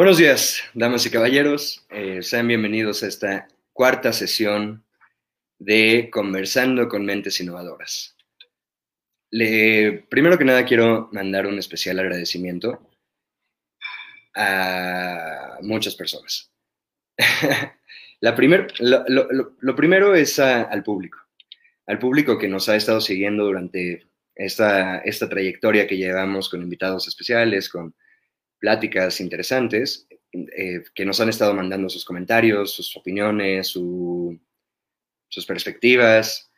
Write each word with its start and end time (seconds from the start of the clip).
Buenos 0.00 0.16
días, 0.16 0.62
damas 0.72 1.04
y 1.04 1.10
caballeros. 1.10 1.86
Eh, 1.90 2.22
sean 2.22 2.48
bienvenidos 2.48 3.02
a 3.02 3.06
esta 3.06 3.48
cuarta 3.74 4.14
sesión 4.14 4.82
de 5.58 6.08
Conversando 6.10 6.88
con 6.88 7.04
Mentes 7.04 7.38
Innovadoras. 7.38 8.16
Primero 9.30 10.38
que 10.38 10.44
nada 10.46 10.64
quiero 10.64 11.10
mandar 11.12 11.46
un 11.46 11.58
especial 11.58 11.98
agradecimiento 11.98 12.80
a 14.34 15.58
muchas 15.60 15.94
personas. 15.96 16.50
Lo, 18.22 19.76
primero 19.76 20.14
es 20.14 20.38
al 20.38 20.82
público, 20.82 21.18
al 21.86 21.98
público 21.98 22.38
que 22.38 22.48
nos 22.48 22.70
ha 22.70 22.76
estado 22.76 23.02
siguiendo 23.02 23.44
durante 23.44 24.06
esta, 24.34 25.00
esta 25.00 25.28
trayectoria 25.28 25.86
que 25.86 25.98
llevamos 25.98 26.48
con 26.48 26.62
invitados 26.62 27.06
especiales, 27.06 27.68
con 27.68 27.94
pláticas 28.60 29.20
interesantes 29.20 30.06
eh, 30.32 30.84
que 30.94 31.04
nos 31.04 31.20
han 31.20 31.28
estado 31.28 31.54
mandando 31.54 31.88
sus 31.88 32.04
comentarios, 32.04 32.72
sus 32.72 32.96
opiniones, 32.96 33.68
su, 33.68 34.38
sus 35.28 35.44
perspectivas. 35.46 36.52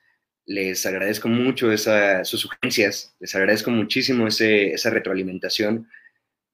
Les 0.44 0.84
agradezco 0.84 1.28
mucho 1.28 1.72
esa, 1.72 2.24
sus 2.24 2.40
sugerencias, 2.40 3.14
les 3.20 3.34
agradezco 3.34 3.70
muchísimo 3.70 4.26
ese, 4.26 4.72
esa 4.74 4.90
retroalimentación 4.90 5.88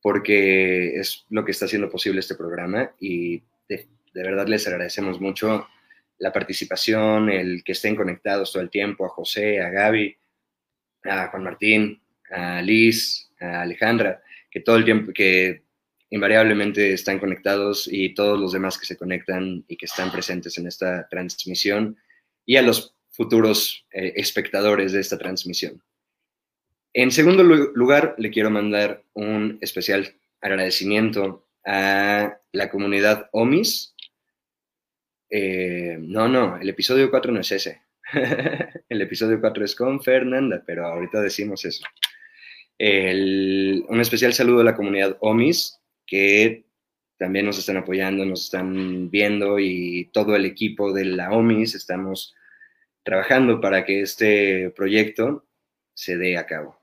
porque 0.00 1.00
es 1.00 1.24
lo 1.30 1.44
que 1.44 1.50
está 1.50 1.64
haciendo 1.64 1.90
posible 1.90 2.20
este 2.20 2.36
programa 2.36 2.94
y 3.00 3.38
de, 3.68 3.88
de 4.14 4.22
verdad 4.22 4.46
les 4.46 4.68
agradecemos 4.68 5.20
mucho 5.20 5.66
la 6.18 6.32
participación, 6.32 7.30
el 7.30 7.64
que 7.64 7.72
estén 7.72 7.96
conectados 7.96 8.52
todo 8.52 8.62
el 8.62 8.70
tiempo, 8.70 9.06
a 9.06 9.08
José, 9.08 9.60
a 9.60 9.70
Gaby, 9.70 10.16
a 11.04 11.28
Juan 11.28 11.42
Martín, 11.44 12.02
a 12.30 12.60
Liz, 12.62 13.30
a 13.40 13.62
Alejandra 13.62 14.22
que 14.50 14.60
todo 14.60 14.76
el 14.76 14.84
tiempo, 14.84 15.12
que 15.12 15.62
invariablemente 16.10 16.92
están 16.92 17.18
conectados 17.18 17.88
y 17.90 18.14
todos 18.14 18.40
los 18.40 18.52
demás 18.52 18.78
que 18.78 18.86
se 18.86 18.96
conectan 18.96 19.64
y 19.68 19.76
que 19.76 19.86
están 19.86 20.10
presentes 20.10 20.56
en 20.58 20.66
esta 20.66 21.06
transmisión 21.08 21.98
y 22.46 22.56
a 22.56 22.62
los 22.62 22.94
futuros 23.10 23.84
eh, 23.92 24.14
espectadores 24.16 24.92
de 24.92 25.00
esta 25.00 25.18
transmisión. 25.18 25.82
En 26.94 27.10
segundo 27.10 27.42
lugar, 27.44 28.14
le 28.18 28.30
quiero 28.30 28.50
mandar 28.50 29.04
un 29.12 29.58
especial 29.60 30.14
agradecimiento 30.40 31.46
a 31.66 32.38
la 32.52 32.70
comunidad 32.70 33.28
OMIS. 33.32 33.94
Eh, 35.30 35.98
no, 36.00 36.28
no, 36.28 36.56
el 36.56 36.68
episodio 36.68 37.10
4 37.10 37.32
no 37.32 37.40
es 37.40 37.52
ese. 37.52 37.82
el 38.88 39.02
episodio 39.02 39.40
4 39.40 39.64
es 39.64 39.74
con 39.74 40.02
Fernanda, 40.02 40.62
pero 40.66 40.86
ahorita 40.86 41.20
decimos 41.20 41.64
eso. 41.66 41.84
Un 42.78 44.00
especial 44.00 44.32
saludo 44.32 44.60
a 44.60 44.64
la 44.64 44.76
comunidad 44.76 45.16
OMIS, 45.20 45.80
que 46.06 46.64
también 47.18 47.46
nos 47.46 47.58
están 47.58 47.76
apoyando, 47.76 48.24
nos 48.24 48.44
están 48.44 49.10
viendo 49.10 49.58
y 49.58 50.08
todo 50.12 50.36
el 50.36 50.44
equipo 50.44 50.92
de 50.92 51.04
la 51.04 51.32
OMIS 51.32 51.74
estamos 51.74 52.34
trabajando 53.02 53.60
para 53.60 53.84
que 53.84 54.02
este 54.02 54.70
proyecto 54.76 55.44
se 55.94 56.16
dé 56.16 56.38
a 56.38 56.46
cabo. 56.46 56.78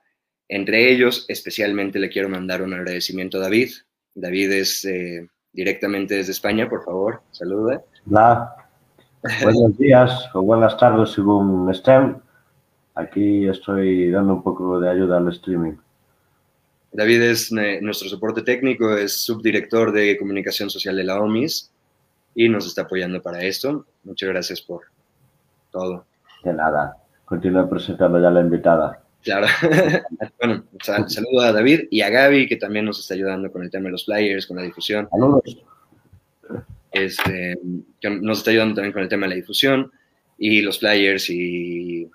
Entre 0.49 0.91
ellos, 0.91 1.25
especialmente 1.29 1.99
le 1.99 2.09
quiero 2.09 2.30
mandar 2.30 2.61
un 2.61 2.73
agradecimiento 2.73 3.37
a 3.37 3.41
David. 3.41 3.69
David 4.13 4.52
es 4.52 4.83
eh, 4.85 5.27
directamente 5.53 6.15
desde 6.15 6.33
España, 6.33 6.67
por 6.69 6.83
favor, 6.83 7.21
saluda. 7.31 7.81
Hola, 8.09 8.55
buenos 9.41 9.77
días 9.77 10.30
o 10.33 10.41
buenas 10.41 10.77
tardes 10.77 11.11
según 11.11 11.69
estén. 11.71 12.17
Aquí 12.95 13.47
estoy 13.47 14.11
dando 14.11 14.35
un 14.35 14.43
poco 14.43 14.80
de 14.80 14.89
ayuda 14.89 15.17
al 15.17 15.30
streaming. 15.30 15.73
David 16.95 17.21
es 17.23 17.51
eh, 17.51 17.79
nuestro 17.81 18.07
soporte 18.07 18.41
técnico, 18.41 18.95
es 18.95 19.17
subdirector 19.17 19.91
de 19.91 20.17
comunicación 20.17 20.69
social 20.69 20.95
de 20.95 21.03
la 21.03 21.19
OMIS 21.19 21.69
y 22.33 22.47
nos 22.47 22.65
está 22.65 22.83
apoyando 22.83 23.21
para 23.21 23.43
esto. 23.43 23.85
Muchas 24.05 24.29
gracias 24.29 24.61
por 24.61 24.83
todo. 25.71 26.05
De 26.43 26.53
nada. 26.53 26.95
Continúa 27.25 27.70
presentando 27.70 28.21
ya 28.21 28.30
la 28.30 28.39
invitada. 28.39 29.03
Claro. 29.21 29.47
bueno, 30.39 30.64
sal, 30.81 31.09
saludo 31.09 31.42
a 31.42 31.52
David 31.52 31.87
y 31.92 31.99
a 32.02 32.09
Gaby, 32.09 32.47
que 32.47 32.55
también 32.55 32.86
nos 32.86 32.99
está 32.99 33.14
ayudando 33.14 33.52
con 33.52 33.64
el 33.64 33.70
tema 33.70 33.86
de 33.86 33.91
los 33.91 34.05
flyers, 34.05 34.47
con 34.47 34.55
la 34.55 34.64
difusión. 34.64 35.09
Saludos. 35.11 35.64
Este, 36.91 37.59
que 37.99 38.09
nos 38.09 38.37
está 38.37 38.52
ayudando 38.52 38.75
también 38.75 38.93
con 38.93 39.02
el 39.02 39.09
tema 39.09 39.25
de 39.25 39.31
la 39.31 39.36
difusión 39.36 39.91
y 40.37 40.61
los 40.61 40.80
flyers 40.80 41.30
y 41.30 42.09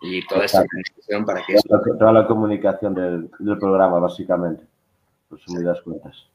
y 0.00 0.26
toda 0.26 0.44
esta 0.44 0.60
organización 0.60 1.24
para 1.24 1.42
que... 1.44 1.54
Toda, 1.54 1.80
eso... 1.80 1.98
toda 1.98 2.12
la 2.12 2.26
comunicación 2.26 2.94
del, 2.94 3.30
del, 3.38 3.58
programa, 3.58 3.98
básicamente, 3.98 4.64
por 5.28 5.40
sumidas 5.40 5.80
cuentas. 5.82 6.26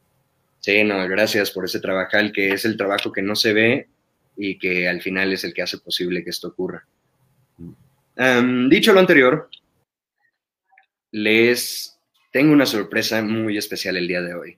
Sí, 0.60 0.84
no, 0.84 1.08
gracias 1.08 1.52
por 1.52 1.66
ese 1.66 1.80
trabajo, 1.80 2.18
que 2.34 2.54
es 2.54 2.66
el 2.66 2.78
trabajo 2.78 3.12
que 3.12 3.22
no 3.22 3.36
se 3.36 3.54
ve 3.54 3.88
y 4.38 4.58
que 4.58 4.88
al 4.88 5.02
final 5.02 5.34
es 5.34 5.44
el 5.44 5.54
que 5.54 5.62
hace 5.62 5.78
posible 5.78 6.24
que 6.24 6.30
esto 6.30 6.50
ocurra. 6.50 6.86
Um, 8.16 8.70
dicho 8.70 8.94
lo 8.94 9.00
anterior, 9.00 9.50
les 11.12 12.00
tengo 12.32 12.54
una 12.54 12.66
sorpresa 12.66 13.22
muy 13.22 13.58
especial 13.58 13.98
el 13.98 14.08
día 14.08 14.22
de 14.22 14.34
hoy. 14.34 14.58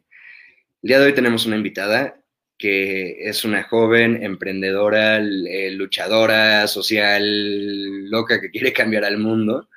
El 0.84 0.88
día 0.88 1.00
de 1.00 1.06
hoy 1.08 1.14
tenemos 1.14 1.46
una 1.46 1.56
invitada 1.56 2.18
que 2.58 3.28
es 3.28 3.44
una 3.44 3.64
joven 3.64 4.24
emprendedora, 4.24 5.18
eh, 5.18 5.72
luchadora 5.72 6.68
social, 6.68 8.10
loca 8.10 8.40
que 8.40 8.50
quiere 8.50 8.72
cambiar 8.72 9.04
al 9.04 9.18
mundo. 9.18 9.70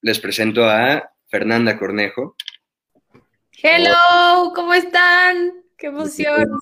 Les 0.00 0.18
presento 0.18 0.64
a 0.64 1.12
Fernanda 1.28 1.78
Cornejo. 1.78 2.36
Hello, 3.62 4.52
¿cómo 4.54 4.74
están? 4.74 5.52
Qué 5.78 5.86
emoción. 5.86 6.58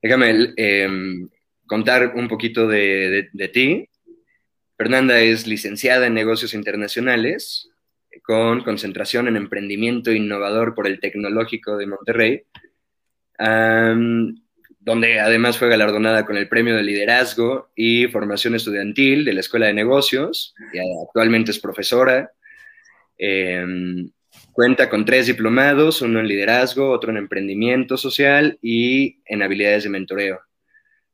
Déjame 0.00 0.54
eh, 0.56 0.88
contar 1.66 2.14
un 2.14 2.26
poquito 2.26 2.66
de, 2.66 3.10
de, 3.10 3.28
de 3.32 3.48
ti. 3.48 3.88
Fernanda 4.78 5.20
es 5.20 5.46
licenciada 5.46 6.06
en 6.06 6.14
negocios 6.14 6.54
internacionales 6.54 7.68
con 8.22 8.62
concentración 8.62 9.28
en 9.28 9.36
emprendimiento 9.36 10.10
innovador 10.10 10.74
por 10.74 10.86
el 10.86 11.00
Tecnológico 11.00 11.76
de 11.76 11.86
Monterrey 11.86 12.42
donde 13.40 15.20
además 15.20 15.58
fue 15.58 15.68
galardonada 15.68 16.26
con 16.26 16.36
el 16.36 16.48
Premio 16.48 16.76
de 16.76 16.82
Liderazgo 16.82 17.70
y 17.74 18.06
Formación 18.08 18.54
Estudiantil 18.54 19.24
de 19.24 19.32
la 19.32 19.40
Escuela 19.40 19.66
de 19.66 19.74
Negocios, 19.74 20.54
y 20.72 20.78
actualmente 21.06 21.50
es 21.50 21.58
profesora. 21.58 22.32
Eh, 23.18 23.64
cuenta 24.52 24.88
con 24.88 25.04
tres 25.04 25.26
diplomados, 25.26 26.02
uno 26.02 26.20
en 26.20 26.28
liderazgo, 26.28 26.90
otro 26.90 27.10
en 27.10 27.18
emprendimiento 27.18 27.96
social 27.96 28.58
y 28.62 29.22
en 29.24 29.42
habilidades 29.42 29.84
de 29.84 29.90
mentoreo. 29.90 30.40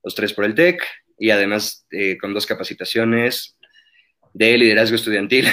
Los 0.03 0.15
tres 0.15 0.33
por 0.33 0.45
el 0.45 0.55
TEC 0.55 0.83
y 1.19 1.31
además 1.31 1.87
eh, 1.91 2.19
con 2.19 2.35
dos 2.35 2.47
capacitaciones 2.47 3.57
de 4.33 4.59
liderazgo 4.59 4.97
estudiantil, 4.97 5.47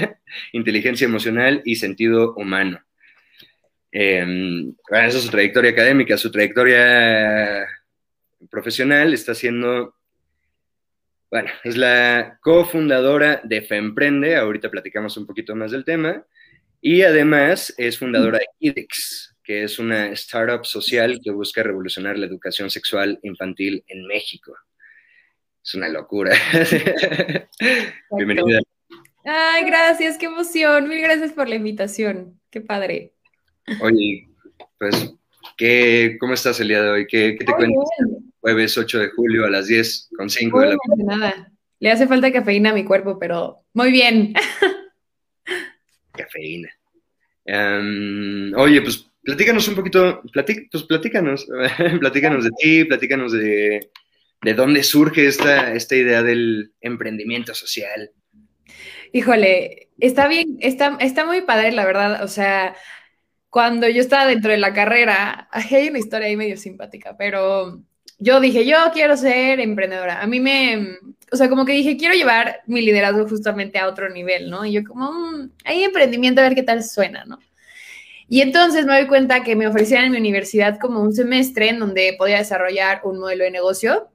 inteligencia 0.52 1.06
emocional 1.06 1.60
y 1.64 1.76
sentido 1.76 2.34
humano. 2.34 2.80
Eh, 3.90 4.72
esa 4.90 5.06
es 5.06 5.22
su 5.22 5.30
trayectoria 5.30 5.70
académica, 5.70 6.16
su 6.18 6.30
trayectoria 6.30 7.66
profesional 8.50 9.12
está 9.12 9.34
siendo, 9.34 9.94
bueno, 11.30 11.50
es 11.64 11.76
la 11.76 12.38
cofundadora 12.40 13.40
de 13.44 13.62
FEMprende, 13.62 14.36
ahorita 14.36 14.70
platicamos 14.70 15.16
un 15.16 15.26
poquito 15.26 15.54
más 15.56 15.72
del 15.72 15.84
tema, 15.84 16.24
y 16.80 17.02
además 17.02 17.74
es 17.76 17.98
fundadora 17.98 18.38
de 18.38 18.46
IDEX, 18.60 19.34
que 19.42 19.64
es 19.64 19.78
una 19.78 20.08
startup 20.10 20.64
social 20.64 21.20
que 21.22 21.30
busca 21.30 21.62
revolucionar 21.62 22.18
la 22.18 22.26
educación 22.26 22.70
sexual 22.70 23.18
infantil 23.22 23.82
en 23.88 24.06
México. 24.06 24.56
Es 25.64 25.74
una 25.74 25.88
locura. 25.88 26.36
Bienvenida. 28.16 28.60
Ay, 29.24 29.64
gracias, 29.64 30.16
qué 30.16 30.26
emoción. 30.26 30.88
Mil 30.88 31.00
gracias 31.00 31.32
por 31.32 31.48
la 31.48 31.56
invitación. 31.56 32.40
Qué 32.50 32.60
padre. 32.60 33.12
Oye, 33.80 34.28
pues, 34.78 35.14
¿qué, 35.56 36.16
¿cómo 36.20 36.34
estás 36.34 36.60
el 36.60 36.68
día 36.68 36.82
de 36.82 36.90
hoy? 36.90 37.06
¿Qué, 37.06 37.36
qué 37.38 37.44
te 37.44 37.52
Muy 37.52 37.58
cuentas? 37.58 37.88
Bien. 37.98 38.32
Jueves 38.40 38.78
8 38.78 38.98
de 38.98 39.08
julio 39.10 39.44
a 39.44 39.50
las 39.50 39.66
10 39.66 40.10
con 40.16 40.30
5 40.30 40.60
de 40.60 40.66
la 40.68 40.76
mañana. 40.86 41.16
Nada, 41.16 41.52
le 41.80 41.90
hace 41.90 42.06
falta 42.06 42.32
cafeína 42.32 42.70
a 42.70 42.74
mi 42.74 42.84
cuerpo, 42.84 43.18
pero 43.18 43.64
muy 43.74 43.90
bien. 43.90 44.34
Cafeína. 46.12 46.68
Um, 47.46 48.52
oye, 48.56 48.82
pues 48.82 49.10
platícanos 49.22 49.68
un 49.68 49.74
poquito, 49.74 50.22
platic, 50.32 50.68
pues 50.70 50.84
platícanos, 50.84 51.46
platícanos 52.00 52.44
de 52.44 52.50
ti, 52.58 52.84
platícanos 52.84 53.32
de, 53.32 53.90
de 54.42 54.54
dónde 54.54 54.82
surge 54.82 55.26
esta, 55.26 55.72
esta 55.74 55.96
idea 55.96 56.22
del 56.22 56.72
emprendimiento 56.80 57.54
social. 57.54 58.10
Híjole, 59.12 59.88
está 59.98 60.28
bien, 60.28 60.58
está, 60.60 60.96
está 61.00 61.24
muy 61.24 61.42
padre, 61.42 61.72
la 61.72 61.86
verdad. 61.86 62.22
O 62.22 62.28
sea, 62.28 62.76
cuando 63.50 63.88
yo 63.88 64.00
estaba 64.00 64.26
dentro 64.26 64.50
de 64.50 64.58
la 64.58 64.72
carrera, 64.72 65.48
hay 65.52 65.88
una 65.88 65.98
historia 65.98 66.28
ahí 66.28 66.36
medio 66.36 66.56
simpática, 66.56 67.16
pero 67.16 67.82
yo 68.18 68.40
dije, 68.40 68.66
yo 68.66 68.76
quiero 68.92 69.16
ser 69.16 69.60
emprendedora. 69.60 70.20
A 70.20 70.26
mí 70.26 70.40
me, 70.40 70.98
o 71.32 71.36
sea, 71.36 71.48
como 71.48 71.64
que 71.64 71.72
dije, 71.72 71.96
quiero 71.96 72.14
llevar 72.14 72.60
mi 72.66 72.82
liderazgo 72.82 73.28
justamente 73.28 73.78
a 73.78 73.88
otro 73.88 74.08
nivel, 74.10 74.50
¿no? 74.50 74.64
Y 74.64 74.72
yo 74.72 74.84
como, 74.84 75.12
mmm, 75.12 75.50
hay 75.64 75.84
emprendimiento, 75.84 76.40
a 76.40 76.44
ver 76.44 76.54
qué 76.54 76.62
tal 76.62 76.82
suena, 76.82 77.24
¿no? 77.24 77.38
Y 78.28 78.42
entonces 78.42 78.84
me 78.84 78.94
doy 78.94 79.06
cuenta 79.06 79.42
que 79.42 79.56
me 79.56 79.66
ofrecían 79.66 80.04
en 80.04 80.12
mi 80.12 80.18
universidad 80.18 80.78
como 80.78 81.00
un 81.00 81.14
semestre 81.14 81.70
en 81.70 81.78
donde 81.78 82.14
podía 82.18 82.38
desarrollar 82.38 83.00
un 83.04 83.18
modelo 83.18 83.44
de 83.44 83.50
negocio 83.50 84.08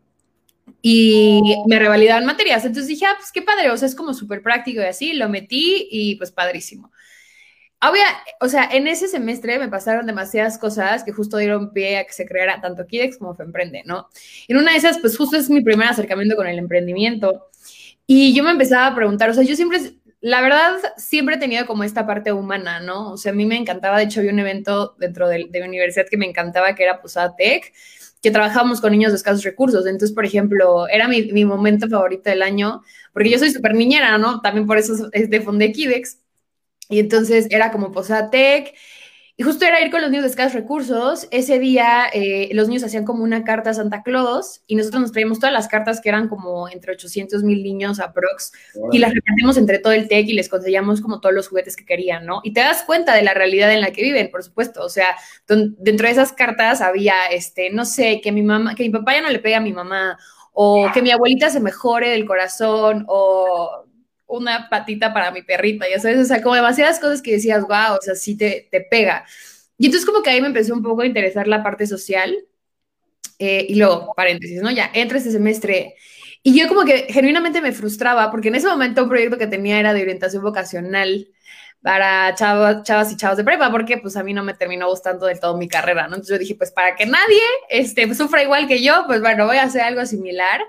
y 0.82 1.42
me 1.68 1.80
revalidaban 1.80 2.26
materias. 2.26 2.64
Entonces 2.66 2.88
dije, 2.88 3.06
ah, 3.06 3.16
pues 3.18 3.32
qué 3.32 3.42
padre, 3.42 3.72
o 3.72 3.78
sea, 3.78 3.88
es 3.88 3.96
como 3.96 4.14
súper 4.14 4.44
práctico 4.44 4.82
y 4.82 4.86
así, 4.86 5.14
lo 5.14 5.30
metí 5.30 5.88
y 5.90 6.16
pues 6.18 6.32
padrísimo. 6.32 6.92
Obvia, 7.90 8.06
o 8.40 8.48
sea, 8.48 8.70
en 8.72 8.88
ese 8.88 9.08
semestre 9.08 9.60
me 9.60 9.68
pasaron 9.68 10.06
demasiadas 10.06 10.58
cosas 10.58 11.04
que 11.04 11.12
justo 11.12 11.38
dieron 11.38 11.74
pie 11.74 11.98
a 11.98 12.06
que 12.06 12.14
se 12.14 12.26
creara 12.26 12.62
tanto 12.62 12.88
Kidex 12.88 13.18
como 13.18 13.36
Femprende, 13.36 13.84
¿no? 13.86 14.08
En 14.48 14.58
una 14.58 14.72
de 14.72 14.78
esas, 14.78 15.00
pues 15.00 15.18
justo 15.18 15.38
es 15.38 15.50
mi 15.50 15.62
primer 15.62 15.88
acercamiento 15.88 16.36
con 16.36 16.48
el 16.48 16.58
emprendimiento. 16.58 17.48
Y 18.08 18.34
yo 18.34 18.44
me 18.44 18.52
empezaba 18.52 18.88
a 18.88 18.96
preguntar, 18.96 19.30
o 19.30 19.34
sea, 19.34 19.44
yo 19.44 19.56
siempre, 19.56 19.80
la 20.22 20.42
verdad, 20.42 20.78
siempre 20.98 21.36
he 21.36 21.40
tenido 21.40 21.66
como 21.66 21.84
esta 21.84 22.06
parte 22.08 22.32
humana, 22.32 22.80
¿no? 22.80 23.12
O 23.12 23.18
sea, 23.18 23.32
a 23.32 23.36
mí 23.36 23.46
me 23.46 23.58
encantaba, 23.58 23.98
de 23.98 24.06
hecho, 24.06 24.20
había 24.22 24.34
un 24.34 24.40
evento 24.40 24.96
dentro 24.98 25.28
de, 25.28 25.48
de 25.50 25.62
mi 25.62 25.68
universidad 25.68 26.06
que 26.10 26.18
me 26.18 26.26
encantaba, 26.26 26.76
que 26.76 26.84
era 26.84 27.02
Posada 27.02 27.36
Tech, 27.36 27.74
que 28.24 28.32
trabajábamos 28.32 28.80
con 28.80 28.94
niños 28.94 29.12
de 29.12 29.18
escasos 29.18 29.44
recursos. 29.44 29.86
Entonces, 29.86 30.16
por 30.16 30.26
ejemplo, 30.26 30.88
era 30.88 31.10
mi, 31.10 31.34
mi 31.34 31.44
momento 31.44 31.90
favorito 31.90 32.30
del 32.30 32.42
año, 32.42 32.82
porque 33.12 33.30
yo 33.30 33.38
soy 33.38 33.52
súper 33.52 33.76
niñera, 33.76 34.18
¿no? 34.18 34.40
También 34.40 34.66
por 34.66 34.78
eso 34.78 35.10
es 35.12 35.30
de 35.30 35.42
Fundé 35.42 35.74
Kidex. 35.74 36.23
Y 36.90 37.00
entonces 37.00 37.48
era 37.50 37.72
como 37.72 37.92
Posada 37.92 38.30
Tech. 38.30 38.74
Y 39.36 39.42
justo 39.42 39.66
era 39.66 39.82
ir 39.82 39.90
con 39.90 40.02
los 40.02 40.12
niños 40.12 40.26
de 40.26 40.30
escasos 40.30 40.54
recursos. 40.54 41.28
Ese 41.32 41.58
día 41.58 42.06
eh, 42.14 42.50
los 42.54 42.68
niños 42.68 42.84
hacían 42.84 43.04
como 43.04 43.24
una 43.24 43.44
carta 43.44 43.72
a 43.72 43.74
Santa 43.74 44.04
Claus 44.04 44.62
y 44.68 44.76
nosotros 44.76 45.02
nos 45.02 45.12
traíamos 45.12 45.40
todas 45.40 45.52
las 45.52 45.68
cartas 45.68 46.02
que 46.02 46.10
eran 46.10 46.28
como 46.28 46.70
entre 46.70 46.92
800 46.92 47.42
mil 47.42 47.64
niños 47.64 48.00
aprox 48.00 48.52
y 48.92 49.00
las 49.00 49.12
repartimos 49.12 49.58
entre 49.58 49.80
todo 49.80 49.92
el 49.92 50.08
TEC 50.08 50.28
y 50.28 50.34
les 50.34 50.50
conseguíamos 50.50 51.02
como 51.02 51.20
todos 51.20 51.34
los 51.34 51.48
juguetes 51.48 51.76
que 51.76 51.84
querían, 51.84 52.28
¿no? 52.28 52.42
Y 52.44 52.54
te 52.54 52.60
das 52.60 52.84
cuenta 52.84 53.16
de 53.16 53.24
la 53.24 53.34
realidad 53.34 53.74
en 53.74 53.82
la 53.82 53.90
que 53.90 54.04
viven, 54.04 54.30
por 54.30 54.44
supuesto. 54.44 54.84
O 54.84 54.90
sea, 54.90 55.16
dentro 55.48 56.06
de 56.06 56.12
esas 56.12 56.32
cartas 56.32 56.82
había, 56.82 57.26
este, 57.32 57.72
no 57.72 57.86
sé, 57.86 58.22
que 58.22 58.32
mi 58.32 58.44
mamá, 58.44 58.76
que 58.76 58.84
mi 58.84 58.92
papá 58.92 59.14
ya 59.14 59.22
no 59.22 59.32
le 59.32 59.40
pegue 59.40 59.56
a 59.56 59.62
mi 59.62 59.74
mamá 59.74 60.16
o 60.52 60.92
que 60.94 61.02
mi 61.02 61.10
abuelita 61.10 61.50
se 61.50 61.60
mejore 61.60 62.12
del 62.12 62.26
corazón 62.26 63.06
o 63.08 63.83
una 64.38 64.70
patita 64.70 65.14
para 65.14 65.32
mi 65.32 65.42
perrita, 65.42 65.86
ya 65.90 66.00
sabes, 66.00 66.20
o 66.20 66.26
sea, 66.26 66.42
como 66.42 66.56
demasiadas 66.56 67.00
cosas 67.00 67.22
que 67.22 67.34
decías, 67.34 67.62
wow, 67.62 67.98
o 67.98 68.02
sea, 68.02 68.16
sí 68.16 68.38
te, 68.38 68.68
te 68.72 68.82
pega. 68.82 69.26
Y 69.78 69.88
entonces 69.88 70.06
como 70.06 70.24
que 70.24 70.30
ahí 70.30 70.42
me 70.42 70.48
empezó 70.48 70.74
un 70.74 70.84
poco 70.84 71.02
a 71.02 71.06
interesar 71.06 71.48
la 71.48 71.64
parte 71.64 71.88
social. 71.88 72.36
Eh, 73.40 73.66
y 73.70 73.76
luego, 73.76 74.14
paréntesis, 74.16 74.62
¿no? 74.62 74.72
Ya, 74.72 74.90
entra 74.94 75.18
este 75.18 75.32
semestre. 75.32 75.96
Y 76.44 76.58
yo 76.58 76.68
como 76.68 76.86
que 76.86 77.08
genuinamente 77.10 77.62
me 77.62 77.72
frustraba, 77.72 78.32
porque 78.32 78.50
en 78.50 78.56
ese 78.56 78.68
momento 78.68 79.04
un 79.04 79.10
proyecto 79.10 79.38
que 79.38 79.48
tenía 79.48 79.80
era 79.80 79.94
de 79.94 80.02
orientación 80.02 80.44
vocacional 80.44 81.28
para 81.82 82.34
chavos, 82.36 82.84
chavas 82.84 83.12
y 83.12 83.18
chavos 83.18 83.38
de 83.38 83.44
prepa, 83.44 83.72
porque 83.72 83.98
pues 83.98 84.16
a 84.16 84.24
mí 84.24 84.34
no 84.34 84.44
me 84.44 84.54
terminó 84.54 84.90
gustando 84.90 85.26
del 85.26 85.40
todo 85.40 85.58
mi 85.58 85.68
carrera, 85.68 86.04
¿no? 86.04 86.16
Entonces 86.16 86.36
yo 86.36 86.40
dije, 86.40 86.56
pues 86.56 86.72
para 86.72 86.96
que 86.96 87.06
nadie 87.06 87.42
este, 87.70 88.14
sufra 88.16 88.44
igual 88.44 88.68
que 88.68 88.82
yo, 88.82 89.04
pues 89.08 89.22
bueno, 89.22 89.46
voy 89.46 89.58
a 89.58 89.64
hacer 89.64 89.82
algo 89.82 90.06
similar. 90.06 90.62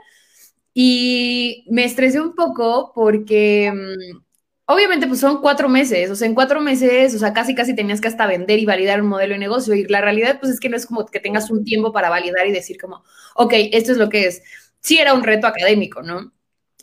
Y 0.74 1.64
me 1.70 1.84
estresé 1.84 2.20
un 2.20 2.34
poco 2.34 2.92
porque 2.94 3.72
mm, 3.72 4.24
obviamente 4.66 5.06
pues 5.06 5.20
son 5.20 5.40
cuatro 5.40 5.68
meses, 5.68 6.10
o 6.10 6.16
sea, 6.16 6.26
en 6.26 6.34
cuatro 6.34 6.60
meses, 6.60 7.14
o 7.14 7.18
sea, 7.18 7.32
casi 7.32 7.54
casi 7.54 7.74
tenías 7.76 8.00
que 8.00 8.08
hasta 8.08 8.26
vender 8.26 8.58
y 8.58 8.66
validar 8.66 9.00
un 9.00 9.08
modelo 9.08 9.34
de 9.34 9.38
negocio 9.38 9.74
y 9.74 9.84
la 9.84 10.00
realidad 10.00 10.38
pues 10.40 10.52
es 10.52 10.60
que 10.60 10.68
no 10.68 10.76
es 10.76 10.86
como 10.86 11.06
que 11.06 11.20
tengas 11.20 11.50
un 11.50 11.64
tiempo 11.64 11.92
para 11.92 12.10
validar 12.10 12.46
y 12.48 12.52
decir 12.52 12.78
como, 12.80 13.04
ok, 13.36 13.52
esto 13.72 13.92
es 13.92 13.98
lo 13.98 14.08
que 14.08 14.26
es. 14.26 14.42
Sí 14.80 14.98
era 14.98 15.14
un 15.14 15.22
reto 15.22 15.46
académico, 15.46 16.02
¿no? 16.02 16.32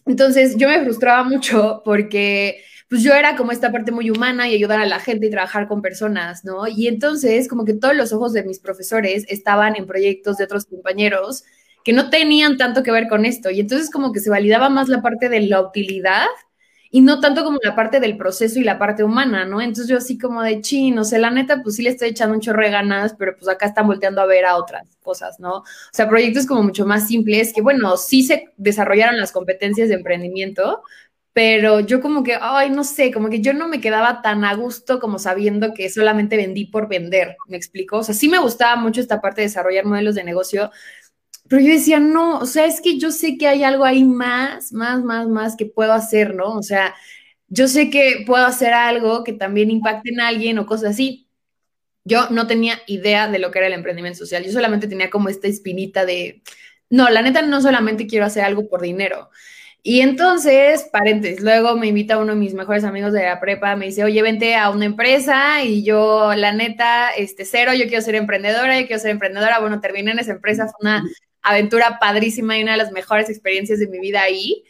Entonces 0.06 0.56
yo 0.58 0.70
me 0.70 0.82
frustraba 0.84 1.24
mucho 1.24 1.82
porque 1.86 2.64
pues 2.90 3.04
yo 3.04 3.14
era 3.14 3.36
como 3.38 3.52
esta 3.52 3.72
parte 3.72 3.92
muy 3.92 4.10
humana 4.10 4.50
y 4.50 4.56
ayudar 4.56 4.80
a 4.82 4.86
la 4.86 5.00
gente 5.00 5.28
y 5.28 5.30
trabajar 5.30 5.68
con 5.68 5.82
personas, 5.82 6.44
¿no? 6.46 6.68
Y 6.68 6.88
entonces 6.88 7.48
como 7.48 7.66
que 7.66 7.74
todos 7.74 7.96
los 7.96 8.14
ojos 8.14 8.34
de 8.34 8.44
mis 8.44 8.60
profesores 8.60 9.26
estaban 9.30 9.76
en 9.76 9.86
proyectos 9.86 10.38
de 10.38 10.46
otros 10.46 10.66
compañeros 10.66 11.44
que 11.84 11.94
no 11.94 12.10
tenían 12.10 12.58
tanto 12.58 12.84
que 12.84 12.92
ver 12.92 13.08
con 13.08 13.26
esto. 13.26 13.50
Y 13.50 13.60
entonces 13.60 13.90
como 13.90 14.12
que 14.12 14.20
se 14.20 14.30
validaba 14.30 14.70
más 14.70 14.90
la 14.90 15.02
parte 15.02 15.30
de 15.30 15.42
la 15.42 15.62
utilidad 15.62 16.28
y 16.94 17.02
no 17.02 17.22
tanto 17.22 17.44
como 17.44 17.58
la 17.64 17.74
parte 17.74 18.02
del 18.02 18.18
proceso 18.18 18.60
y 18.60 18.64
la 18.64 18.78
parte 18.78 19.04
humana, 19.04 19.46
¿no? 19.46 19.62
Entonces 19.62 19.88
yo 19.88 19.98
así 19.98 20.18
como 20.18 20.44
de 20.44 20.60
chin, 20.60 21.00
o 21.00 21.06
sea, 21.06 21.20
la 21.20 21.32
neta, 21.32 21.62
pues 21.64 21.78
sí 21.78 21.84
le 21.84 21.90
estoy 21.90 22.10
echando 22.10 22.36
un 22.36 22.42
chorro 22.42 22.64
de 22.64 22.70
ganas, 22.70 23.16
pero 23.18 23.34
pues 23.36 23.48
acá 23.48 23.66
están 23.66 23.88
volteando 23.88 24.22
a 24.22 24.26
ver 24.26 24.44
a 24.46 24.58
otras 24.58 24.86
cosas, 25.02 25.40
¿no? 25.40 25.60
O 25.60 25.64
sea, 25.94 26.10
proyectos 26.10 26.46
como 26.46 26.64
mucho 26.64 26.86
más 26.86 27.08
simples, 27.08 27.54
que 27.54 27.62
bueno, 27.62 27.96
sí 27.96 28.24
se 28.24 28.50
desarrollaron 28.58 29.18
las 29.18 29.32
competencias 29.32 29.88
de 29.88 29.96
emprendimiento, 29.96 30.84
pero 31.34 31.80
yo 31.80 32.02
como 32.02 32.24
que, 32.24 32.38
ay, 32.42 32.70
no 32.72 32.84
sé, 32.84 33.12
como 33.14 33.30
que 33.30 33.40
yo 33.40 33.54
no 33.54 33.70
me 33.70 33.80
quedaba 33.80 34.22
tan 34.22 34.44
a 34.44 34.54
gusto 34.56 35.00
como 35.00 35.18
sabiendo 35.18 35.74
que 35.74 35.90
solamente 35.90 36.36
vendí 36.36 36.66
por 36.66 36.90
vender, 36.90 37.38
¿me 37.48 37.56
explico? 37.56 38.00
O 38.00 38.04
sea, 38.04 38.14
sí 38.14 38.28
me 38.28 38.40
gustaba 38.40 38.76
mucho 38.76 39.00
esta 39.00 39.22
parte 39.22 39.42
de 39.42 39.48
desarrollar 39.48 39.86
modelos 39.86 40.16
de 40.16 40.26
negocio, 40.26 40.72
pero 41.52 41.64
yo 41.64 41.74
decía, 41.74 42.00
no, 42.00 42.40
o 42.40 42.46
sea, 42.46 42.66
es 42.66 42.80
que 42.80 42.98
yo 42.98 43.12
sé 43.12 43.38
que 43.38 43.46
hay 43.46 43.66
algo 43.66 43.84
ahí 43.84 44.06
más, 44.06 44.72
más, 44.72 45.04
más, 45.04 45.28
más 45.28 45.58
que 45.58 45.66
puedo 45.66 45.92
hacer, 45.92 46.34
¿no? 46.34 46.56
O 46.56 46.64
sea, 46.64 46.96
yo 47.50 47.68
sé 47.68 47.90
que 47.90 48.24
puedo 48.26 48.46
hacer 48.46 48.72
algo 48.74 49.26
que 49.26 49.34
también 49.34 49.70
impacte 49.70 50.12
en 50.12 50.22
alguien 50.22 50.60
o 50.60 50.66
cosas 50.66 50.92
así. 50.92 51.28
Yo 52.06 52.30
no 52.30 52.48
tenía 52.48 52.80
idea 52.88 53.28
de 53.28 53.38
lo 53.38 53.52
que 53.52 53.60
era 53.60 53.68
el 53.68 53.74
emprendimiento 53.74 54.20
social. 54.20 54.46
Yo 54.46 54.54
solamente 54.54 54.88
tenía 54.88 55.10
como 55.10 55.28
esta 55.28 55.50
espinita 55.50 56.06
de, 56.06 56.42
no, 56.90 57.10
la 57.10 57.22
neta 57.22 57.42
no 57.42 57.60
solamente 57.62 58.08
quiero 58.08 58.26
hacer 58.26 58.46
algo 58.46 58.70
por 58.70 58.80
dinero. 58.82 59.30
Y 59.84 60.00
entonces, 60.00 60.88
paréntesis, 60.90 61.42
luego 61.42 61.76
me 61.76 61.88
invita 61.88 62.18
uno 62.18 62.32
de 62.34 62.40
mis 62.40 62.54
mejores 62.54 62.86
amigos 62.86 63.12
de 63.12 63.24
la 63.24 63.42
prepa, 63.42 63.76
me 63.76 63.88
dice, 63.88 64.06
oye, 64.06 64.22
vente 64.22 64.56
a 64.56 64.70
una 64.70 64.86
empresa 64.86 65.64
y 65.66 65.84
yo, 65.84 66.34
la 66.34 66.54
neta, 66.54 67.10
este, 67.12 67.44
cero, 67.44 67.74
yo 67.74 67.88
quiero 67.88 68.02
ser 68.02 68.16
emprendedora, 68.16 68.80
yo 68.80 68.88
quiero 68.88 69.02
ser 69.02 69.12
emprendedora. 69.12 69.60
Bueno, 69.60 69.82
terminé 69.82 70.12
en 70.12 70.20
esa 70.20 70.32
empresa, 70.32 70.68
fue 70.68 70.76
una 70.80 71.04
aventura 71.42 71.98
padrísima 72.00 72.58
y 72.58 72.64
una 72.64 72.74
de 72.74 72.78
las 72.78 72.92
mejores 72.92 73.30
experiencias 73.30 73.80
de 73.80 73.88
mi 73.88 74.00
vida 74.00 74.22
ahí. 74.22 74.64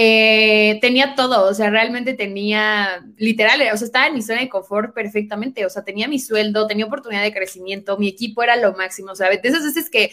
Eh, 0.00 0.78
tenía 0.80 1.16
todo, 1.16 1.48
o 1.48 1.54
sea, 1.54 1.70
realmente 1.70 2.14
tenía, 2.14 3.04
literal, 3.16 3.60
o 3.72 3.76
sea, 3.76 3.84
estaba 3.84 4.06
en 4.06 4.14
mi 4.14 4.22
zona 4.22 4.40
de 4.40 4.48
confort 4.48 4.94
perfectamente, 4.94 5.66
o 5.66 5.70
sea, 5.70 5.82
tenía 5.82 6.06
mi 6.06 6.20
sueldo, 6.20 6.68
tenía 6.68 6.86
oportunidad 6.86 7.22
de 7.22 7.32
crecimiento, 7.32 7.98
mi 7.98 8.06
equipo 8.06 8.44
era 8.44 8.54
lo 8.54 8.74
máximo, 8.74 9.10
o 9.10 9.16
sea, 9.16 9.28
de 9.28 9.40
esas 9.42 9.64
veces 9.64 9.90
que 9.90 10.12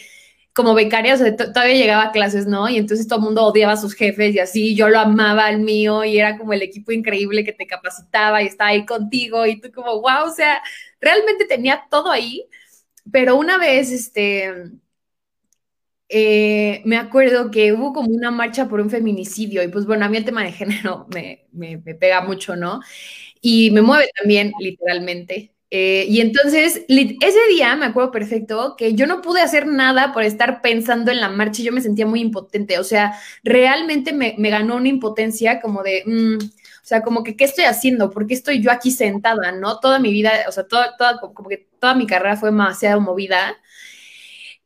como 0.56 0.74
becaria, 0.74 1.14
o 1.14 1.18
sea, 1.18 1.36
todavía 1.36 1.74
llegaba 1.74 2.04
a 2.04 2.12
clases, 2.12 2.46
¿no? 2.46 2.66
Y 2.68 2.78
entonces 2.78 3.06
todo 3.06 3.18
el 3.18 3.26
mundo 3.26 3.44
odiaba 3.44 3.74
a 3.74 3.76
sus 3.76 3.94
jefes 3.94 4.34
y 4.34 4.38
así, 4.38 4.74
yo 4.74 4.88
lo 4.88 4.98
amaba 4.98 5.46
al 5.46 5.60
mío 5.60 6.02
y 6.02 6.18
era 6.18 6.38
como 6.38 6.54
el 6.54 6.62
equipo 6.62 6.92
increíble 6.92 7.44
que 7.44 7.52
te 7.52 7.66
capacitaba 7.66 8.42
y 8.42 8.46
estaba 8.46 8.70
ahí 8.70 8.86
contigo 8.86 9.44
y 9.46 9.60
tú 9.60 9.70
como, 9.70 10.00
wow, 10.00 10.24
o 10.26 10.32
sea, 10.34 10.62
realmente 10.98 11.44
tenía 11.44 11.84
todo 11.90 12.10
ahí, 12.10 12.48
pero 13.12 13.36
una 13.36 13.58
vez, 13.58 13.92
este, 13.92 14.50
eh, 16.08 16.82
me 16.84 16.96
acuerdo 16.96 17.50
que 17.50 17.72
hubo 17.72 17.92
como 17.92 18.08
una 18.10 18.30
marcha 18.30 18.68
por 18.68 18.80
un 18.80 18.90
feminicidio 18.90 19.62
y 19.62 19.68
pues 19.68 19.86
bueno, 19.86 20.04
a 20.04 20.08
mí 20.08 20.16
el 20.16 20.24
tema 20.24 20.44
de 20.44 20.52
género 20.52 21.06
me, 21.14 21.46
me, 21.52 21.78
pega 21.78 22.20
mucho, 22.22 22.56
¿no? 22.56 22.80
Y 23.40 23.70
me 23.70 23.82
mueve 23.82 24.10
también 24.18 24.52
literalmente. 24.60 25.52
Eh, 25.70 26.06
y 26.08 26.20
entonces, 26.20 26.84
ese 26.88 27.38
día 27.50 27.74
me 27.74 27.86
acuerdo 27.86 28.12
perfecto 28.12 28.76
que 28.78 28.94
yo 28.94 29.06
no 29.06 29.20
pude 29.20 29.40
hacer 29.40 29.66
nada 29.66 30.12
por 30.12 30.22
estar 30.22 30.62
pensando 30.62 31.10
en 31.10 31.20
la 31.20 31.28
marcha 31.28 31.60
y 31.60 31.64
yo 31.64 31.72
me 31.72 31.80
sentía 31.80 32.06
muy 32.06 32.20
impotente. 32.20 32.78
O 32.78 32.84
sea, 32.84 33.18
realmente 33.42 34.12
me, 34.12 34.36
me 34.38 34.50
ganó 34.50 34.76
una 34.76 34.88
impotencia 34.88 35.60
como 35.60 35.82
de, 35.82 36.04
mm, 36.06 36.38
o 36.86 36.88
sea, 36.88 37.02
como 37.02 37.24
que, 37.24 37.36
¿qué 37.36 37.44
estoy 37.44 37.64
haciendo? 37.64 38.10
¿Por 38.12 38.28
qué 38.28 38.34
estoy 38.34 38.62
yo 38.62 38.70
aquí 38.70 38.92
sentada? 38.92 39.50
¿No? 39.52 39.80
Toda 39.80 39.98
mi 39.98 40.12
vida, 40.12 40.30
o 40.48 40.52
sea, 40.52 40.68
toda, 40.68 40.96
toda, 40.96 41.18
como 41.18 41.48
que 41.48 41.66
toda 41.80 41.94
mi 41.96 42.06
carrera 42.06 42.36
fue 42.36 42.50
demasiado 42.50 43.00
movida. 43.00 43.56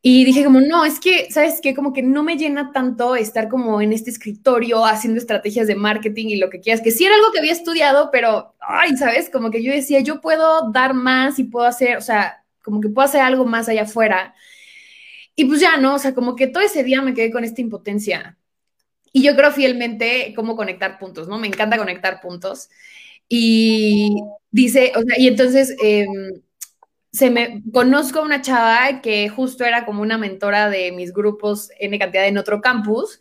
Y 0.03 0.25
dije 0.25 0.43
como, 0.43 0.61
no, 0.61 0.83
es 0.83 0.99
que, 0.99 1.29
¿sabes 1.31 1.59
qué? 1.61 1.75
Como 1.75 1.93
que 1.93 2.01
no 2.01 2.23
me 2.23 2.35
llena 2.35 2.71
tanto 2.71 3.15
estar 3.15 3.47
como 3.49 3.81
en 3.81 3.93
este 3.93 4.09
escritorio 4.09 4.83
haciendo 4.83 5.19
estrategias 5.19 5.67
de 5.67 5.75
marketing 5.75 6.27
y 6.27 6.37
lo 6.37 6.49
que 6.49 6.59
quieras, 6.59 6.81
que 6.81 6.89
sí 6.89 7.05
era 7.05 7.15
algo 7.15 7.31
que 7.31 7.37
había 7.37 7.51
estudiado, 7.51 8.09
pero, 8.11 8.55
ay, 8.59 8.97
¿sabes? 8.97 9.29
Como 9.29 9.51
que 9.51 9.61
yo 9.63 9.71
decía, 9.71 9.99
yo 9.99 10.19
puedo 10.19 10.71
dar 10.71 10.95
más 10.95 11.37
y 11.37 11.43
puedo 11.43 11.67
hacer, 11.67 11.97
o 11.97 12.01
sea, 12.01 12.43
como 12.63 12.81
que 12.81 12.89
puedo 12.89 13.05
hacer 13.07 13.21
algo 13.21 13.45
más 13.45 13.69
allá 13.69 13.83
afuera. 13.83 14.33
Y 15.35 15.45
pues 15.45 15.61
ya, 15.61 15.77
¿no? 15.77 15.95
O 15.95 15.99
sea, 15.99 16.15
como 16.15 16.35
que 16.35 16.47
todo 16.47 16.63
ese 16.63 16.83
día 16.83 17.01
me 17.03 17.13
quedé 17.13 17.31
con 17.31 17.43
esta 17.43 17.61
impotencia. 17.61 18.37
Y 19.13 19.23
yo 19.23 19.35
creo 19.35 19.51
fielmente 19.51 20.33
cómo 20.35 20.55
conectar 20.55 20.97
puntos, 20.99 21.27
¿no? 21.27 21.37
Me 21.37 21.47
encanta 21.47 21.77
conectar 21.77 22.21
puntos. 22.21 22.69
Y 23.29 24.15
dice, 24.51 24.93
o 24.95 25.01
sea, 25.03 25.19
y 25.19 25.27
entonces... 25.27 25.75
Eh, 25.83 26.07
se 27.11 27.29
me 27.29 27.61
conozco 27.73 28.21
una 28.21 28.41
chava 28.41 29.01
que 29.01 29.27
justo 29.29 29.65
era 29.65 29.85
como 29.85 30.01
una 30.01 30.17
mentora 30.17 30.69
de 30.69 30.91
mis 30.91 31.13
grupos 31.13 31.69
N 31.79 31.97
cantidad 31.99 32.27
en 32.27 32.37
otro 32.37 32.61
campus. 32.61 33.19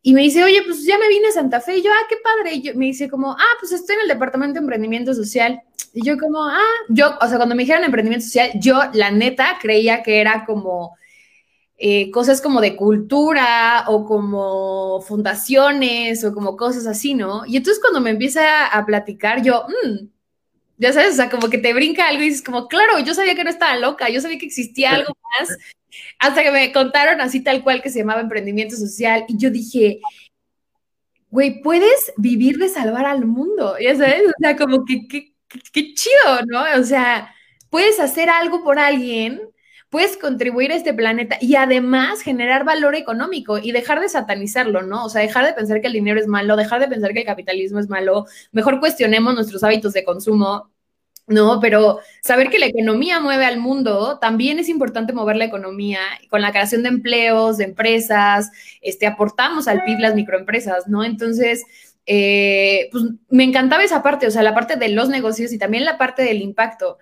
Y 0.00 0.14
me 0.14 0.22
dice, 0.22 0.44
oye, 0.44 0.62
pues 0.64 0.84
ya 0.86 0.96
me 0.98 1.08
vine 1.08 1.28
a 1.28 1.32
Santa 1.32 1.60
Fe. 1.60 1.78
Y 1.78 1.82
yo, 1.82 1.90
ah, 1.92 2.06
qué 2.08 2.16
padre. 2.22 2.54
Y 2.54 2.62
yo, 2.62 2.74
me 2.76 2.86
dice 2.86 3.10
como, 3.10 3.32
ah, 3.32 3.56
pues 3.58 3.72
estoy 3.72 3.96
en 3.96 4.02
el 4.02 4.08
departamento 4.08 4.54
de 4.54 4.60
emprendimiento 4.60 5.12
social. 5.12 5.60
Y 5.92 6.04
yo 6.04 6.16
como, 6.16 6.44
ah, 6.44 6.62
yo, 6.88 7.16
o 7.20 7.26
sea, 7.26 7.36
cuando 7.36 7.56
me 7.56 7.64
dijeron 7.64 7.84
emprendimiento 7.84 8.24
social, 8.24 8.52
yo 8.54 8.80
la 8.92 9.10
neta 9.10 9.58
creía 9.60 10.02
que 10.04 10.20
era 10.20 10.44
como 10.46 10.96
eh, 11.76 12.10
cosas 12.12 12.40
como 12.40 12.60
de 12.60 12.76
cultura 12.76 13.84
o 13.88 14.04
como 14.04 15.00
fundaciones 15.00 16.24
o 16.24 16.32
como 16.32 16.56
cosas 16.56 16.86
así, 16.86 17.14
¿no? 17.14 17.44
Y 17.46 17.56
entonces 17.56 17.80
cuando 17.80 18.00
me 18.00 18.10
empieza 18.10 18.66
a 18.66 18.86
platicar, 18.86 19.42
yo, 19.42 19.64
mmm, 19.68 20.06
Ya 20.78 20.92
sabes, 20.92 21.12
o 21.12 21.16
sea, 21.16 21.28
como 21.28 21.50
que 21.50 21.58
te 21.58 21.74
brinca 21.74 22.08
algo 22.08 22.22
y 22.22 22.26
dices 22.26 22.42
como, 22.42 22.68
claro, 22.68 22.98
yo 23.00 23.12
sabía 23.12 23.34
que 23.34 23.44
no 23.44 23.50
estaba 23.50 23.76
loca, 23.76 24.08
yo 24.08 24.20
sabía 24.20 24.38
que 24.38 24.46
existía 24.46 24.92
algo 24.92 25.12
más, 25.38 25.58
hasta 26.18 26.42
que 26.42 26.50
me 26.52 26.72
contaron 26.72 27.20
así 27.20 27.42
tal 27.42 27.62
cual 27.62 27.82
que 27.82 27.90
se 27.90 27.98
llamaba 27.98 28.20
emprendimiento 28.20 28.76
social 28.76 29.24
y 29.28 29.36
yo 29.36 29.50
dije, 29.50 30.00
güey, 31.30 31.60
puedes 31.62 32.12
vivir 32.16 32.58
de 32.58 32.68
salvar 32.68 33.06
al 33.06 33.26
mundo, 33.26 33.76
ya 33.80 33.96
sabes, 33.96 34.22
o 34.28 34.32
sea, 34.40 34.56
como 34.56 34.84
que 34.84 35.06
qué 35.08 35.94
chido, 35.94 36.46
¿no? 36.46 36.62
O 36.80 36.84
sea, 36.84 37.34
puedes 37.70 37.98
hacer 38.00 38.30
algo 38.30 38.62
por 38.62 38.78
alguien 38.78 39.40
puedes 39.90 40.16
contribuir 40.16 40.72
a 40.72 40.76
este 40.76 40.92
planeta 40.92 41.38
y 41.40 41.56
además 41.56 42.20
generar 42.20 42.64
valor 42.64 42.94
económico 42.94 43.58
y 43.58 43.72
dejar 43.72 44.00
de 44.00 44.08
satanizarlo, 44.08 44.82
¿no? 44.82 45.04
O 45.04 45.08
sea, 45.08 45.22
dejar 45.22 45.46
de 45.46 45.54
pensar 45.54 45.80
que 45.80 45.86
el 45.86 45.94
dinero 45.94 46.20
es 46.20 46.26
malo, 46.26 46.56
dejar 46.56 46.80
de 46.80 46.88
pensar 46.88 47.12
que 47.12 47.20
el 47.20 47.26
capitalismo 47.26 47.78
es 47.78 47.88
malo, 47.88 48.26
mejor 48.52 48.80
cuestionemos 48.80 49.34
nuestros 49.34 49.62
hábitos 49.64 49.92
de 49.92 50.04
consumo. 50.04 50.70
No, 51.26 51.60
pero 51.60 51.98
saber 52.22 52.48
que 52.48 52.58
la 52.58 52.66
economía 52.66 53.20
mueve 53.20 53.44
al 53.44 53.58
mundo, 53.58 54.18
también 54.18 54.58
es 54.58 54.70
importante 54.70 55.12
mover 55.12 55.36
la 55.36 55.44
economía 55.44 56.00
con 56.30 56.40
la 56.40 56.52
creación 56.52 56.82
de 56.82 56.88
empleos, 56.88 57.58
de 57.58 57.64
empresas, 57.64 58.50
este, 58.80 59.06
aportamos 59.06 59.68
al 59.68 59.84
PIB 59.84 59.98
las 60.00 60.14
microempresas, 60.14 60.88
¿no? 60.88 61.04
Entonces, 61.04 61.64
eh, 62.06 62.88
pues 62.90 63.04
me 63.28 63.44
encantaba 63.44 63.84
esa 63.84 64.02
parte, 64.02 64.26
o 64.26 64.30
sea, 64.30 64.42
la 64.42 64.54
parte 64.54 64.76
de 64.76 64.88
los 64.88 65.10
negocios 65.10 65.52
y 65.52 65.58
también 65.58 65.84
la 65.84 65.98
parte 65.98 66.22
del 66.22 66.40
impacto. 66.40 66.96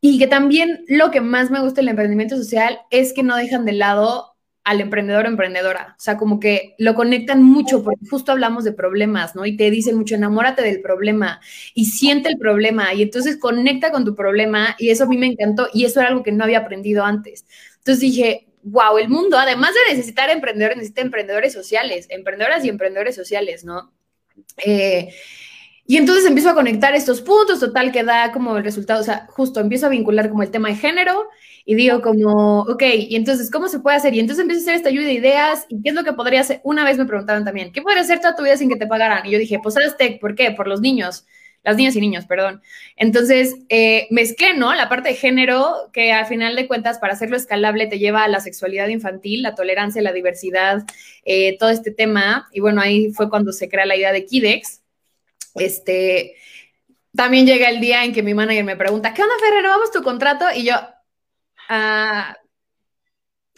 Y 0.00 0.18
que 0.18 0.26
también 0.26 0.84
lo 0.88 1.10
que 1.10 1.20
más 1.20 1.50
me 1.50 1.60
gusta 1.60 1.80
del 1.80 1.88
emprendimiento 1.88 2.36
social 2.36 2.80
es 2.90 3.12
que 3.12 3.22
no 3.22 3.36
dejan 3.36 3.64
de 3.64 3.72
lado 3.72 4.30
al 4.64 4.80
emprendedor 4.80 5.24
o 5.24 5.28
emprendedora. 5.28 5.94
O 5.98 6.00
sea, 6.00 6.16
como 6.16 6.38
que 6.38 6.74
lo 6.78 6.94
conectan 6.94 7.42
mucho 7.42 7.82
porque 7.82 8.06
justo 8.08 8.32
hablamos 8.32 8.64
de 8.64 8.72
problemas, 8.72 9.34
¿no? 9.34 9.46
Y 9.46 9.56
te 9.56 9.70
dicen 9.70 9.96
mucho, 9.96 10.14
enamórate 10.14 10.62
del 10.62 10.80
problema 10.80 11.40
y 11.74 11.86
siente 11.86 12.28
el 12.28 12.38
problema 12.38 12.92
y 12.94 13.02
entonces 13.02 13.36
conecta 13.36 13.90
con 13.90 14.04
tu 14.04 14.14
problema 14.14 14.76
y 14.78 14.90
eso 14.90 15.04
a 15.04 15.06
mí 15.06 15.16
me 15.16 15.26
encantó 15.26 15.68
y 15.72 15.84
eso 15.84 16.00
era 16.00 16.10
algo 16.10 16.22
que 16.22 16.32
no 16.32 16.44
había 16.44 16.58
aprendido 16.58 17.04
antes. 17.04 17.46
Entonces 17.78 18.00
dije, 18.00 18.46
wow, 18.62 18.98
el 18.98 19.08
mundo, 19.08 19.38
además 19.38 19.72
de 19.74 19.94
necesitar 19.94 20.30
emprendedores, 20.30 20.76
necesita 20.76 21.00
emprendedores 21.02 21.52
sociales, 21.52 22.06
emprendedoras 22.10 22.64
y 22.64 22.68
emprendedores 22.68 23.14
sociales, 23.16 23.64
¿no? 23.64 23.92
Eh, 24.64 25.12
y 25.90 25.96
entonces 25.96 26.24
empiezo 26.24 26.50
a 26.50 26.54
conectar 26.54 26.94
estos 26.94 27.20
puntos, 27.20 27.58
total, 27.58 27.90
que 27.90 28.04
da 28.04 28.30
como 28.30 28.56
el 28.56 28.62
resultado, 28.62 29.00
o 29.00 29.02
sea, 29.02 29.26
justo 29.28 29.58
empiezo 29.58 29.86
a 29.86 29.88
vincular 29.88 30.28
como 30.28 30.44
el 30.44 30.52
tema 30.52 30.68
de 30.68 30.76
género 30.76 31.28
y 31.64 31.74
digo 31.74 32.00
como, 32.00 32.60
ok, 32.60 32.82
y 33.08 33.16
entonces, 33.16 33.50
¿cómo 33.50 33.66
se 33.66 33.80
puede 33.80 33.96
hacer? 33.96 34.14
Y 34.14 34.20
entonces 34.20 34.40
empiezo 34.40 34.60
a 34.60 34.62
hacer 34.62 34.74
esta 34.76 34.90
lluvia 34.90 35.08
de 35.08 35.14
ideas 35.14 35.66
y 35.68 35.82
qué 35.82 35.88
es 35.88 35.96
lo 35.96 36.04
que 36.04 36.12
podría 36.12 36.42
hacer. 36.42 36.60
Una 36.62 36.84
vez 36.84 36.96
me 36.96 37.06
preguntaron 37.06 37.44
también, 37.44 37.72
¿qué 37.72 37.82
podría 37.82 38.02
hacer 38.02 38.20
toda 38.20 38.36
tu 38.36 38.44
vida 38.44 38.56
sin 38.56 38.68
que 38.68 38.76
te 38.76 38.86
pagaran? 38.86 39.26
Y 39.26 39.32
yo 39.32 39.38
dije, 39.40 39.58
pues 39.60 39.74
tech, 39.98 40.20
¿por 40.20 40.36
qué? 40.36 40.52
Por 40.52 40.68
los 40.68 40.80
niños, 40.80 41.26
las 41.64 41.76
niñas 41.76 41.96
y 41.96 42.00
niños, 42.00 42.24
perdón. 42.24 42.62
Entonces, 42.94 43.56
eh, 43.68 44.06
mezclé, 44.10 44.54
¿no? 44.54 44.72
La 44.76 44.88
parte 44.88 45.08
de 45.08 45.16
género, 45.16 45.90
que 45.92 46.12
al 46.12 46.26
final 46.26 46.54
de 46.54 46.68
cuentas, 46.68 47.00
para 47.00 47.14
hacerlo 47.14 47.36
escalable, 47.36 47.88
te 47.88 47.98
lleva 47.98 48.22
a 48.22 48.28
la 48.28 48.38
sexualidad 48.38 48.86
infantil, 48.86 49.42
la 49.42 49.56
tolerancia, 49.56 50.00
la 50.02 50.12
diversidad, 50.12 50.84
eh, 51.24 51.58
todo 51.58 51.70
este 51.70 51.90
tema. 51.90 52.48
Y 52.52 52.60
bueno, 52.60 52.80
ahí 52.80 53.10
fue 53.10 53.28
cuando 53.28 53.50
se 53.50 53.68
crea 53.68 53.86
la 53.86 53.96
idea 53.96 54.12
de 54.12 54.24
Kidex 54.24 54.79
este, 55.54 56.36
también 57.14 57.46
llega 57.46 57.68
el 57.68 57.80
día 57.80 58.04
en 58.04 58.12
que 58.12 58.22
mi 58.22 58.34
manager 58.34 58.64
me 58.64 58.76
pregunta, 58.76 59.14
¿qué 59.14 59.22
onda, 59.22 59.34
Fer? 59.40 59.54
¿Renovamos 59.54 59.90
tu 59.90 60.02
contrato? 60.02 60.46
Y 60.54 60.64
yo, 60.64 60.74
ah, 61.68 62.36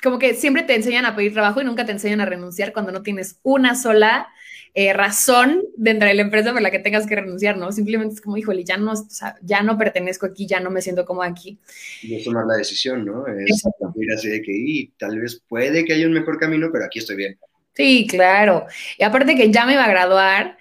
como 0.03 0.19
que 0.19 0.35
siempre 0.35 0.63
te 0.63 0.75
enseñan 0.75 1.07
a 1.07 1.15
pedir 1.15 1.33
trabajo 1.33 1.61
y 1.61 1.65
nunca 1.65 1.87
te 1.87 1.93
enseñan 1.93 2.21
a 2.21 2.27
renunciar 2.27 2.73
cuando 2.73 2.93
no 2.93 3.03
tienes 3.03 3.39
una 3.43 3.75
sola 3.77 4.29
eh, 4.75 4.95
razón 4.95 5.63
dentro 5.77 6.09
de 6.09 6.15
la 6.15 6.23
empresa 6.23 6.53
por 6.53 6.63
la 6.63 6.71
que 6.71 6.79
tengas 6.79 7.07
que 7.07 7.15
renunciar, 7.15 7.59
¿no? 7.59 7.71
Simplemente 7.73 8.15
es 8.15 8.21
como, 8.23 8.39
híjole, 8.39 8.65
ya 8.65 8.79
no, 8.79 8.95
ya 9.43 9.63
no 9.63 9.77
pertenezco 9.77 10.27
aquí, 10.27 10.47
ya 10.47 10.61
no 10.61 10.71
me 10.71 10.81
siento 10.81 11.05
como 11.05 11.23
aquí. 11.23 11.59
Y 12.03 12.17
es 12.17 12.25
tomar 12.25 12.47
la 12.47 12.57
decisión, 12.57 13.05
¿no? 13.05 13.27
Es 13.27 13.63
ir 13.97 14.13
así 14.13 14.29
de 14.29 14.41
que, 14.41 14.53
y, 14.53 14.89
tal 14.99 15.21
vez 15.21 15.43
puede 15.47 15.85
que 15.85 15.93
haya 15.93 16.07
un 16.07 16.15
mejor 16.15 16.39
camino, 16.39 16.71
pero 16.73 16.87
aquí 16.87 17.01
estoy 17.01 17.17
bien. 17.17 17.39
Sí, 17.75 18.07
claro. 18.09 18.67
Y 18.99 19.05
aparte 19.05 19.37
que 19.37 19.51
ya 19.51 19.67
me 19.67 19.75
iba 19.75 19.85
a 19.85 19.91
graduar, 19.91 20.57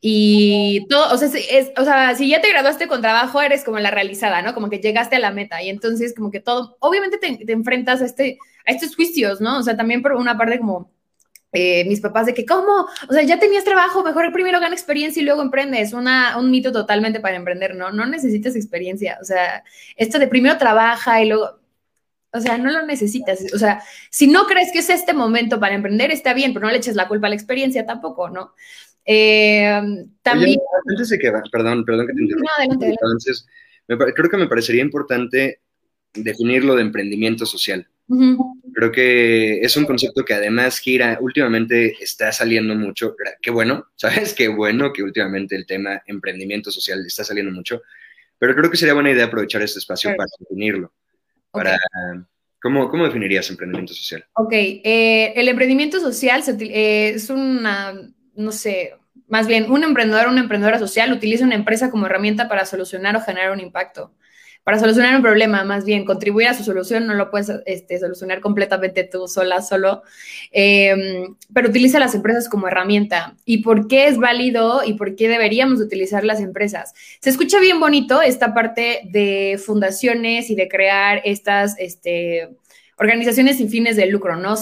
y 0.00 0.86
todo, 0.88 1.12
o 1.12 1.18
sea, 1.18 2.14
si 2.14 2.28
ya 2.28 2.40
te 2.40 2.50
graduaste 2.50 2.86
con 2.86 3.00
trabajo, 3.00 3.40
eres 3.42 3.64
como 3.64 3.78
la 3.78 3.90
realizada, 3.90 4.42
¿no? 4.42 4.54
Como 4.54 4.70
que 4.70 4.78
llegaste 4.78 5.16
a 5.16 5.18
la 5.18 5.32
meta 5.32 5.60
y 5.62 5.70
entonces 5.70 6.14
como 6.14 6.30
que 6.30 6.40
todo, 6.40 6.76
obviamente 6.80 7.18
te, 7.18 7.52
enfrentas 7.52 8.00
a, 8.00 8.04
este, 8.04 8.38
a 8.66 8.72
estos 8.72 8.94
juicios, 8.94 9.40
¿no? 9.40 9.58
O 9.58 9.62
sea, 9.62 9.76
también 9.76 10.02
por 10.02 10.12
una 10.14 10.38
parte 10.38 10.58
como 10.58 10.92
eh, 11.52 11.84
mis 11.86 12.00
papás 12.00 12.26
de 12.26 12.34
que, 12.34 12.44
¿cómo? 12.44 12.86
O 13.08 13.12
sea, 13.12 13.22
ya 13.22 13.38
tenías 13.38 13.64
trabajo, 13.64 14.04
mejor 14.04 14.32
primero 14.32 14.60
gana 14.60 14.74
experiencia 14.74 15.20
y 15.22 15.24
luego 15.24 15.42
emprendes. 15.42 15.92
Una, 15.92 16.36
un 16.38 16.50
mito 16.50 16.72
totalmente 16.72 17.20
para 17.20 17.36
emprender, 17.36 17.74
¿no? 17.74 17.90
No 17.90 18.06
necesitas 18.06 18.54
experiencia. 18.54 19.18
O 19.20 19.24
sea, 19.24 19.64
esto 19.96 20.18
de 20.18 20.28
primero 20.28 20.58
trabaja 20.58 21.22
y 21.22 21.28
luego, 21.28 21.58
o 22.32 22.40
sea, 22.40 22.58
no 22.58 22.70
lo 22.70 22.84
necesitas. 22.86 23.40
O 23.54 23.58
sea, 23.58 23.82
si 24.10 24.26
no 24.26 24.46
crees 24.46 24.72
que 24.72 24.80
es 24.80 24.90
este 24.90 25.14
momento 25.14 25.58
para 25.58 25.74
emprender, 25.74 26.10
está 26.10 26.34
bien, 26.34 26.52
pero 26.52 26.66
no 26.66 26.72
le 26.72 26.78
eches 26.78 26.96
la 26.96 27.08
culpa 27.08 27.26
a 27.28 27.30
la 27.30 27.36
experiencia 27.36 27.86
tampoco, 27.86 28.28
¿no? 28.30 28.52
Eh, 29.10 30.04
también... 30.20 30.60
antes 30.86 31.08
de 31.08 31.18
que, 31.18 31.32
perdón, 31.50 31.82
perdón 31.86 32.06
que 32.06 32.12
te 32.12 32.22
interrumpa. 32.22 32.52
Entonces, 32.84 33.46
creo 33.86 34.28
que 34.28 34.36
me 34.36 34.48
parecería 34.48 34.82
importante 34.82 35.62
definir 36.12 36.62
lo 36.62 36.76
de 36.76 36.82
emprendimiento 36.82 37.46
social. 37.46 37.88
Creo 38.74 38.92
que 38.92 39.60
es 39.60 39.76
un 39.78 39.86
concepto 39.86 40.24
que 40.24 40.34
además 40.34 40.78
gira, 40.78 41.18
últimamente 41.22 41.96
está 42.02 42.32
saliendo 42.32 42.74
mucho. 42.74 43.16
Qué 43.40 43.50
bueno, 43.50 43.86
¿sabes? 43.96 44.34
Qué 44.34 44.48
bueno 44.48 44.92
que 44.92 45.02
últimamente 45.02 45.56
el 45.56 45.64
tema 45.64 46.02
emprendimiento 46.06 46.70
social 46.70 47.04
está 47.06 47.24
saliendo 47.24 47.50
mucho. 47.50 47.80
Pero 48.38 48.54
creo 48.54 48.70
que 48.70 48.76
sería 48.76 48.94
buena 48.94 49.10
idea 49.10 49.24
aprovechar 49.24 49.62
este 49.62 49.78
espacio 49.78 50.14
para 50.16 50.28
definirlo. 50.38 50.92
Para, 51.50 51.78
¿cómo, 52.60 52.90
¿Cómo 52.90 53.04
definirías 53.04 53.48
emprendimiento 53.48 53.94
social? 53.94 54.24
Ok, 54.34 54.52
eh, 54.52 55.32
el 55.34 55.48
emprendimiento 55.48 55.98
social 55.98 56.42
eh, 56.60 57.12
es 57.14 57.30
una 57.30 57.94
no 58.38 58.52
sé, 58.52 58.94
más 59.26 59.46
bien 59.46 59.70
un 59.70 59.82
emprendedor 59.82 60.28
o 60.28 60.30
una 60.30 60.40
emprendedora 60.40 60.78
social 60.78 61.12
utiliza 61.12 61.44
una 61.44 61.56
empresa 61.56 61.90
como 61.90 62.06
herramienta 62.06 62.48
para 62.48 62.64
solucionar 62.64 63.16
o 63.16 63.20
generar 63.20 63.52
un 63.52 63.60
impacto. 63.60 64.12
Para 64.62 64.78
solucionar 64.78 65.16
un 65.16 65.22
problema, 65.22 65.64
más 65.64 65.86
bien, 65.86 66.04
contribuir 66.04 66.48
a 66.48 66.54
su 66.54 66.62
solución, 66.62 67.06
no 67.06 67.14
lo 67.14 67.30
puedes 67.30 67.50
este, 67.64 67.98
solucionar 67.98 68.40
completamente 68.40 69.02
tú 69.02 69.26
sola, 69.26 69.62
solo, 69.62 70.02
em, 70.50 71.36
pero 71.54 71.70
utiliza 71.70 71.98
las 71.98 72.14
empresas 72.14 72.50
como 72.50 72.68
herramienta. 72.68 73.34
¿Y 73.46 73.62
por 73.62 73.88
qué 73.88 74.08
es 74.08 74.18
válido 74.18 74.82
y 74.84 74.92
por 74.92 75.16
qué 75.16 75.26
deberíamos 75.28 75.80
utilizar 75.80 76.22
las 76.22 76.40
empresas? 76.40 76.92
Se 77.20 77.30
escucha 77.30 77.60
bien 77.60 77.80
bonito 77.80 78.20
esta 78.20 78.52
parte 78.52 79.00
de 79.04 79.58
fundaciones 79.64 80.50
y 80.50 80.54
de 80.54 80.68
crear 80.68 81.22
estas, 81.24 81.74
este, 81.78 82.50
organizaciones 82.98 83.58
sin 83.58 83.70
fines 83.70 83.96
de 83.96 84.06
lucro, 84.06 84.36
¿no? 84.36 84.54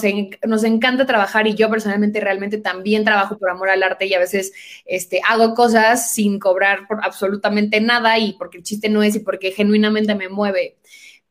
nos 0.47 0.63
encanta 0.63 1.05
trabajar 1.05 1.47
y 1.47 1.55
yo 1.55 1.69
personalmente 1.69 2.19
realmente 2.19 2.59
también 2.59 3.03
trabajo 3.03 3.37
por 3.37 3.49
amor 3.49 3.69
al 3.69 3.81
arte 3.81 4.05
y 4.05 4.13
a 4.13 4.19
veces 4.19 4.53
este, 4.85 5.21
hago 5.27 5.55
cosas 5.55 6.13
sin 6.13 6.39
cobrar 6.39 6.87
por 6.87 7.03
absolutamente 7.03 7.81
nada 7.81 8.19
y 8.19 8.33
porque 8.33 8.57
el 8.57 8.63
chiste 8.63 8.89
no 8.89 9.01
es 9.01 9.15
y 9.15 9.19
porque 9.19 9.51
genuinamente 9.51 10.13
me 10.13 10.29
mueve. 10.29 10.77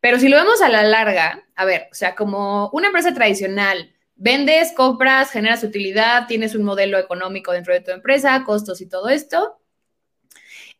Pero 0.00 0.18
si 0.18 0.28
lo 0.28 0.36
vemos 0.36 0.60
a 0.62 0.68
la 0.68 0.82
larga, 0.82 1.46
a 1.54 1.64
ver, 1.64 1.88
o 1.92 1.94
sea, 1.94 2.14
como 2.14 2.70
una 2.72 2.88
empresa 2.88 3.14
tradicional, 3.14 3.92
vendes, 4.16 4.72
compras, 4.72 5.30
generas 5.30 5.62
utilidad, 5.62 6.26
tienes 6.26 6.54
un 6.54 6.64
modelo 6.64 6.98
económico 6.98 7.52
dentro 7.52 7.72
de 7.72 7.80
tu 7.80 7.92
empresa, 7.92 8.42
costos 8.44 8.80
y 8.80 8.88
todo 8.88 9.08
esto, 9.10 9.58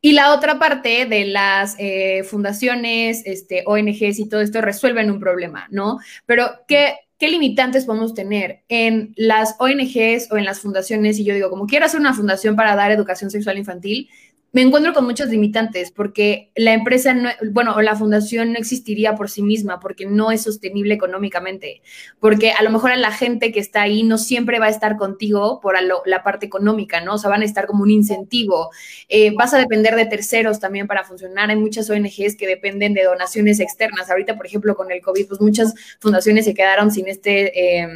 y 0.00 0.12
la 0.12 0.32
otra 0.32 0.58
parte 0.58 1.06
de 1.06 1.24
las 1.24 1.74
eh, 1.78 2.22
fundaciones, 2.24 3.22
este, 3.24 3.64
ONGs 3.66 4.18
y 4.18 4.28
todo 4.28 4.40
esto 4.40 4.60
resuelven 4.60 5.10
un 5.10 5.20
problema, 5.20 5.66
¿no? 5.70 5.98
Pero, 6.26 6.50
¿qué, 6.68 6.96
¿qué 7.18 7.28
limitantes 7.28 7.86
podemos 7.86 8.14
tener 8.14 8.62
en 8.68 9.14
las 9.16 9.56
ONGs 9.58 10.30
o 10.30 10.36
en 10.36 10.44
las 10.44 10.60
fundaciones? 10.60 11.18
Y 11.18 11.24
yo 11.24 11.34
digo, 11.34 11.50
como 11.50 11.66
quiero 11.66 11.86
hacer 11.86 12.00
una 12.00 12.14
fundación 12.14 12.56
para 12.56 12.76
dar 12.76 12.90
educación 12.90 13.30
sexual 13.30 13.58
infantil, 13.58 14.08
me 14.56 14.62
encuentro 14.62 14.94
con 14.94 15.04
muchos 15.04 15.28
limitantes 15.28 15.90
porque 15.90 16.50
la 16.54 16.72
empresa, 16.72 17.12
no, 17.12 17.28
bueno, 17.50 17.74
o 17.76 17.82
la 17.82 17.94
fundación 17.94 18.54
no 18.54 18.58
existiría 18.58 19.14
por 19.14 19.28
sí 19.28 19.42
misma 19.42 19.80
porque 19.80 20.06
no 20.06 20.30
es 20.30 20.44
sostenible 20.44 20.94
económicamente, 20.94 21.82
porque 22.20 22.52
a 22.52 22.62
lo 22.62 22.70
mejor 22.70 22.92
a 22.92 22.96
la 22.96 23.10
gente 23.10 23.52
que 23.52 23.60
está 23.60 23.82
ahí 23.82 24.02
no 24.02 24.16
siempre 24.16 24.58
va 24.58 24.64
a 24.64 24.70
estar 24.70 24.96
contigo 24.96 25.60
por 25.60 25.76
la 26.06 26.22
parte 26.22 26.46
económica, 26.46 27.02
¿no? 27.02 27.16
O 27.16 27.18
sea, 27.18 27.28
van 27.28 27.42
a 27.42 27.44
estar 27.44 27.66
como 27.66 27.82
un 27.82 27.90
incentivo. 27.90 28.70
Eh, 29.10 29.34
vas 29.36 29.52
a 29.52 29.58
depender 29.58 29.94
de 29.94 30.06
terceros 30.06 30.58
también 30.58 30.86
para 30.86 31.04
funcionar. 31.04 31.50
Hay 31.50 31.56
muchas 31.56 31.90
ONGs 31.90 32.34
que 32.38 32.46
dependen 32.46 32.94
de 32.94 33.04
donaciones 33.04 33.60
externas. 33.60 34.08
Ahorita, 34.08 34.38
por 34.38 34.46
ejemplo, 34.46 34.74
con 34.74 34.90
el 34.90 35.02
COVID, 35.02 35.28
pues 35.28 35.40
muchas 35.42 35.74
fundaciones 36.00 36.46
se 36.46 36.54
quedaron 36.54 36.90
sin 36.90 37.08
este... 37.08 37.80
Eh, 37.82 37.88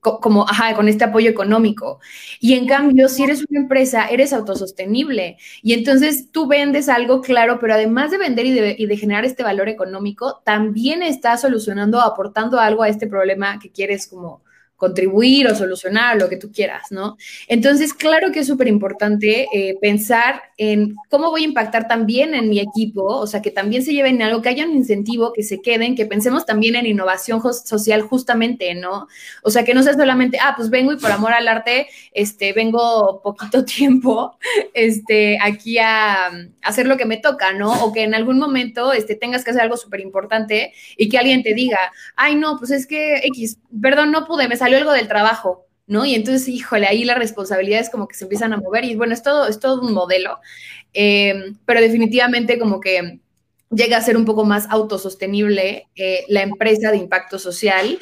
como, 0.00 0.48
ajá, 0.48 0.74
con 0.74 0.88
este 0.88 1.04
apoyo 1.04 1.30
económico. 1.30 2.00
Y 2.40 2.54
en 2.54 2.66
cambio, 2.66 3.08
si 3.08 3.24
eres 3.24 3.44
una 3.48 3.60
empresa, 3.60 4.06
eres 4.06 4.32
autosostenible. 4.32 5.36
Y 5.62 5.72
entonces 5.72 6.30
tú 6.30 6.46
vendes 6.46 6.88
algo 6.88 7.20
claro, 7.20 7.58
pero 7.60 7.74
además 7.74 8.10
de 8.10 8.18
vender 8.18 8.46
y 8.46 8.52
de, 8.52 8.76
y 8.78 8.86
de 8.86 8.96
generar 8.96 9.24
este 9.24 9.42
valor 9.42 9.68
económico, 9.68 10.42
también 10.44 11.02
estás 11.02 11.40
solucionando, 11.40 12.00
aportando 12.00 12.60
algo 12.60 12.82
a 12.82 12.88
este 12.88 13.06
problema 13.06 13.58
que 13.58 13.70
quieres 13.70 14.06
como, 14.06 14.42
contribuir 14.76 15.46
o 15.48 15.54
solucionar 15.54 16.16
lo 16.16 16.28
que 16.28 16.36
tú 16.36 16.52
quieras, 16.52 16.84
¿no? 16.90 17.16
Entonces, 17.48 17.94
claro 17.94 18.30
que 18.30 18.40
es 18.40 18.46
súper 18.46 18.68
importante 18.68 19.48
eh, 19.52 19.76
pensar 19.80 20.42
en 20.58 20.96
cómo 21.08 21.30
voy 21.30 21.42
a 21.42 21.46
impactar 21.46 21.88
también 21.88 22.34
en 22.34 22.48
mi 22.48 22.60
equipo, 22.60 23.04
o 23.04 23.26
sea, 23.26 23.40
que 23.42 23.50
también 23.50 23.82
se 23.82 23.92
lleven 23.92 24.20
algo, 24.22 24.42
que 24.42 24.50
haya 24.50 24.66
un 24.66 24.72
incentivo, 24.72 25.32
que 25.32 25.42
se 25.42 25.60
queden, 25.60 25.94
que 25.94 26.06
pensemos 26.06 26.44
también 26.44 26.76
en 26.76 26.86
innovación 26.86 27.40
social 27.42 28.02
justamente, 28.02 28.74
¿no? 28.74 29.08
O 29.42 29.50
sea, 29.50 29.64
que 29.64 29.74
no 29.74 29.82
sea 29.82 29.94
solamente, 29.94 30.38
ah, 30.40 30.54
pues 30.56 30.70
vengo 30.70 30.92
y 30.92 30.96
por 30.98 31.10
amor 31.10 31.32
al 31.32 31.48
arte, 31.48 31.88
este, 32.12 32.52
vengo 32.52 33.20
poquito 33.22 33.64
tiempo, 33.76 34.36
este, 34.74 35.38
aquí 35.42 35.78
a, 35.78 36.30
hacer 36.62 36.86
lo 36.86 36.96
que 36.96 37.06
me 37.06 37.16
toca, 37.16 37.52
¿no? 37.52 37.84
O 37.84 37.92
que 37.92 38.02
en 38.02 38.14
algún 38.14 38.38
momento, 38.38 38.92
este, 38.92 39.14
tengas 39.14 39.44
que 39.44 39.50
hacer 39.50 39.62
algo 39.62 39.76
súper 39.76 40.00
importante 40.00 40.72
y 40.96 41.08
que 41.08 41.18
alguien 41.18 41.42
te 41.42 41.54
diga, 41.54 41.78
ay, 42.16 42.34
no, 42.34 42.58
pues 42.58 42.70
es 42.70 42.86
que 42.86 43.20
X, 43.24 43.58
perdón, 43.80 44.10
no 44.10 44.26
pude, 44.26 44.48
me 44.48 44.56
salió 44.66 44.78
algo 44.78 44.92
del 44.92 45.06
trabajo, 45.06 45.66
¿no? 45.86 46.04
Y 46.04 46.14
entonces, 46.14 46.48
híjole, 46.48 46.86
ahí 46.86 47.04
las 47.04 47.18
responsabilidades 47.18 47.88
como 47.88 48.08
que 48.08 48.16
se 48.16 48.24
empiezan 48.24 48.52
a 48.52 48.56
mover 48.56 48.84
y 48.84 48.96
bueno, 48.96 49.14
es 49.14 49.22
todo, 49.22 49.46
es 49.46 49.60
todo 49.60 49.80
un 49.80 49.94
modelo, 49.94 50.40
eh, 50.92 51.52
pero 51.64 51.80
definitivamente 51.80 52.58
como 52.58 52.80
que 52.80 53.20
llega 53.70 53.96
a 53.96 54.02
ser 54.02 54.16
un 54.16 54.24
poco 54.24 54.44
más 54.44 54.66
autosostenible 54.70 55.86
eh, 55.94 56.24
la 56.28 56.42
empresa 56.42 56.90
de 56.90 56.96
impacto 56.98 57.38
social. 57.38 57.98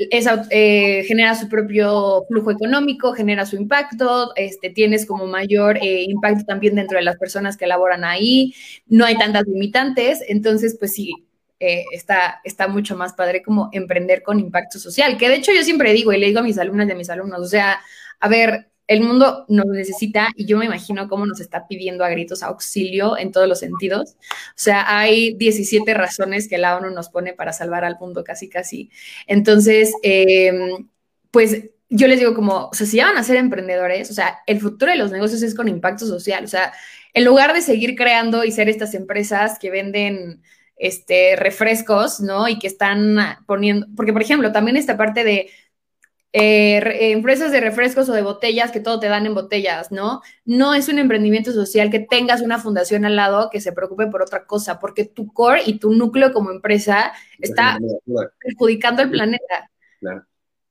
Eh, 0.00 1.04
genera 1.08 1.34
su 1.34 1.48
propio 1.48 2.24
flujo 2.28 2.52
económico, 2.52 3.12
genera 3.14 3.44
su 3.44 3.56
impacto, 3.56 4.32
este, 4.36 4.70
tienes 4.70 5.04
como 5.04 5.26
mayor 5.26 5.76
impacto 5.82 6.44
también 6.44 6.76
dentro 6.76 6.98
de 6.98 7.04
las 7.04 7.16
personas 7.16 7.56
que 7.56 7.66
laboran 7.66 8.04
ahí, 8.04 8.54
no 8.86 9.04
hay 9.04 9.16
tantas 9.16 9.44
limitantes, 9.48 10.20
entonces 10.28 10.76
pues 10.78 10.94
sí, 10.94 11.12
eh, 11.60 11.84
está, 11.92 12.40
está 12.44 12.68
mucho 12.68 12.96
más 12.96 13.14
padre 13.14 13.42
como 13.42 13.68
emprender 13.72 14.22
con 14.22 14.38
impacto 14.38 14.78
social, 14.78 15.16
que 15.16 15.28
de 15.28 15.36
hecho 15.36 15.52
yo 15.52 15.62
siempre 15.62 15.92
digo 15.92 16.12
y 16.12 16.18
le 16.18 16.26
digo 16.26 16.40
a 16.40 16.42
mis 16.42 16.58
alumnas 16.58 16.88
y 16.88 16.92
a 16.92 16.94
mis 16.94 17.10
alumnos, 17.10 17.40
o 17.40 17.48
sea, 17.48 17.80
a 18.20 18.28
ver, 18.28 18.68
el 18.88 19.02
mundo 19.02 19.44
nos 19.48 19.66
necesita 19.66 20.28
y 20.34 20.46
yo 20.46 20.56
me 20.56 20.64
imagino 20.64 21.08
cómo 21.08 21.26
nos 21.26 21.40
está 21.40 21.68
pidiendo 21.68 22.04
a 22.04 22.08
gritos 22.08 22.42
auxilio 22.42 23.18
en 23.18 23.32
todos 23.32 23.46
los 23.46 23.58
sentidos. 23.58 24.16
O 24.20 24.54
sea, 24.54 24.98
hay 24.98 25.34
17 25.34 25.92
razones 25.92 26.48
que 26.48 26.56
la 26.56 26.76
ONU 26.76 26.90
nos 26.90 27.10
pone 27.10 27.34
para 27.34 27.52
salvar 27.52 27.84
al 27.84 27.98
mundo 28.00 28.24
casi, 28.24 28.48
casi. 28.48 28.90
Entonces, 29.26 29.92
em, 30.02 30.88
pues 31.30 31.64
yo 31.90 32.06
les 32.08 32.18
digo 32.18 32.34
como, 32.34 32.68
o 32.68 32.74
sea, 32.74 32.86
si 32.86 32.98
van 32.98 33.16
a 33.18 33.24
ser 33.24 33.36
emprendedores, 33.36 34.10
o 34.10 34.14
sea, 34.14 34.38
el 34.46 34.58
futuro 34.60 34.90
de 34.90 34.98
los 34.98 35.10
negocios 35.12 35.42
es 35.42 35.54
con 35.54 35.68
impacto 35.68 36.06
social. 36.06 36.44
O 36.44 36.48
sea, 36.48 36.72
en 37.12 37.24
lugar 37.24 37.52
de 37.52 37.60
seguir 37.62 37.94
creando 37.94 38.44
y 38.44 38.52
ser 38.52 38.70
estas 38.70 38.94
empresas 38.94 39.58
que 39.58 39.70
venden 39.70 40.42
este, 40.78 41.36
refrescos, 41.36 42.20
¿no? 42.20 42.48
Y 42.48 42.58
que 42.58 42.66
están 42.66 43.16
poniendo, 43.46 43.86
porque 43.96 44.12
por 44.12 44.22
ejemplo, 44.22 44.52
también 44.52 44.76
esta 44.76 44.96
parte 44.96 45.24
de 45.24 45.50
eh, 46.34 46.76
eh, 46.76 47.12
empresas 47.12 47.50
de 47.52 47.60
refrescos 47.60 48.08
o 48.08 48.12
de 48.12 48.22
botellas 48.22 48.70
que 48.70 48.80
todo 48.80 49.00
te 49.00 49.08
dan 49.08 49.24
en 49.26 49.34
botellas, 49.34 49.90
¿no? 49.90 50.20
No 50.44 50.74
es 50.74 50.88
un 50.88 50.98
emprendimiento 50.98 51.52
social 51.52 51.90
que 51.90 52.00
tengas 52.00 52.42
una 52.42 52.58
fundación 52.58 53.04
al 53.04 53.16
lado 53.16 53.48
que 53.50 53.60
se 53.60 53.72
preocupe 53.72 54.06
por 54.08 54.22
otra 54.22 54.44
cosa, 54.44 54.78
porque 54.78 55.04
tu 55.04 55.32
core 55.32 55.62
y 55.64 55.78
tu 55.78 55.92
núcleo 55.92 56.32
como 56.32 56.50
empresa 56.50 57.12
está 57.38 57.78
perjudicando 58.40 59.02
al 59.02 59.10
planeta. 59.10 59.70
Claro. 60.00 60.26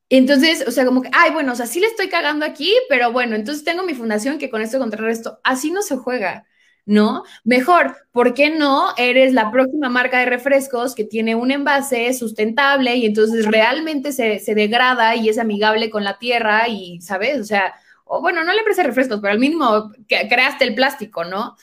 Entonces, 0.09 0.65
o 0.65 0.71
sea, 0.71 0.85
como 0.85 1.01
que, 1.01 1.09
ay, 1.11 1.31
bueno, 1.31 1.51
o 1.51 1.55
sea, 1.55 1.65
sí 1.65 1.79
le 1.79 1.87
estoy 1.87 2.07
cagando 2.07 2.45
aquí, 2.45 2.73
pero 2.87 3.11
bueno, 3.11 3.35
entonces 3.35 3.63
tengo 3.63 3.83
mi 3.83 3.93
fundación 3.93 4.37
que 4.37 4.49
con 4.49 4.61
esto 4.61 4.79
contrarresto. 4.79 5.39
Así 5.43 5.71
no 5.71 5.81
se 5.81 5.97
juega. 5.97 6.45
¿No? 6.87 7.23
Mejor, 7.43 7.97
¿por 8.13 8.33
qué 8.33 8.49
no 8.49 8.93
eres 8.97 9.33
la 9.33 9.51
próxima 9.51 9.89
marca 9.89 10.19
de 10.19 10.25
refrescos 10.25 10.95
que 10.95 11.03
tiene 11.03 11.35
un 11.35 11.51
envase 11.51 12.13
sustentable 12.13 12.95
y 12.95 13.05
entonces 13.05 13.45
realmente 13.45 14.13
se, 14.13 14.39
degrada 14.55 15.15
y 15.15 15.27
es 15.27 15.37
amigable 15.37 15.89
con 15.89 16.05
la 16.05 16.17
tierra 16.17 16.67
y, 16.69 16.99
¿sabes? 17.01 17.39
O 17.41 17.43
sea, 17.43 17.75
o 18.05 18.21
bueno, 18.21 18.43
no 18.45 18.53
le 18.53 18.59
empresa 18.59 18.81
de 18.81 18.87
refrescos, 18.87 19.19
pero 19.21 19.33
al 19.33 19.39
mínimo 19.39 19.91
que 20.07 20.27
creaste 20.29 20.63
el 20.63 20.75
plástico, 20.75 21.25
¿no? 21.25 21.57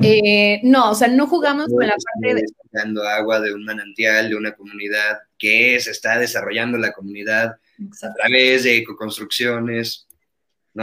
Eh, 0.00 0.60
no, 0.62 0.92
o 0.92 0.94
sea, 0.94 1.08
no 1.08 1.26
jugamos 1.26 1.66
con 1.68 1.84
la 1.84 1.96
parte 1.96 2.34
de... 2.34 2.42
Dando 2.70 3.02
agua 3.02 3.40
de 3.40 3.52
un 3.52 3.64
manantial, 3.64 4.28
de 4.28 4.36
una 4.36 4.52
comunidad 4.52 5.18
que 5.38 5.80
se 5.80 5.90
está 5.90 6.18
desarrollando 6.18 6.78
la 6.78 6.92
comunidad 6.92 7.56
a 8.02 8.14
través 8.14 8.62
de 8.62 8.76
ecoconstrucciones. 8.76 10.06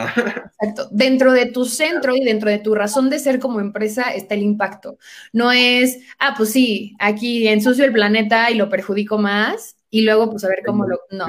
Exacto. 0.02 0.90
Dentro 0.92 1.32
de 1.32 1.48
tu 1.48 1.66
centro 1.66 2.16
y 2.16 2.24
dentro 2.24 2.50
de 2.50 2.60
tu 2.60 2.76
razón 2.76 3.10
de 3.10 3.20
ser 3.20 3.40
como 3.40 3.60
empresa 3.60 4.14
está 4.14 4.36
el 4.36 4.44
impacto. 4.44 4.98
No 5.34 5.52
es, 5.52 6.00
ah, 6.20 6.34
pues 6.36 6.52
sí, 6.52 6.96
aquí 7.00 7.48
ensucio 7.48 7.86
el 7.86 7.94
planeta 7.94 8.52
y 8.52 8.56
lo 8.56 8.70
perjudico 8.70 9.18
más 9.18 9.78
y 9.90 10.02
luego 10.02 10.30
pues 10.30 10.44
a 10.44 10.50
ver 10.50 10.60
cómo 10.66 10.86
lo... 10.88 11.00
No. 11.12 11.28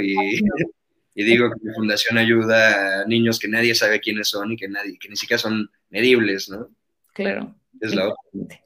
Y, 0.00 1.24
digo 1.24 1.50
que 1.50 1.66
mi 1.66 1.74
fundación 1.74 2.18
ayuda 2.18 3.02
a 3.02 3.04
niños 3.06 3.38
que 3.38 3.48
nadie 3.48 3.74
sabe 3.74 4.00
quiénes 4.00 4.28
son 4.28 4.52
y 4.52 4.56
que, 4.56 4.68
nadie, 4.68 4.98
que 4.98 5.08
ni 5.08 5.16
siquiera 5.16 5.38
son 5.38 5.70
medibles, 5.90 6.48
¿no? 6.50 6.68
Claro. 7.14 7.54
Es 7.80 7.94
la 7.94 8.08
otra. 8.08 8.60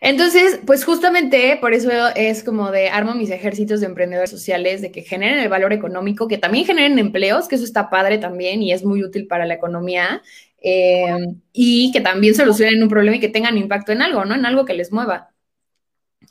Entonces, 0.00 0.60
pues 0.64 0.84
justamente 0.84 1.58
por 1.60 1.74
eso 1.74 1.90
es 2.16 2.42
como 2.42 2.70
de 2.70 2.88
armo 2.88 3.14
mis 3.14 3.28
ejércitos 3.30 3.80
de 3.80 3.86
emprendedores 3.86 4.30
sociales, 4.30 4.80
de 4.80 4.90
que 4.90 5.02
generen 5.02 5.38
el 5.40 5.50
valor 5.50 5.74
económico, 5.74 6.26
que 6.26 6.38
también 6.38 6.64
generen 6.64 6.98
empleos, 6.98 7.48
que 7.48 7.56
eso 7.56 7.64
está 7.64 7.90
padre 7.90 8.16
también 8.16 8.62
y 8.62 8.72
es 8.72 8.82
muy 8.82 9.04
útil 9.04 9.26
para 9.26 9.44
la 9.44 9.54
economía, 9.54 10.22
eh, 10.62 11.04
y 11.52 11.92
que 11.92 12.00
también 12.00 12.34
solucionen 12.34 12.82
un 12.82 12.88
problema 12.88 13.16
y 13.16 13.20
que 13.20 13.28
tengan 13.28 13.58
impacto 13.58 13.92
en 13.92 14.00
algo, 14.00 14.24
¿no? 14.24 14.34
En 14.34 14.46
algo 14.46 14.64
que 14.64 14.74
les 14.74 14.90
mueva, 14.90 15.30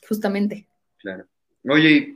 justamente. 0.08 0.66
Claro. 0.98 1.26
Oye, 1.68 2.16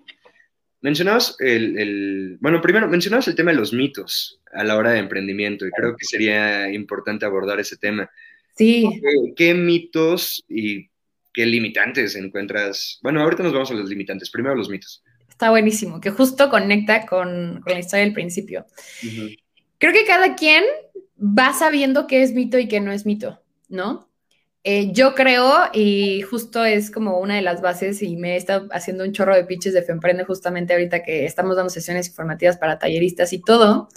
mencionabas 0.82 1.36
el, 1.40 2.38
bueno, 2.40 2.62
primero 2.62 2.88
mencionabas 2.88 3.28
el 3.28 3.36
tema 3.36 3.52
de 3.52 3.58
los 3.58 3.74
mitos 3.74 4.40
a 4.52 4.64
la 4.64 4.76
hora 4.76 4.92
de 4.92 5.00
emprendimiento 5.00 5.68
y 5.68 5.72
creo 5.72 5.96
que 5.96 6.06
sería 6.06 6.72
importante 6.72 7.26
abordar 7.26 7.60
ese 7.60 7.78
tema. 7.78 8.10
Sí. 8.56 9.02
qué 9.36 9.56
mitos 9.56 10.44
y 10.48 10.90
qué 11.34 11.46
limitantes 11.46 12.16
encuentras? 12.16 13.00
Bueno, 13.02 13.22
ahorita 13.22 13.44
nos 13.44 13.54
vamos 13.54 13.72
a 13.72 13.74
los 13.74 13.90
limitantes, 13.90 14.30
primero 14.30 14.56
los 14.56 14.70
mitos. 14.70 15.04
Está 15.30 15.50
buenísimo, 15.50 16.00
que 16.00 16.12
justo 16.12 16.50
conecta 16.50 17.06
con, 17.06 17.64
la 17.66 17.80
historia 17.80 18.06
del 18.06 18.14
principio. 18.14 18.66
Creo 19.80 19.94
que 19.94 20.06
cada 20.06 20.36
quien 20.36 20.64
va 21.20 21.54
sabiendo 21.54 22.08
qué 22.08 22.22
es 22.22 22.34
mito 22.34 22.60
y 22.60 22.68
qué 22.68 22.80
no 22.80 22.92
es 22.92 23.06
mito, 23.06 23.42
¿no? 23.68 24.10
Eh, 24.66 24.94
yo 24.94 25.14
creo, 25.14 25.70
y 25.74 26.22
justo 26.22 26.64
es 26.64 26.90
como 26.90 27.20
una 27.20 27.36
de 27.36 27.42
las 27.42 27.62
bases, 27.62 28.02
y 28.02 28.16
me 28.16 28.34
he 28.34 28.38
estado 28.38 28.70
haciendo 28.72 29.04
un 29.04 29.12
chorro 29.12 29.36
de 29.36 29.44
pitches 29.44 29.74
de 29.74 29.82
Femprende 29.82 30.24
justamente 30.24 30.74
ahorita 30.74 31.04
que 31.04 31.26
estamos 31.26 31.58
dando 31.58 31.70
sesiones 31.70 32.08
informativas 32.08 32.58
para 32.58 32.80
talleristas 32.80 33.34
y 33.34 33.42
todo. 33.42 33.90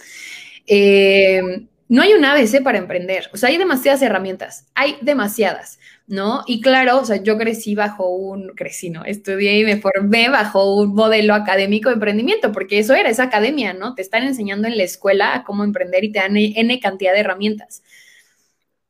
Eh, 0.65 1.67
no 1.89 2.01
hay 2.01 2.13
un 2.13 2.25
ABC 2.25 2.61
para 2.63 2.77
emprender, 2.77 3.29
o 3.33 3.37
sea, 3.37 3.49
hay 3.49 3.57
demasiadas 3.57 4.01
herramientas, 4.01 4.67
hay 4.75 4.97
demasiadas. 5.01 5.79
¿no? 6.07 6.43
Y 6.47 6.61
claro, 6.61 6.99
o 6.99 7.05
sea, 7.05 7.17
yo 7.17 7.37
crecí 7.37 7.75
bajo 7.75 8.09
un, 8.09 8.49
crecí, 8.55 8.89
¿no? 8.89 9.03
Estudié 9.03 9.59
y 9.59 9.65
me 9.65 9.77
formé 9.81 10.29
bajo 10.29 10.75
un 10.75 10.95
modelo 10.95 11.33
académico 11.33 11.89
de 11.89 11.95
emprendimiento, 11.95 12.53
porque 12.53 12.79
eso 12.79 12.93
era, 12.93 13.09
esa 13.09 13.23
academia, 13.23 13.73
¿no? 13.73 13.93
Te 13.93 14.03
están 14.03 14.23
enseñando 14.23 14.69
en 14.69 14.77
la 14.77 14.83
escuela 14.83 15.43
cómo 15.45 15.65
emprender 15.65 16.05
y 16.05 16.11
te 16.13 16.19
dan 16.19 16.37
N 16.37 16.79
cantidad 16.79 17.13
de 17.13 17.19
herramientas. 17.19 17.83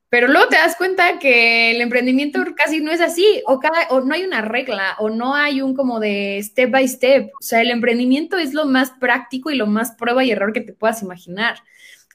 Pero 0.10 0.27
luego 0.27 0.47
te 0.47 0.55
das 0.55 0.75
cuenta 0.77 1.19
que 1.19 1.71
el 1.71 1.81
emprendimiento 1.81 2.39
casi 2.55 2.79
no 2.81 2.91
es 2.91 3.01
así, 3.01 3.41
o, 3.45 3.60
cada, 3.60 3.88
o 3.89 4.01
no 4.01 4.13
hay 4.13 4.23
una 4.23 4.41
regla, 4.41 4.95
o 4.99 5.10
no 5.10 5.36
hay 5.36 5.62
un 5.62 5.73
como 5.75 5.99
de 5.99 6.39
step 6.43 6.71
by 6.71 6.88
step. 6.88 7.29
O 7.39 7.43
sea, 7.43 7.62
el 7.62 7.71
emprendimiento 7.71 8.38
es 8.38 8.53
lo 8.53 8.65
más 8.65 8.91
práctico 8.91 9.49
y 9.51 9.55
lo 9.55 9.67
más 9.67 9.91
prueba 9.93 10.23
y 10.23 10.31
error 10.31 10.53
que 10.53 10.62
te 10.62 10.71
puedas 10.71 11.01
imaginar. 11.01 11.57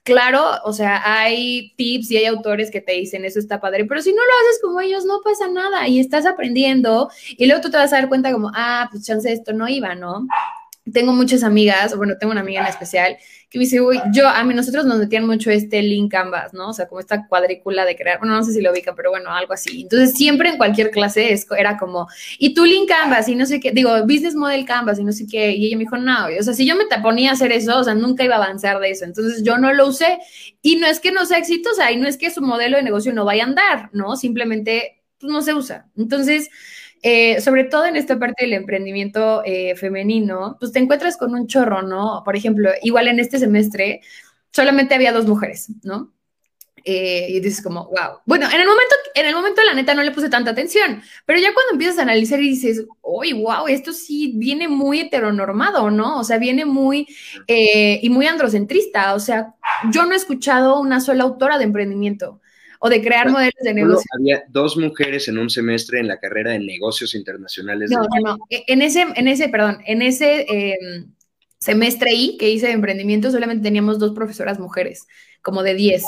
Claro, 0.04 0.42
o 0.64 0.72
sea, 0.72 1.00
hay 1.04 1.74
tips 1.76 2.10
y 2.10 2.16
hay 2.16 2.24
autores 2.24 2.72
que 2.72 2.80
te 2.80 2.92
dicen 2.92 3.24
eso 3.24 3.38
está 3.38 3.60
padre, 3.60 3.84
pero 3.84 4.02
si 4.02 4.10
no 4.10 4.16
lo 4.16 4.22
haces 4.22 4.60
como 4.60 4.80
ellos, 4.80 5.04
no 5.04 5.20
pasa 5.22 5.46
nada 5.46 5.86
y 5.86 6.00
estás 6.00 6.26
aprendiendo 6.26 7.08
y 7.28 7.46
luego 7.46 7.62
tú 7.62 7.70
te 7.70 7.76
vas 7.76 7.92
a 7.92 7.96
dar 7.96 8.08
cuenta 8.08 8.32
como, 8.32 8.50
ah, 8.52 8.88
pues 8.90 9.04
chance 9.06 9.32
esto 9.32 9.52
no 9.52 9.68
iba, 9.68 9.94
¿no? 9.94 10.26
Tengo 10.90 11.12
muchas 11.12 11.42
amigas, 11.44 11.96
bueno, 11.96 12.14
tengo 12.18 12.32
una 12.32 12.40
amiga 12.40 12.60
en 12.62 12.66
especial 12.66 13.16
que 13.48 13.58
me 13.58 13.64
dice, 13.64 13.80
uy, 13.80 14.00
yo, 14.12 14.26
a 14.26 14.42
mí 14.44 14.54
nosotros 14.54 14.86
nos 14.86 14.98
metían 14.98 15.26
mucho 15.26 15.50
este 15.50 15.82
link 15.82 16.10
canvas, 16.10 16.54
¿no? 16.54 16.70
O 16.70 16.72
sea, 16.72 16.88
como 16.88 17.00
esta 17.00 17.26
cuadrícula 17.28 17.84
de 17.84 17.94
crear, 17.94 18.18
bueno, 18.18 18.34
no 18.34 18.42
sé 18.42 18.52
si 18.52 18.62
lo 18.62 18.72
ubica, 18.72 18.94
pero 18.94 19.10
bueno, 19.10 19.30
algo 19.30 19.52
así. 19.52 19.82
Entonces, 19.82 20.14
siempre 20.16 20.48
en 20.48 20.56
cualquier 20.56 20.90
clase 20.90 21.38
era 21.56 21.76
como, 21.76 22.08
y 22.38 22.54
tú 22.54 22.64
link 22.64 22.88
canvas 22.88 23.28
y 23.28 23.34
no 23.36 23.44
sé 23.44 23.60
qué, 23.60 23.70
digo, 23.70 23.90
business 24.04 24.34
model 24.34 24.64
canvas 24.64 24.98
y 24.98 25.04
no 25.04 25.12
sé 25.12 25.26
qué, 25.30 25.52
y 25.52 25.66
ella 25.66 25.76
me 25.76 25.84
dijo, 25.84 25.98
no, 25.98 26.26
o 26.26 26.42
sea, 26.42 26.54
si 26.54 26.66
yo 26.66 26.74
me 26.76 26.84
ponía 27.02 27.30
a 27.30 27.34
hacer 27.34 27.52
eso, 27.52 27.78
o 27.78 27.84
sea, 27.84 27.94
nunca 27.94 28.24
iba 28.24 28.36
a 28.36 28.38
avanzar 28.44 28.80
de 28.80 28.90
eso. 28.90 29.04
Entonces, 29.04 29.42
yo 29.44 29.58
no 29.58 29.72
lo 29.74 29.86
usé 29.86 30.18
y 30.62 30.76
no 30.76 30.86
es 30.86 30.98
que 30.98 31.12
no 31.12 31.26
sea 31.26 31.38
exitosa 31.38 31.92
y 31.92 31.96
no 31.98 32.08
es 32.08 32.16
que 32.16 32.30
su 32.30 32.40
modelo 32.40 32.78
de 32.78 32.82
negocio 32.82 33.12
no 33.12 33.24
vaya 33.26 33.44
a 33.44 33.46
andar, 33.48 33.90
¿no? 33.92 34.16
Simplemente, 34.16 35.02
pues, 35.20 35.30
no 35.30 35.42
se 35.42 35.52
usa. 35.52 35.90
Entonces, 35.96 36.48
eh, 37.02 37.40
sobre 37.40 37.64
todo 37.64 37.84
en 37.86 37.96
esta 37.96 38.16
parte 38.16 38.44
del 38.44 38.52
emprendimiento 38.52 39.42
eh, 39.44 39.74
femenino, 39.74 40.56
pues 40.60 40.70
te 40.70 40.78
encuentras 40.78 41.16
con 41.16 41.34
un 41.34 41.48
chorro, 41.48 41.82
¿no? 41.82 42.22
Por 42.24 42.36
ejemplo, 42.36 42.70
igual 42.82 43.08
en 43.08 43.18
este 43.18 43.40
semestre 43.40 44.02
solamente 44.52 44.94
había 44.94 45.12
dos 45.12 45.26
mujeres, 45.26 45.68
¿no? 45.82 46.12
Eh, 46.84 47.26
y 47.28 47.40
dices 47.40 47.62
como, 47.62 47.86
wow. 47.86 48.20
Bueno, 48.24 48.46
en 48.46 48.60
el 48.60 48.66
momento, 48.66 48.94
en 49.14 49.26
el 49.26 49.34
momento 49.34 49.62
la 49.64 49.74
neta 49.74 49.94
no 49.94 50.02
le 50.04 50.12
puse 50.12 50.28
tanta 50.28 50.52
atención, 50.52 51.02
pero 51.26 51.40
ya 51.40 51.52
cuando 51.54 51.72
empiezas 51.72 51.98
a 51.98 52.02
analizar 52.02 52.40
y 52.40 52.50
dices, 52.50 52.84
uy, 53.02 53.32
wow, 53.32 53.66
esto 53.66 53.92
sí 53.92 54.34
viene 54.36 54.68
muy 54.68 55.00
heteronormado, 55.00 55.90
¿no? 55.90 56.20
O 56.20 56.24
sea, 56.24 56.38
viene 56.38 56.64
muy, 56.64 57.08
y 57.48 58.08
muy 58.10 58.26
androcentrista. 58.26 59.14
O 59.14 59.20
sea, 59.20 59.54
yo 59.90 60.06
no 60.06 60.12
he 60.12 60.16
escuchado 60.16 60.80
una 60.80 61.00
sola 61.00 61.24
autora 61.24 61.58
de 61.58 61.64
emprendimiento 61.64 62.41
o 62.84 62.88
de 62.88 63.00
crear 63.00 63.30
modelos 63.30 63.54
de 63.62 63.74
negocio. 63.74 64.04
Había 64.18 64.42
dos 64.48 64.76
mujeres 64.76 65.28
en 65.28 65.38
un 65.38 65.48
semestre 65.48 66.00
en 66.00 66.08
la 66.08 66.18
carrera 66.18 66.50
de 66.50 66.58
negocios 66.58 67.14
internacionales. 67.14 67.92
No, 67.92 68.00
no, 68.00 68.20
no. 68.20 68.38
E, 68.50 68.64
en 68.66 68.82
ese, 68.82 69.06
en 69.14 69.28
ese, 69.28 69.48
perdón, 69.48 69.78
en 69.86 70.02
ese 70.02 70.46
em, 70.48 71.06
semestre 71.60 72.12
I 72.12 72.36
que 72.38 72.50
hice 72.50 72.66
de 72.66 72.72
emprendimiento 72.72 73.30
solamente 73.30 73.62
teníamos 73.62 74.00
dos 74.00 74.12
profesoras 74.14 74.58
mujeres, 74.58 75.06
como 75.42 75.62
de 75.62 75.74
10 75.74 76.02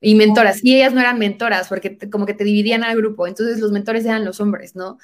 y 0.00 0.16
mentoras. 0.16 0.64
Y 0.64 0.74
ellas 0.74 0.92
no 0.92 1.00
eran 1.00 1.20
mentoras 1.20 1.68
porque 1.68 1.96
como 2.10 2.26
que 2.26 2.34
te 2.34 2.42
dividían 2.42 2.82
al 2.82 2.96
grupo. 2.96 3.28
Entonces 3.28 3.60
los 3.60 3.70
mentores 3.70 4.04
eran 4.04 4.24
los 4.24 4.40
hombres, 4.40 4.74
¿no? 4.74 4.98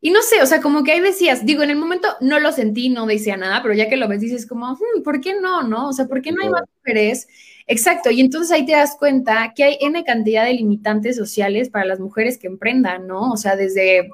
Y 0.00 0.12
no 0.12 0.22
sé, 0.22 0.40
o 0.40 0.46
sea, 0.46 0.60
como 0.60 0.84
que 0.84 0.92
ahí 0.92 1.00
decías, 1.00 1.44
digo, 1.44 1.64
en 1.64 1.70
el 1.70 1.76
momento 1.76 2.06
no 2.20 2.38
lo 2.38 2.52
sentí, 2.52 2.90
no 2.90 3.06
decía 3.06 3.36
nada, 3.36 3.60
pero 3.60 3.74
ya 3.74 3.88
que 3.88 3.96
lo 3.96 4.06
ves 4.06 4.20
dices 4.20 4.46
como, 4.46 4.72
hmm, 4.74 5.02
¿por 5.02 5.20
qué 5.20 5.34
no, 5.40 5.64
no? 5.64 5.88
O 5.88 5.92
sea, 5.92 6.06
¿por 6.06 6.22
qué 6.22 6.30
no 6.30 6.42
hay 6.42 6.48
más 6.48 6.62
mujeres? 6.78 7.26
Exacto, 7.66 8.10
y 8.10 8.20
entonces 8.20 8.50
ahí 8.52 8.66
te 8.66 8.72
das 8.72 8.96
cuenta 8.98 9.52
que 9.54 9.64
hay 9.64 9.78
N 9.80 10.02
cantidad 10.04 10.44
de 10.44 10.54
limitantes 10.54 11.16
sociales 11.16 11.70
para 11.70 11.84
las 11.84 12.00
mujeres 12.00 12.38
que 12.38 12.46
emprendan, 12.48 13.06
¿no? 13.06 13.30
O 13.30 13.36
sea, 13.36 13.56
desde, 13.56 14.10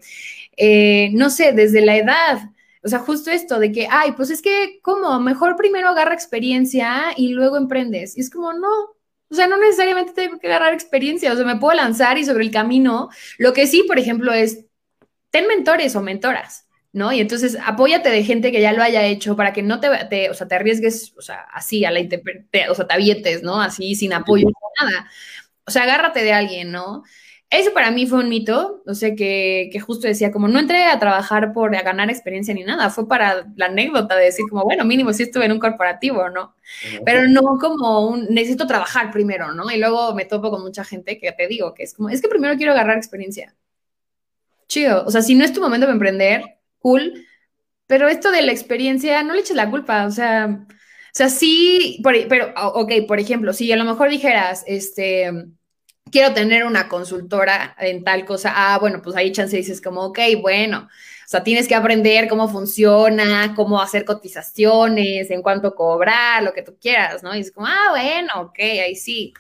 eh, 0.57 1.11
no 1.15 1.31
sé, 1.31 1.53
desde 1.53 1.81
la 1.81 1.97
edad. 1.97 2.51
O 2.83 2.89
sea, 2.89 3.01
justo 3.01 3.31
esto 3.31 3.59
de 3.59 3.73
que, 3.73 3.89
ay, 3.91 4.13
pues 4.13 4.31
es 4.31 4.43
que, 4.43 4.81
¿cómo? 4.83 5.19
Mejor 5.21 5.57
primero 5.57 5.89
agarra 5.89 6.15
experiencia 6.15 7.13
y 7.17 7.31
luego 7.31 7.57
emprendes. 7.57 8.17
Y 8.17 8.21
es 8.21 8.31
como, 8.31 8.53
no, 8.53 8.69
o 9.31 9.35
sea, 9.35 9.47
no 9.47 9.59
necesariamente 9.59 10.13
tengo 10.13 10.39
que 10.39 10.47
agarrar 10.47 10.73
experiencia, 10.73 11.33
o 11.33 11.37
sea, 11.37 11.45
me 11.45 11.57
puedo 11.57 11.75
lanzar 11.75 12.19
y 12.19 12.25
sobre 12.25 12.45
el 12.45 12.51
camino. 12.51 13.11
Lo 13.39 13.53
que 13.53 13.67
sí, 13.67 13.83
por 13.87 13.99
ejemplo, 13.99 14.33
es, 14.33 14.65
ten 15.31 15.47
mentores 15.49 15.97
o 15.97 16.03
mentoras, 16.03 16.68
¿no? 16.93 17.13
Y 17.13 17.21
entonces 17.21 17.59
apóyate 17.65 18.11
de 18.11 18.25
gente 18.25 18.53
que 18.53 18.61
ya 18.61 18.73
lo 18.73 18.83
haya 18.83 19.05
hecho 19.05 19.37
para 19.37 19.53
que 19.53 19.63
no 19.63 19.81
te, 19.81 20.31
o 20.31 20.35
sea, 20.35 20.49
te 20.49 20.55
arriesgues, 20.55 21.15
o 21.17 21.23
sea, 21.23 21.41
así 21.53 21.85
a 21.85 21.91
la 21.91 22.01
o 22.71 22.75
sea, 22.75 22.87
te 22.87 22.95
avientes, 22.95 23.43
¿no? 23.43 23.61
Así 23.61 23.95
sin 23.95 24.13
apoyo, 24.13 24.49
nada. 24.81 25.11
O 25.67 25.71
sea, 25.71 25.83
agárrate 25.83 26.23
de 26.23 26.33
alguien, 26.33 26.73
¿no? 26.73 27.05
Eso 27.51 27.73
para 27.73 27.91
mí 27.91 28.07
fue 28.07 28.19
un 28.19 28.29
mito, 28.29 28.83
o 28.87 28.95
sea, 28.95 29.15
que, 29.15 29.71
que, 29.73 29.81
justo 29.81 30.07
decía, 30.07 30.31
como 30.31 30.49
no 30.49 30.59
entré 30.59 30.85
a 30.85 30.99
trabajar 30.99 31.55
por 31.55 31.71
ganar 31.71 32.11
experiencia 32.11 32.53
ni 32.53 32.63
nada, 32.63 32.91
fue 32.91 33.09
para 33.09 33.47
la 33.57 33.67
anécdota 33.67 34.17
de 34.17 34.27
decir, 34.27 34.45
como, 34.51 34.65
bueno, 34.65 34.85
mínimo 34.85 35.15
si 35.15 35.23
estuve 35.23 35.47
en 35.47 35.53
un 35.53 35.59
corporativo, 35.59 36.29
¿no? 36.29 36.55
Pero 37.07 37.27
no 37.27 37.41
como 37.59 38.07
un, 38.07 38.27
necesito 38.29 38.67
trabajar 38.67 39.11
primero, 39.11 39.55
¿no? 39.55 39.71
Y 39.71 39.79
luego 39.79 40.15
me 40.15 40.27
topo 40.27 40.51
con 40.51 40.63
mucha 40.63 40.85
gente 40.85 41.19
que 41.19 41.33
te 41.33 41.49
digo, 41.49 41.73
que 41.73 41.85
es 41.85 41.95
como, 41.95 42.11
es 42.11 42.21
que 42.21 42.29
primero 42.29 42.55
quiero 42.57 42.73
agarrar 42.73 42.99
experiencia. 42.99 43.55
Chido, 44.67 45.05
o 45.07 45.11
sea, 45.11 45.23
si 45.23 45.35
no 45.35 45.45
es 45.45 45.53
tu 45.55 45.63
momento 45.63 45.87
de 45.87 45.93
emprender, 45.93 46.58
cool, 46.81 47.27
pero 47.87 48.09
esto 48.09 48.31
de 48.31 48.43
la 48.43 48.53
experiencia, 48.53 49.23
no 49.23 49.35
le 49.35 49.41
eches 49.41 49.57
la 49.57 49.71
culpa, 49.71 50.07
o 50.07 50.11
sea, 50.11 50.67
o 50.69 51.15
sea, 51.15 51.29
sí, 51.29 52.01
pero, 52.03 52.53
ok, 52.75 52.93
por 53.09 53.19
ejemplo, 53.21 53.53
si 53.53 53.73
a 53.73 53.77
lo 53.77 53.85
mejor 53.85 54.11
dijeras, 54.11 54.65
este 54.67 55.33
quiero 56.11 56.35
tener 56.35 56.65
una 56.65 56.89
consultora 56.89 57.77
en 57.79 58.05
tal 58.05 58.25
cosa, 58.25 58.53
ah, 58.55 58.79
bueno, 58.79 59.03
pues 59.03 59.17
ahí 59.17 59.33
chance 59.33 59.57
dices 59.57 59.81
como, 59.81 60.03
ok, 60.07 60.19
bueno, 60.41 60.89
o 60.89 61.29
sea, 61.29 61.43
tienes 61.45 61.69
que 61.69 61.75
aprender 61.75 62.29
cómo 62.29 62.49
funciona, 62.49 63.53
cómo 63.55 63.81
hacer 63.81 64.05
cotizaciones, 64.05 65.31
en 65.31 65.43
cuánto 65.43 65.75
cobrar, 65.75 66.43
lo 66.43 66.53
que 66.53 66.63
tú 66.63 66.77
quieras, 66.81 67.23
¿no? 67.23 67.35
Y 67.37 67.41
es 67.41 67.53
como, 67.53 67.67
ah, 67.67 67.91
bueno, 67.91 68.29
ok, 68.37 68.59
ahí 68.61 68.95
sí. 68.97 69.35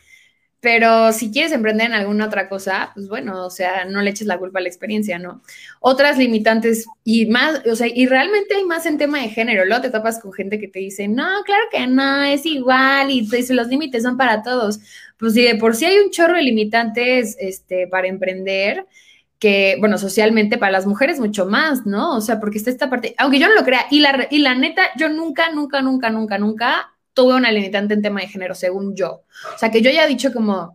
Pero 0.61 1.13
si 1.13 1.31
quieres 1.31 1.53
emprender 1.53 1.87
en 1.87 1.93
alguna 1.93 2.27
otra 2.27 2.49
cosa, 2.49 2.91
pues 2.95 3.09
bueno, 3.09 3.47
o 3.47 3.51
sea, 3.51 3.85
no 3.85 4.03
le 4.03 4.11
eches 4.11 4.27
la 4.27 4.39
culpa 4.39 4.59
a 4.59 4.63
la 4.63 4.69
experiencia, 4.69 5.19
¿no? 5.19 5.41
Otras 5.79 6.19
limitantes 6.19 6.87
y 7.05 7.27
más, 7.27 7.63
o 7.65 7.77
sea, 7.77 7.87
y 7.87 8.07
realmente 8.07 8.57
hay 8.57 8.65
más 8.65 8.85
en 8.87 8.99
tema 8.99 9.21
de 9.21 9.29
género. 9.29 9.65
Luego 9.65 9.83
te 9.83 9.91
tapas 9.91 10.21
con 10.21 10.33
gente 10.33 10.59
que 10.59 10.67
te 10.67 10.81
dice, 10.81 11.07
no, 11.07 11.27
claro 11.45 11.63
que 11.71 11.87
no, 11.87 12.23
es 12.25 12.45
igual 12.45 13.11
y 13.13 13.21
dice, 13.21 13.55
los 13.55 13.69
límites 13.69 14.03
son 14.03 14.17
para 14.17 14.43
todos. 14.43 14.81
Pues 15.17 15.35
si 15.35 15.43
de 15.45 15.55
por 15.55 15.77
sí 15.77 15.85
hay 15.85 15.99
un 15.99 16.11
chorro 16.11 16.35
de 16.35 16.43
limitantes 16.43 17.37
este, 17.39 17.87
para 17.87 18.09
emprender, 18.09 18.87
que, 19.39 19.77
bueno, 19.79 19.99
socialmente 19.99 20.59
para 20.59 20.73
las 20.73 20.87
mujeres 20.87 21.21
mucho 21.21 21.47
más, 21.47 21.87
¿no? 21.87 22.17
O 22.17 22.21
sea, 22.21 22.41
porque 22.41 22.59
está 22.59 22.71
esta 22.71 22.91
parte, 22.91 23.15
aunque 23.19 23.39
yo 23.39 23.49
no 23.49 23.55
lo 23.55 23.65
crea, 23.65 23.87
y 23.91 24.01
la, 24.01 24.27
y 24.31 24.39
la 24.39 24.55
neta, 24.57 24.83
yo 24.97 25.09
nunca, 25.09 25.53
nunca, 25.53 25.81
nunca, 25.83 26.11
nunca, 26.11 26.39
nunca 26.39 26.98
tuve 27.19 27.35
una 27.35 27.51
limitante 27.51 27.95
en 27.95 28.03
tema 28.03 28.21
de 28.21 28.29
género, 28.29 28.55
según 28.55 28.95
yo. 28.95 29.25
O 29.53 29.59
sea, 29.59 29.73
que 29.73 29.83
yo 29.83 29.91
ya 29.91 30.05
he 30.05 30.09
dicho 30.09 30.33
como, 30.33 30.73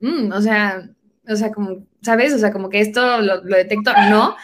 mm, 0.00 0.30
o 0.32 0.40
sea, 0.42 0.86
o 1.26 1.34
sea, 1.34 1.50
como, 1.50 1.86
¿sabes? 2.02 2.34
O 2.34 2.38
sea, 2.38 2.52
como 2.52 2.68
que 2.68 2.80
esto 2.80 3.22
lo, 3.22 3.40
detecto, 3.40 3.90
no. 4.10 4.36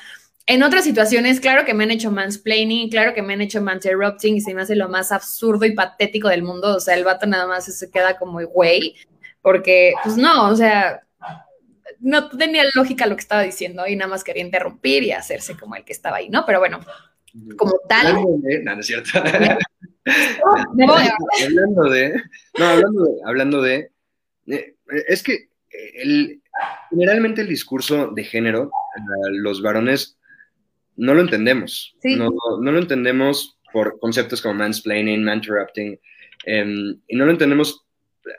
En 0.46 0.62
otras 0.62 0.84
situaciones, 0.84 1.40
claro 1.40 1.66
que 1.66 1.74
me 1.74 1.84
han 1.84 1.90
hecho 1.90 2.10
mansplaining, 2.10 2.88
claro 2.88 3.12
que 3.12 3.20
me 3.20 3.34
han 3.34 3.42
hecho 3.42 3.58
interrupting 3.58 4.36
y 4.36 4.40
se 4.40 4.54
me 4.54 4.62
hace 4.62 4.74
lo 4.74 4.88
más 4.88 5.12
absurdo 5.12 5.66
y 5.66 5.74
patético 5.74 6.28
del 6.28 6.42
mundo. 6.42 6.76
O 6.76 6.80
sea, 6.80 6.94
el 6.94 7.04
vato 7.04 7.26
nada 7.26 7.46
más 7.46 7.66
se 7.66 7.90
queda 7.90 8.16
como 8.16 8.42
güey, 8.46 8.94
porque, 9.42 9.92
pues 10.02 10.16
no, 10.16 10.48
o 10.48 10.56
sea, 10.56 11.02
no 12.00 12.30
tenía 12.30 12.64
lógica 12.74 13.04
lo 13.04 13.16
que 13.16 13.22
estaba 13.22 13.42
diciendo 13.42 13.86
y 13.86 13.96
nada 13.96 14.08
más 14.08 14.24
quería 14.24 14.42
interrumpir 14.42 15.02
y 15.02 15.12
hacerse 15.12 15.58
como 15.58 15.76
el 15.76 15.84
que 15.84 15.92
estaba 15.92 16.16
ahí, 16.16 16.30
¿no? 16.30 16.46
Pero 16.46 16.58
bueno, 16.58 16.80
como 17.58 17.74
tal. 17.86 18.14
No, 18.14 18.74
no 18.74 18.80
es 18.80 18.86
cierto. 18.86 19.22
Hablando 20.06 21.90
de, 21.90 22.22
no, 22.58 22.64
hablando 22.66 23.04
de, 23.04 23.20
hablando 23.24 23.62
de, 23.62 23.90
eh, 24.46 24.74
es 25.08 25.22
que 25.22 25.48
el, 25.94 26.42
generalmente 26.90 27.40
el 27.40 27.48
discurso 27.48 28.08
de 28.08 28.24
género, 28.24 28.70
los 29.30 29.62
varones 29.62 30.18
no 30.96 31.14
lo 31.14 31.20
entendemos. 31.20 31.96
No, 32.04 32.30
no, 32.60 32.72
lo 32.72 32.78
entendemos 32.78 33.58
por 33.72 33.98
conceptos 33.98 34.40
como 34.40 34.54
mansplaining, 34.54 35.28
interrupting, 35.28 35.98
em, 36.44 37.00
y 37.08 37.16
no 37.16 37.24
lo 37.24 37.32
entendemos 37.32 37.84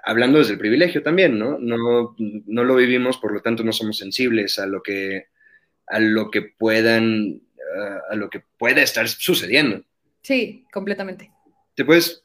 hablando 0.03 0.39
desde 0.39 0.53
el 0.53 0.59
privilegio 0.59 1.03
también, 1.03 1.37
¿no? 1.37 1.59
¿no? 1.59 2.15
No 2.17 2.63
lo 2.63 2.75
vivimos, 2.75 3.17
por 3.17 3.33
lo 3.33 3.41
tanto 3.41 3.63
no 3.63 3.73
somos 3.73 3.97
sensibles 3.97 4.57
a 4.59 4.65
lo 4.65 4.81
que, 4.81 5.27
a 5.87 5.99
lo 5.99 6.31
que 6.31 6.41
puedan, 6.41 7.41
a 8.09 8.15
lo 8.15 8.29
que 8.29 8.41
pueda 8.57 8.81
estar 8.81 9.07
sucediendo. 9.07 9.83
Sí, 10.21 10.65
completamente. 10.71 11.34
¿Te 11.75 11.85
puedes, 11.85 12.23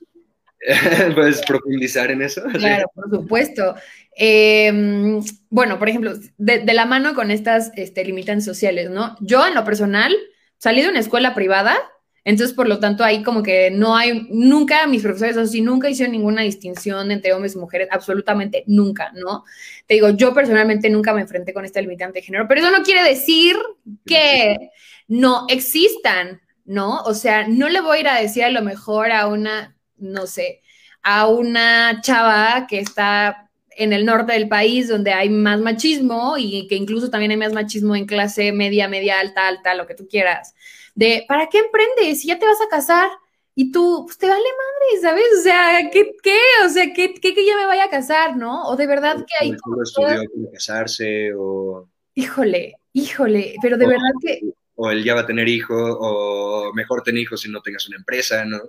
puedes 1.14 1.40
profundizar 1.42 2.10
en 2.10 2.22
eso? 2.22 2.42
Claro, 2.52 2.90
por 2.94 3.10
supuesto. 3.10 3.74
Em, 4.16 5.20
bueno, 5.48 5.78
por 5.78 5.88
ejemplo, 5.88 6.12
de, 6.36 6.74
la 6.74 6.86
mano 6.86 7.14
con 7.14 7.30
estas 7.30 7.72
este, 7.76 8.04
limitantes 8.04 8.44
sociales, 8.44 8.90
¿no? 8.90 9.16
Yo 9.20 9.46
en 9.46 9.54
lo 9.54 9.64
personal 9.64 10.14
salí 10.58 10.82
de 10.82 10.88
una 10.88 11.00
escuela 11.00 11.34
privada, 11.34 11.76
entonces 12.24 12.54
por 12.54 12.68
lo 12.68 12.80
tanto 12.80 13.02
ahí 13.02 13.22
como 13.22 13.42
que 13.42 13.70
no 13.70 13.96
hay, 13.96 14.26
nunca 14.30 14.86
mis 14.86 15.02
profesores 15.02 15.38
así, 15.38 15.62
nunca 15.62 15.88
hicieron 15.88 16.12
ninguna 16.12 16.42
distinción 16.42 17.10
entre 17.10 17.32
hombres 17.32 17.54
y 17.54 17.58
mujeres, 17.58 17.88
absolutamente 17.90 18.64
nunca, 18.66 19.10
¿no? 19.14 19.44
Te 19.86 19.94
digo, 19.94 20.10
yo 20.10 20.34
personalmente 20.34 20.90
nunca 20.90 21.14
me 21.14 21.22
enfrenté 21.22 21.54
con 21.54 21.64
esta 21.64 21.80
limitante 21.80 22.18
de 22.18 22.26
género, 22.26 22.46
pero 22.46 22.60
eso 22.60 22.70
no 22.70 22.84
quiere 22.84 23.08
decir 23.08 23.56
que 24.04 24.70
no 25.08 25.46
existan, 25.48 26.40
¿no? 26.64 27.02
O 27.02 27.14
sea, 27.14 27.46
no 27.48 27.68
le 27.68 27.80
voy 27.80 27.98
a 27.98 28.00
ir 28.00 28.08
a 28.08 28.20
decir 28.20 28.44
a 28.44 28.50
lo 28.50 28.62
mejor 28.62 29.12
a 29.12 29.26
una, 29.26 29.76
no 29.96 30.26
sé, 30.26 30.62
a 31.02 31.26
una 31.26 32.00
chava 32.02 32.66
que 32.68 32.80
está 32.80 33.50
en 33.70 33.92
el 33.92 34.04
norte 34.04 34.32
del 34.32 34.48
país 34.48 34.88
donde 34.88 35.12
hay 35.12 35.30
más 35.30 35.58
machismo 35.60 36.36
y 36.36 36.66
que 36.68 36.74
incluso 36.74 37.10
también 37.10 37.30
hay 37.30 37.36
más 37.36 37.52
machismo 37.52 37.96
en 37.96 38.06
clase 38.06 38.52
media, 38.52 38.88
media, 38.88 39.20
alta, 39.20 39.48
alta, 39.48 39.74
lo 39.74 39.86
que 39.86 39.94
tú 39.94 40.06
quieras. 40.06 40.54
De, 40.94 41.24
¿para 41.26 41.48
qué 41.48 41.58
emprendes? 41.58 42.20
Si 42.20 42.28
ya 42.28 42.38
te 42.38 42.46
vas 42.46 42.60
a 42.60 42.68
casar 42.68 43.08
y 43.54 43.72
tú, 43.72 44.04
pues 44.04 44.18
te 44.18 44.28
vale 44.28 44.38
madre, 44.40 45.00
¿sabes? 45.00 45.26
O 45.38 45.42
sea, 45.42 45.90
¿qué? 45.90 46.12
qué? 46.22 46.38
O 46.66 46.68
sea, 46.68 46.92
¿qué, 46.92 47.14
qué 47.14 47.34
que 47.34 47.46
ya 47.46 47.56
me 47.56 47.66
vaya 47.66 47.84
a 47.84 47.90
casar, 47.90 48.36
no? 48.36 48.64
O 48.68 48.76
de 48.76 48.86
verdad 48.86 49.16
que 49.16 49.44
hay... 49.44 49.56
Como 49.56 49.82
estudió 49.82 50.22
casarse 50.52 51.32
o... 51.34 51.88
Híjole, 52.14 52.74
híjole, 52.92 53.54
pero 53.62 53.78
de 53.78 53.86
verdad 53.86 54.12
que 54.20 54.40
o 54.82 54.90
él 54.90 55.04
ya 55.04 55.14
va 55.14 55.20
a 55.20 55.26
tener 55.26 55.46
hijos, 55.46 55.78
o 56.00 56.72
mejor 56.74 57.02
ten 57.02 57.18
hijos 57.18 57.42
si 57.42 57.50
no 57.50 57.60
tengas 57.60 57.86
una 57.86 57.98
empresa, 57.98 58.46
¿no? 58.46 58.60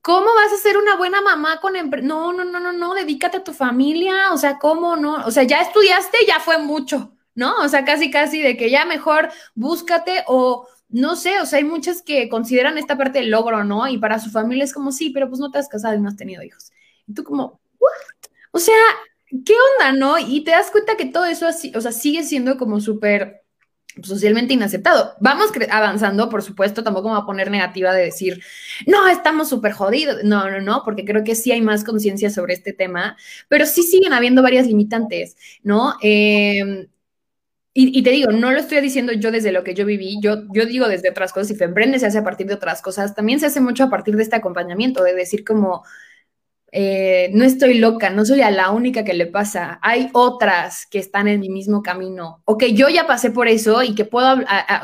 ¿Cómo 0.00 0.26
vas 0.34 0.52
a 0.52 0.56
ser 0.56 0.76
una 0.76 0.96
buena 0.96 1.20
mamá 1.20 1.60
con 1.60 1.76
empresa? 1.76 2.04
No, 2.04 2.32
no, 2.32 2.44
no, 2.44 2.58
no, 2.58 2.72
no, 2.72 2.94
dedícate 2.94 3.36
a 3.36 3.44
tu 3.44 3.52
familia, 3.52 4.32
o 4.32 4.38
sea, 4.38 4.58
¿cómo 4.58 4.96
no? 4.96 5.24
O 5.24 5.30
sea, 5.30 5.44
ya 5.44 5.60
estudiaste, 5.60 6.18
ya 6.26 6.40
fue 6.40 6.58
mucho, 6.58 7.16
¿no? 7.36 7.54
O 7.62 7.68
sea, 7.68 7.84
casi, 7.84 8.10
casi 8.10 8.42
de 8.42 8.56
que 8.56 8.70
ya 8.70 8.84
mejor 8.86 9.30
búscate 9.54 10.24
o 10.26 10.66
no 10.88 11.14
sé, 11.14 11.40
o 11.40 11.46
sea, 11.46 11.58
hay 11.58 11.64
muchas 11.64 12.02
que 12.02 12.28
consideran 12.28 12.76
esta 12.76 12.98
parte 12.98 13.20
del 13.20 13.30
logro, 13.30 13.62
¿no? 13.62 13.86
Y 13.86 13.98
para 13.98 14.18
su 14.18 14.30
familia 14.30 14.64
es 14.64 14.74
como, 14.74 14.90
sí, 14.90 15.10
pero 15.10 15.28
pues 15.28 15.38
no 15.38 15.52
te 15.52 15.58
has 15.58 15.68
casado 15.68 15.94
y 15.94 16.00
no 16.00 16.08
has 16.08 16.16
tenido 16.16 16.42
hijos. 16.42 16.72
Y 17.06 17.14
tú 17.14 17.22
como, 17.22 17.60
¿what? 17.78 17.92
O 18.50 18.58
sea, 18.58 18.74
¿qué 19.30 19.54
onda, 19.78 19.92
no? 19.92 20.18
Y 20.18 20.42
te 20.42 20.50
das 20.50 20.72
cuenta 20.72 20.96
que 20.96 21.06
todo 21.06 21.26
eso, 21.26 21.46
así, 21.46 21.72
o 21.76 21.80
sea, 21.80 21.92
sigue 21.92 22.24
siendo 22.24 22.58
como 22.58 22.80
súper 22.80 23.41
socialmente 24.02 24.54
inaceptado. 24.54 25.14
Vamos 25.20 25.50
avanzando, 25.70 26.28
por 26.28 26.42
supuesto, 26.42 26.82
tampoco 26.82 27.08
me 27.08 27.14
voy 27.14 27.22
a 27.22 27.26
poner 27.26 27.50
negativa 27.50 27.92
de 27.92 28.04
decir, 28.04 28.42
no, 28.86 29.08
estamos 29.08 29.48
súper 29.48 29.72
jodidos. 29.72 30.24
No, 30.24 30.50
no, 30.50 30.60
no, 30.60 30.82
porque 30.84 31.04
creo 31.04 31.24
que 31.24 31.34
sí 31.34 31.52
hay 31.52 31.60
más 31.60 31.84
conciencia 31.84 32.30
sobre 32.30 32.54
este 32.54 32.72
tema, 32.72 33.16
pero 33.48 33.66
sí 33.66 33.82
siguen 33.82 34.12
habiendo 34.12 34.42
varias 34.42 34.66
limitantes, 34.66 35.36
¿no? 35.62 35.94
Eh, 36.02 36.88
y, 37.74 38.02
te 38.02 38.10
digo, 38.10 38.32
no 38.32 38.50
lo 38.50 38.58
estoy 38.58 38.82
diciendo 38.82 39.14
yo 39.14 39.30
desde 39.30 39.50
lo 39.50 39.64
que 39.64 39.72
yo 39.72 39.86
viví, 39.86 40.18
yo, 40.20 40.42
yo 40.52 40.66
digo 40.66 40.88
desde 40.88 41.08
otras 41.08 41.32
cosas, 41.32 41.52
y 41.52 41.54
Femprende 41.54 41.98
se 41.98 42.04
hace 42.04 42.18
a 42.18 42.24
partir 42.24 42.46
de 42.46 42.52
otras 42.54 42.82
cosas, 42.82 43.14
también 43.14 43.40
se 43.40 43.46
hace 43.46 43.60
mucho 43.60 43.84
a 43.84 43.88
partir 43.88 44.14
de 44.14 44.22
este 44.22 44.36
acompañamiento, 44.36 45.02
de 45.02 45.14
decir 45.14 45.42
como, 45.42 45.82
eh, 46.74 47.30
no 47.34 47.44
estoy 47.44 47.74
loca, 47.74 48.08
no 48.08 48.24
soy 48.24 48.40
a 48.40 48.50
la 48.50 48.70
única 48.70 49.04
que 49.04 49.12
le 49.12 49.26
pasa, 49.26 49.78
hay 49.82 50.08
otras 50.14 50.86
que 50.86 50.98
están 50.98 51.28
en 51.28 51.40
mi 51.40 51.50
mismo 51.50 51.82
camino, 51.82 52.40
o 52.46 52.56
que 52.56 52.72
yo 52.72 52.88
ya 52.88 53.06
pasé 53.06 53.30
por 53.30 53.46
eso 53.46 53.82
y 53.82 53.94
que 53.94 54.06
puedo, 54.06 54.36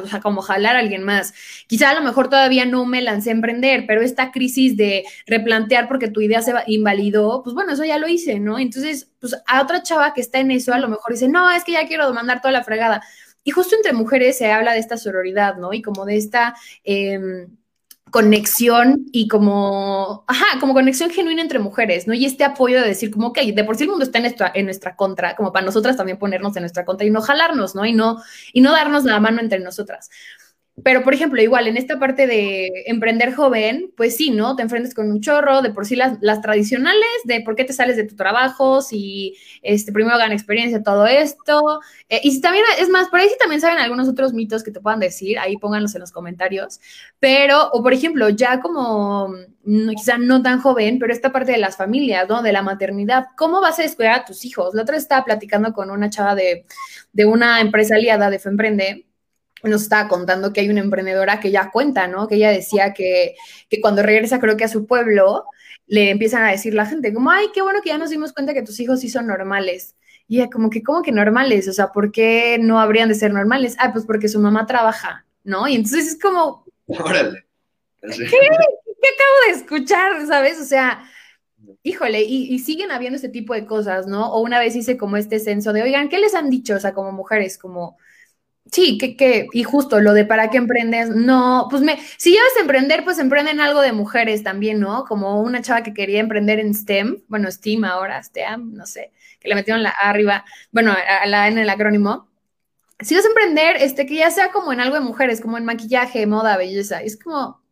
o 0.03 0.07
sea, 0.07 0.21
como 0.21 0.43
jalar 0.43 0.77
a 0.77 0.81
alguien 0.81 1.03
más. 1.03 1.33
Quizá 1.67 1.91
a 1.91 1.95
lo 1.95 2.03
mejor 2.03 2.29
todavía 2.29 2.67
no 2.67 2.85
me 2.85 3.01
lancé 3.01 3.31
a 3.31 3.33
emprender, 3.33 3.85
pero 3.87 4.03
esta 4.03 4.33
crisis 4.33 4.77
de 4.77 5.05
replantear 5.27 5.89
porque 5.89 6.09
tu 6.09 6.21
idea 6.21 6.43
se 6.43 6.53
invalidó, 6.67 7.43
pues 7.43 7.55
bueno, 7.55 7.73
eso 7.73 7.85
ya 7.87 7.99
lo 7.99 8.07
hice, 8.07 8.39
¿no? 8.39 8.59
Entonces, 8.59 9.11
pues 9.19 9.35
a 9.47 9.63
otra 9.63 9.83
chava 9.83 10.13
que 10.13 10.21
está 10.21 10.41
en 10.41 10.51
eso, 10.51 10.75
a 10.75 10.79
lo 10.79 10.89
mejor 10.89 11.13
dice, 11.13 11.29
no, 11.29 11.51
es 11.51 11.65
que 11.65 11.73
ya 11.73 11.89
quiero 11.89 12.13
mandar 12.13 12.43
toda 12.43 12.53
la 12.53 12.65
fregada. 12.65 13.03
Y 13.45 13.51
justo 13.51 13.75
entre 13.77 13.95
mujeres 13.95 14.37
se 14.37 14.53
habla 14.53 14.75
de 14.75 14.81
esta 14.81 14.99
sororidad, 14.99 15.57
¿no? 15.57 15.73
Y 15.73 15.81
como 15.81 16.05
de 16.05 16.19
esta... 16.19 16.55
Eh, 16.85 17.47
conexión 18.11 19.07
y 19.13 19.29
como, 19.29 20.25
ajá, 20.27 20.59
como 20.61 20.75
conexión 20.75 21.11
genuina 21.11 21.43
entre 21.43 21.59
mujeres, 21.59 22.07
¿no? 22.07 22.15
Y 22.15 22.25
este 22.25 22.45
apoyo 22.45 22.81
de 22.81 22.89
decir 22.89 23.11
como, 23.11 23.29
ok, 23.29 23.39
de 23.39 23.65
por 23.65 23.77
sí 23.77 23.85
el 23.85 23.91
mundo 23.91 24.05
está 24.05 24.19
en 24.19 24.25
nuestra, 24.25 24.53
en 24.55 24.65
nuestra 24.65 24.97
contra, 24.97 25.37
como 25.37 25.53
para 25.53 25.67
nosotras 25.67 25.97
también 25.97 26.19
ponernos 26.19 26.57
en 26.57 26.63
nuestra 26.63 26.85
contra 26.85 27.07
y 27.07 27.11
no 27.11 27.21
jalarnos, 27.21 27.75
¿no? 27.75 27.85
Y 27.85 27.93
no, 27.93 28.23
y 28.53 28.61
no 28.61 28.73
darnos 28.73 29.05
la 29.05 29.21
mano 29.21 29.41
entre 29.41 29.61
nosotras. 29.61 30.11
Pero, 30.85 31.03
por 31.03 31.15
ejemplo, 31.15 31.41
igual 31.43 31.67
en 31.67 31.77
esta 31.77 31.99
parte 31.99 32.27
de 32.27 32.85
emprender 32.87 33.35
joven, 33.35 33.93
pues 33.97 34.17
sí, 34.17 34.31
¿no? 34.31 34.55
Te 34.55 34.63
enfrentas 34.63 34.95
con 34.95 35.11
un 35.11 35.21
chorro, 35.21 35.63
de 35.63 35.71
por 35.71 35.87
sí 35.87 35.97
las, 35.97 36.19
las 36.21 36.41
tradicionales, 36.41 37.07
de 37.25 37.41
por 37.41 37.57
qué 37.57 37.65
te 37.65 37.73
sales 37.73 37.97
de 37.97 38.05
tu 38.05 38.17
trabajo, 38.17 38.83
si 38.83 39.37
este, 39.63 39.93
primero 39.93 40.19
gana 40.19 40.35
experiencia, 40.35 40.83
todo 40.83 41.07
esto. 41.07 41.81
Eh, 42.09 42.21
y 42.23 42.31
si 42.33 42.41
también, 42.41 42.65
es 42.79 42.89
más, 42.89 43.09
por 43.09 43.21
ahí 43.21 43.29
sí 43.29 43.35
también 43.39 43.61
saben 43.61 43.79
algunos 43.79 44.09
otros 44.09 44.33
mitos 44.33 44.63
que 44.63 44.71
te 44.71 44.81
puedan 44.81 45.01
decir, 45.01 45.39
ahí 45.39 45.57
pónganlos 45.57 45.95
en 45.95 46.01
los 46.03 46.13
comentarios. 46.13 46.81
Pero, 47.19 47.71
o 47.73 47.83
por 47.83 47.93
ejemplo, 47.93 48.29
ya 48.29 48.61
como, 48.61 49.35
quizá 49.97 50.19
no 50.19 50.43
tan 50.43 50.61
joven, 50.61 50.99
pero 50.99 51.13
esta 51.13 51.33
parte 51.33 51.53
de 51.53 51.59
las 51.59 51.77
familias, 51.77 52.29
¿no? 52.29 52.43
De 52.43 52.53
la 52.53 52.63
maternidad, 52.63 53.27
¿cómo 53.37 53.61
vas 53.61 53.79
a 53.79 53.83
descuidar 53.83 54.21
a 54.21 54.25
tus 54.25 54.45
hijos? 54.45 54.75
La 54.75 54.83
otra 54.83 54.97
estaba 54.97 55.25
platicando 55.25 55.73
con 55.73 55.91
una 55.91 56.11
chava 56.11 56.35
de, 56.35 56.67
de 57.13 57.27
una 57.27 57.61
empresa 57.61 57.97
aliada 57.97 58.31
de 58.31 58.39
Femprende 58.39 59.08
nos 59.63 59.83
estaba 59.83 60.09
contando 60.09 60.53
que 60.53 60.61
hay 60.61 60.69
una 60.69 60.81
emprendedora 60.81 61.41
que 61.41 61.51
ya 61.51 61.71
cuenta, 61.71 62.07
¿no? 62.07 62.29
Que 62.29 62.37
ella 62.37 62.51
decía 62.51 62.95
que, 62.95 63.35
que, 63.69 63.81
cuando 63.81 64.03
regresa, 64.03 64.41
creo 64.41 64.57
que 64.57 64.65
a 64.65 64.69
su 64.69 64.87
pueblo, 64.87 65.45
le 65.87 66.11
empiezan 66.11 66.45
a 66.45 66.51
decir 66.51 66.75
la 66.75 66.87
gente, 66.87 67.13
como, 67.13 67.31
ay, 67.31 67.47
qué 67.53 67.63
bueno 67.63 67.81
que 67.83 67.91
ya 67.91 67.99
nos 67.99 68.11
dimos 68.11 68.33
cuenta 68.33 68.55
que 68.55 68.63
tus 68.63 68.79
hijos 68.81 69.01
sí 69.01 69.09
son 69.09 69.27
normales. 69.27 69.97
Y 70.29 70.37
ella, 70.37 70.51
como 70.51 70.69
que, 70.71 70.83
¿cómo 70.83 71.03
que 71.03 71.13
normales? 71.13 71.67
O 71.69 71.73
sea, 71.73 71.89
¿por 71.89 72.13
qué 72.13 72.59
no 72.61 72.81
habrían 72.81 73.09
de 73.09 73.15
ser 73.15 73.33
normales? 73.33 73.77
Ah, 73.79 73.93
pues 73.93 74.05
porque 74.05 74.29
su 74.29 74.39
mamá 74.39 74.67
trabaja, 74.67 75.25
¿no? 75.43 75.67
Y 75.67 75.75
entonces 75.75 76.07
es 76.07 76.21
como. 76.21 76.67
Órale. 76.87 77.47
¿Qué? 78.03 78.29
¿Qué 79.01 79.09
acabo 79.09 79.37
de 79.47 79.53
escuchar? 79.53 80.27
¿Sabes? 80.27 80.61
O 80.61 80.65
sea, 80.65 81.03
híjole, 81.83 82.23
y, 82.23 82.53
y, 82.53 82.59
siguen 82.59 82.91
habiendo 82.91 83.17
ese 83.17 83.29
tipo 83.29 83.55
de 83.55 83.65
cosas, 83.65 84.07
¿no? 84.07 84.33
O 84.33 84.41
una 84.43 84.59
vez 84.59 84.77
hice 84.77 84.97
como 84.99 85.17
este 85.17 85.39
censo 85.39 85.73
de, 85.73 85.83
oigan, 85.83 86.09
¿qué 86.09 86.19
les 86.19 86.35
han 86.35 86.51
dicho? 86.51 86.75
O 86.75 86.81
sea, 86.81 86.93
como 86.93 87.13
mujeres, 87.13 87.57
como 87.59 87.97
Sí, 88.71 88.99
que, 88.99 89.17
que, 89.17 89.47
y 89.53 89.63
justo 89.63 90.01
lo 90.01 90.13
de 90.13 90.25
para 90.27 90.51
qué 90.51 90.59
emprendes, 90.59 91.09
no, 91.09 91.69
pues 91.71 91.83
me, 91.83 91.99
si 92.19 92.35
ya 92.35 92.41
vas 92.41 92.57
a 92.59 92.61
emprender, 92.61 93.03
pues 93.03 93.19
emprenden 93.19 93.61
algo 93.61 93.81
de 93.81 93.93
mujeres 93.93 94.43
también, 94.43 94.79
¿no? 94.81 95.05
Como 95.05 95.41
una 95.41 95.63
chava 95.63 95.83
que 95.83 95.95
quería 95.95 96.21
emprender 96.21 96.59
en 96.61 96.75
STEM, 96.75 97.23
bueno, 97.29 97.51
STEAM 97.51 97.85
ahora, 97.85 98.23
STEAM, 98.23 98.75
no 98.75 98.85
sé, 98.85 99.13
que 99.41 99.49
le 99.49 99.55
metieron 99.55 99.83
la 99.83 99.91
arriba, 99.91 100.45
bueno, 100.71 100.93
a 100.93 101.27
la 101.27 101.49
en 101.49 101.59
el 101.59 101.71
acrónimo. 101.71 102.29
Si 103.01 103.15
vas 103.15 103.25
a 103.25 103.29
emprender, 103.29 103.77
este, 103.77 104.07
que 104.07 104.17
ya 104.17 104.31
sea 104.31 104.51
como 104.53 104.73
en 104.73 104.81
algo 104.81 104.97
de 104.97 105.01
mujeres, 105.03 105.41
como 105.41 105.57
en 105.59 105.65
maquillaje, 105.65 106.27
moda, 106.27 106.57
belleza, 106.57 107.03
es 107.03 107.19
como, 107.19 107.63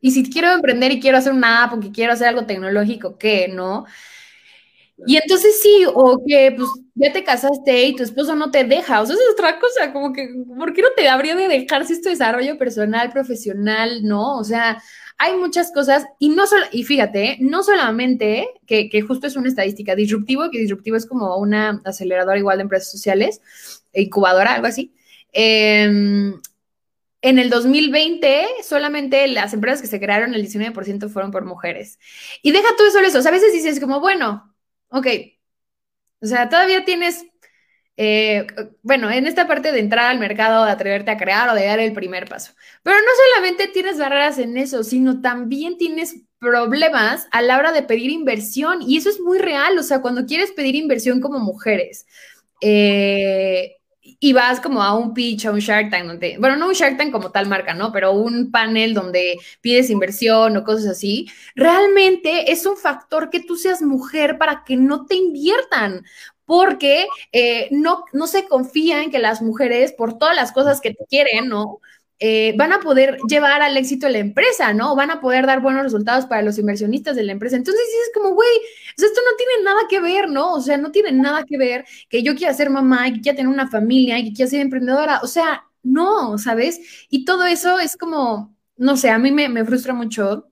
y 0.00 0.10
si 0.10 0.30
quiero 0.30 0.52
emprender 0.52 0.92
y 0.92 1.00
quiero 1.00 1.18
hacer 1.18 1.32
una 1.32 1.64
app 1.64 1.74
o 1.74 1.80
que 1.80 1.90
quiero 1.90 2.12
hacer 2.12 2.28
algo 2.28 2.46
tecnológico, 2.46 3.16
¿qué? 3.18 3.48
¿No? 3.48 3.86
Y 5.06 5.16
entonces 5.16 5.60
sí, 5.60 5.84
o 5.92 6.22
que 6.26 6.54
pues 6.56 6.68
ya 6.94 7.12
te 7.12 7.24
casaste 7.24 7.86
y 7.86 7.96
tu 7.96 8.04
esposo 8.04 8.36
no 8.36 8.50
te 8.50 8.64
deja, 8.64 9.00
o 9.00 9.06
sea, 9.06 9.16
es 9.16 9.32
otra 9.32 9.58
cosa, 9.58 9.92
como 9.92 10.12
que, 10.12 10.28
¿por 10.56 10.72
qué 10.72 10.82
no 10.82 10.88
te 10.96 11.08
habría 11.08 11.34
de 11.34 11.48
dejar 11.48 11.84
si 11.84 11.94
es 11.94 12.02
tu 12.02 12.08
desarrollo 12.08 12.56
personal, 12.58 13.10
profesional, 13.10 14.04
no? 14.04 14.38
O 14.38 14.44
sea, 14.44 14.80
hay 15.18 15.36
muchas 15.36 15.72
cosas 15.72 16.04
y 16.20 16.28
no 16.28 16.46
solo, 16.46 16.64
y 16.70 16.84
fíjate, 16.84 17.38
no 17.40 17.62
solamente 17.64 18.48
que, 18.66 18.88
que, 18.88 19.02
justo 19.02 19.26
es 19.26 19.36
una 19.36 19.48
estadística 19.48 19.96
disruptivo, 19.96 20.50
que 20.50 20.60
disruptivo 20.60 20.96
es 20.96 21.06
como 21.06 21.36
una 21.38 21.82
aceleradora 21.84 22.38
igual 22.38 22.58
de 22.58 22.62
empresas 22.62 22.90
sociales, 22.90 23.40
incubadora, 23.92 24.54
algo 24.54 24.68
así. 24.68 24.94
Eh, 25.32 26.32
en 27.24 27.38
el 27.38 27.48
2020, 27.48 28.46
solamente 28.62 29.26
las 29.28 29.54
empresas 29.54 29.80
que 29.80 29.86
se 29.86 29.98
crearon, 29.98 30.34
el 30.34 30.42
19% 30.42 31.08
fueron 31.08 31.30
por 31.30 31.46
mujeres. 31.46 31.98
Y 32.42 32.52
deja 32.52 32.68
tú 32.76 32.84
eso, 32.84 32.98
eso. 32.98 33.18
O 33.18 33.22
sea, 33.22 33.30
a 33.30 33.32
veces 33.32 33.50
dices 33.50 33.80
como, 33.80 33.98
bueno, 34.00 34.53
ok, 34.94 35.06
o 36.22 36.26
sea, 36.26 36.48
todavía 36.48 36.84
tienes, 36.84 37.26
eh, 37.96 38.46
bueno, 38.82 39.10
en 39.10 39.26
esta 39.26 39.46
parte 39.46 39.72
de 39.72 39.80
entrar 39.80 40.10
al 40.10 40.18
mercado, 40.18 40.64
de 40.64 40.72
atreverte 40.72 41.10
a 41.10 41.18
crear 41.18 41.50
o 41.50 41.54
de 41.54 41.66
dar 41.66 41.80
el 41.80 41.92
primer 41.92 42.28
paso. 42.28 42.52
Pero 42.82 42.96
no 42.96 43.10
solamente 43.34 43.68
tienes 43.68 43.98
barreras 43.98 44.38
en 44.38 44.56
eso, 44.56 44.84
sino 44.84 45.20
también 45.20 45.76
tienes 45.78 46.16
problemas 46.38 47.26
a 47.30 47.42
la 47.42 47.58
hora 47.58 47.72
de 47.72 47.82
pedir 47.82 48.10
inversión. 48.10 48.82
Y 48.82 48.96
eso 48.98 49.10
es 49.10 49.20
muy 49.20 49.38
real, 49.38 49.78
o 49.78 49.82
sea, 49.82 50.00
cuando 50.00 50.26
quieres 50.26 50.52
pedir 50.52 50.74
inversión 50.76 51.20
como 51.20 51.38
mujeres. 51.40 52.06
Eh, 52.60 53.76
y 54.20 54.32
vas 54.32 54.60
como 54.60 54.82
a 54.82 54.94
un 54.94 55.14
pitch, 55.14 55.46
a 55.46 55.52
un 55.52 55.60
Shark 55.60 55.90
Tank, 55.90 56.06
donde, 56.06 56.36
bueno, 56.38 56.56
no 56.56 56.68
un 56.68 56.74
Shark 56.74 56.96
Tank 56.98 57.10
como 57.12 57.30
tal 57.30 57.48
marca, 57.48 57.74
¿no? 57.74 57.92
Pero 57.92 58.12
un 58.12 58.50
panel 58.50 58.94
donde 58.94 59.38
pides 59.60 59.90
inversión 59.90 60.56
o 60.56 60.64
cosas 60.64 60.86
así, 60.86 61.30
realmente 61.54 62.52
es 62.52 62.66
un 62.66 62.76
factor 62.76 63.30
que 63.30 63.40
tú 63.40 63.56
seas 63.56 63.82
mujer 63.82 64.38
para 64.38 64.62
que 64.64 64.76
no 64.76 65.06
te 65.06 65.14
inviertan, 65.16 66.04
porque 66.44 67.06
eh, 67.32 67.68
no, 67.70 68.04
no 68.12 68.26
se 68.26 68.46
confía 68.46 69.02
en 69.02 69.10
que 69.10 69.18
las 69.18 69.40
mujeres, 69.42 69.92
por 69.92 70.18
todas 70.18 70.36
las 70.36 70.52
cosas 70.52 70.80
que 70.80 70.90
te 70.94 71.04
quieren, 71.08 71.48
¿no? 71.48 71.80
Eh, 72.20 72.54
van 72.56 72.72
a 72.72 72.80
poder 72.80 73.18
llevar 73.28 73.60
al 73.62 73.76
éxito 73.76 74.08
la 74.08 74.18
empresa, 74.18 74.72
¿no? 74.72 74.94
Van 74.94 75.10
a 75.10 75.20
poder 75.20 75.46
dar 75.46 75.60
buenos 75.60 75.82
resultados 75.82 76.26
para 76.26 76.42
los 76.42 76.58
inversionistas 76.58 77.16
de 77.16 77.24
la 77.24 77.32
empresa. 77.32 77.56
Entonces 77.56 77.82
es 78.06 78.12
como, 78.14 78.34
güey, 78.34 78.48
esto 78.96 79.20
no 79.20 79.36
tiene 79.36 79.64
nada 79.64 79.80
que 79.88 80.00
ver, 80.00 80.30
¿no? 80.30 80.52
O 80.54 80.60
sea, 80.60 80.76
no 80.76 80.90
tiene 80.92 81.12
nada 81.12 81.44
que 81.44 81.58
ver 81.58 81.84
que 82.08 82.22
yo 82.22 82.34
quiera 82.36 82.54
ser 82.54 82.70
mamá 82.70 83.12
que 83.12 83.20
quiera 83.20 83.36
tener 83.36 83.52
una 83.52 83.68
familia 83.68 84.22
que 84.22 84.32
quiera 84.32 84.50
ser 84.50 84.60
emprendedora. 84.60 85.20
O 85.22 85.26
sea, 85.26 85.64
no, 85.82 86.38
¿sabes? 86.38 87.06
Y 87.10 87.24
todo 87.24 87.44
eso 87.46 87.78
es 87.80 87.96
como, 87.96 88.56
no 88.76 88.96
sé, 88.96 89.10
a 89.10 89.18
mí 89.18 89.30
me 89.32 89.64
frustra 89.64 89.92
mucho 89.94 90.48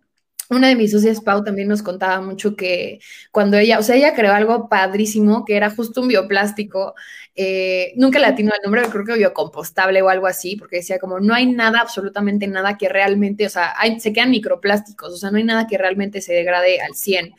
una 0.56 0.68
de 0.68 0.76
mis 0.76 0.92
socias, 0.92 1.20
Pau, 1.20 1.44
también 1.44 1.68
nos 1.68 1.82
contaba 1.82 2.20
mucho 2.20 2.56
que 2.56 3.00
cuando 3.30 3.56
ella, 3.58 3.78
o 3.78 3.82
sea, 3.82 3.96
ella 3.96 4.14
creó 4.14 4.32
algo 4.32 4.68
padrísimo, 4.68 5.44
que 5.44 5.56
era 5.56 5.70
justo 5.70 6.00
un 6.00 6.08
bioplástico, 6.08 6.94
eh, 7.34 7.92
nunca 7.96 8.18
le 8.18 8.26
atino 8.26 8.52
el 8.52 8.62
nombre, 8.62 8.82
creo 8.90 9.04
que 9.04 9.14
biocompostable 9.14 10.02
o 10.02 10.08
algo 10.08 10.26
así, 10.26 10.56
porque 10.56 10.76
decía 10.76 10.98
como 10.98 11.20
no 11.20 11.34
hay 11.34 11.46
nada, 11.46 11.80
absolutamente 11.80 12.46
nada 12.46 12.76
que 12.78 12.88
realmente, 12.88 13.46
o 13.46 13.50
sea, 13.50 13.74
se 13.98 14.12
quedan 14.12 14.30
microplásticos, 14.30 15.12
o 15.12 15.16
sea, 15.16 15.30
no 15.30 15.38
hay 15.38 15.44
nada 15.44 15.66
que 15.66 15.78
realmente 15.78 16.20
se 16.20 16.32
degrade 16.34 16.80
al 16.80 16.94
100. 16.94 17.34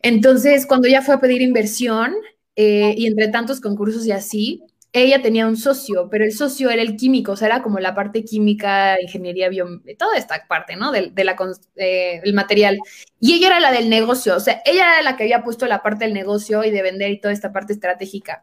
Entonces, 0.00 0.66
cuando 0.66 0.88
ella 0.88 1.02
fue 1.02 1.14
a 1.14 1.20
pedir 1.20 1.42
inversión, 1.42 2.14
eh, 2.56 2.94
y 2.96 3.06
entre 3.06 3.28
tantos 3.28 3.60
concursos 3.60 4.06
y 4.06 4.12
así, 4.12 4.62
ella 5.02 5.22
tenía 5.22 5.46
un 5.46 5.56
socio, 5.56 6.08
pero 6.10 6.24
el 6.24 6.32
socio 6.32 6.70
era 6.70 6.82
el 6.82 6.96
químico, 6.96 7.32
o 7.32 7.36
sea, 7.36 7.48
era 7.48 7.62
como 7.62 7.78
la 7.78 7.94
parte 7.94 8.24
química, 8.24 9.00
ingeniería, 9.00 9.48
bio, 9.48 9.66
toda 9.98 10.16
esta 10.16 10.46
parte, 10.48 10.76
¿no? 10.76 10.90
De, 10.92 11.12
la, 11.24 11.36
eh, 11.76 12.20
material. 12.32 12.78
Y 13.20 13.34
ella 13.34 13.48
era 13.48 13.60
la 13.60 13.72
del 13.72 13.90
negocio, 13.90 14.36
o 14.36 14.40
sea, 14.40 14.62
ella 14.64 14.94
era 14.94 15.02
la 15.02 15.16
que 15.16 15.24
había 15.24 15.42
puesto 15.42 15.66
la 15.66 15.82
parte 15.82 16.04
del 16.06 16.14
negocio 16.14 16.64
y 16.64 16.70
de 16.70 16.82
vender 16.82 17.10
y 17.10 17.20
toda 17.20 17.34
esta 17.34 17.52
parte 17.52 17.74
estratégica. 17.74 18.42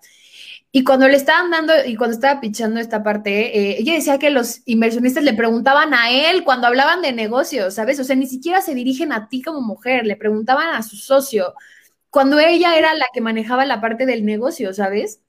Y 0.71 0.83
cuando 0.83 1.07
le 1.07 1.17
estaban 1.17 1.51
dando 1.51 1.73
y 1.85 1.95
cuando 1.95 2.15
estaba 2.15 2.41
pichando 2.41 2.79
esta 2.79 3.03
parte, 3.03 3.57
eh, 3.57 3.77
ella 3.79 3.93
decía 3.93 4.19
que 4.19 4.29
los 4.31 4.61
inversionistas 4.65 5.23
le 5.23 5.33
preguntaban 5.33 5.93
a 5.93 6.11
él 6.11 6.43
cuando 6.43 6.67
hablaban 6.67 7.01
de 7.01 7.13
negocios, 7.13 7.75
¿sabes? 7.75 7.99
O 7.99 8.03
sea, 8.03 8.15
ni 8.15 8.27
siquiera 8.27 8.61
se 8.61 8.75
dirigen 8.75 9.11
a 9.11 9.29
ti 9.29 9.41
como 9.41 9.61
mujer, 9.61 10.05
le 10.05 10.15
preguntaban 10.15 10.69
a 10.75 10.83
su 10.83 10.97
socio, 10.97 11.53
cuando 12.13 12.39
ella 12.39 12.77
era 12.77 12.93
la 12.93 13.05
que 13.11 13.21
manejaba 13.21 13.65
la 13.65 13.81
parte 13.81 14.05
del 14.05 14.23
negocio, 14.23 14.71
¿sabes? 14.71 15.22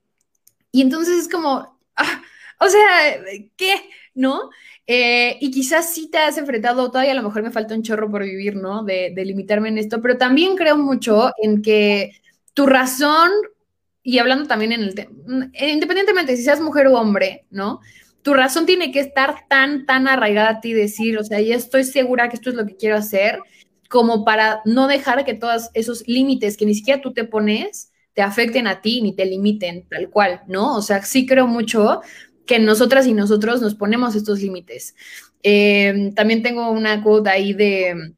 Y 0.74 0.82
entonces 0.82 1.20
es 1.20 1.28
como, 1.28 1.78
ah, 1.96 2.22
o 2.58 2.68
sea, 2.68 3.22
¿qué? 3.56 3.74
¿No? 4.12 4.50
Eh, 4.88 5.38
y 5.40 5.52
quizás 5.52 5.94
sí 5.94 6.10
te 6.10 6.18
has 6.18 6.37
enfrentado, 6.37 6.90
todavía 6.90 7.12
a 7.12 7.14
lo 7.14 7.22
mejor 7.22 7.44
me 7.44 7.52
falta 7.52 7.76
un 7.76 7.84
chorro 7.84 8.10
por 8.10 8.24
vivir, 8.24 8.56
¿no? 8.56 8.82
De, 8.82 9.12
de 9.14 9.24
limitarme 9.24 9.68
en 9.68 9.78
esto, 9.78 10.02
pero 10.02 10.18
también 10.18 10.56
creo 10.56 10.76
mucho 10.76 11.30
en 11.40 11.62
que 11.62 12.10
tu 12.54 12.66
razón 12.66 13.30
y 14.02 14.18
hablando 14.18 14.48
también 14.48 14.72
en 14.72 14.82
el 14.82 14.96
tema, 14.96 15.12
independientemente 15.54 16.37
si 16.37 16.42
seas 16.42 16.60
mujer 16.60 16.88
o 16.88 16.98
hombre, 16.98 17.46
¿no? 17.50 17.80
Tu 18.22 18.34
razón 18.34 18.66
tiene 18.66 18.90
que 18.90 18.98
estar 18.98 19.46
tan, 19.48 19.87
tan 19.87 20.08
arraigada 20.08 20.50
a 20.50 20.60
ti 20.60 20.72
decir, 20.72 21.18
o 21.18 21.24
sea, 21.24 21.40
ya 21.40 21.54
estoy 21.54 21.84
segura 21.84 22.28
que 22.28 22.34
esto 22.34 22.50
es 22.50 22.56
lo 22.56 22.66
que 22.66 22.76
quiero 22.76 22.96
hacer, 22.96 23.38
como 23.88 24.24
para 24.24 24.60
no 24.64 24.88
dejar 24.88 25.24
que 25.24 25.34
todos 25.34 25.70
esos 25.72 26.08
límites 26.08 26.56
que 26.56 26.66
ni 26.66 26.74
siquiera 26.74 27.00
tú 27.00 27.12
te 27.12 27.22
pones 27.22 27.92
te 28.14 28.22
afecten 28.22 28.66
a 28.66 28.81
ti 28.81 29.03
ni 29.03 29.14
te 29.14 29.27
limiten 29.27 29.88
tal 29.88 30.09
cual, 30.11 30.42
¿no? 30.48 30.77
O 30.77 30.83
sea, 30.83 31.03
sí 31.03 31.27
creo 31.27 31.46
mucho 31.46 32.00
que 32.46 32.59
nosotras 32.59 33.07
y 33.07 33.14
nosotros 33.14 33.61
nos 33.61 33.74
ponemos 33.74 34.14
estos 34.14 34.40
límites. 34.40 34.94
Eh, 35.42 36.12
también 36.14 36.42
tengo 36.42 36.70
una 36.70 37.03
quote 37.03 37.31
ahí 37.31 37.53
de, 37.53 38.14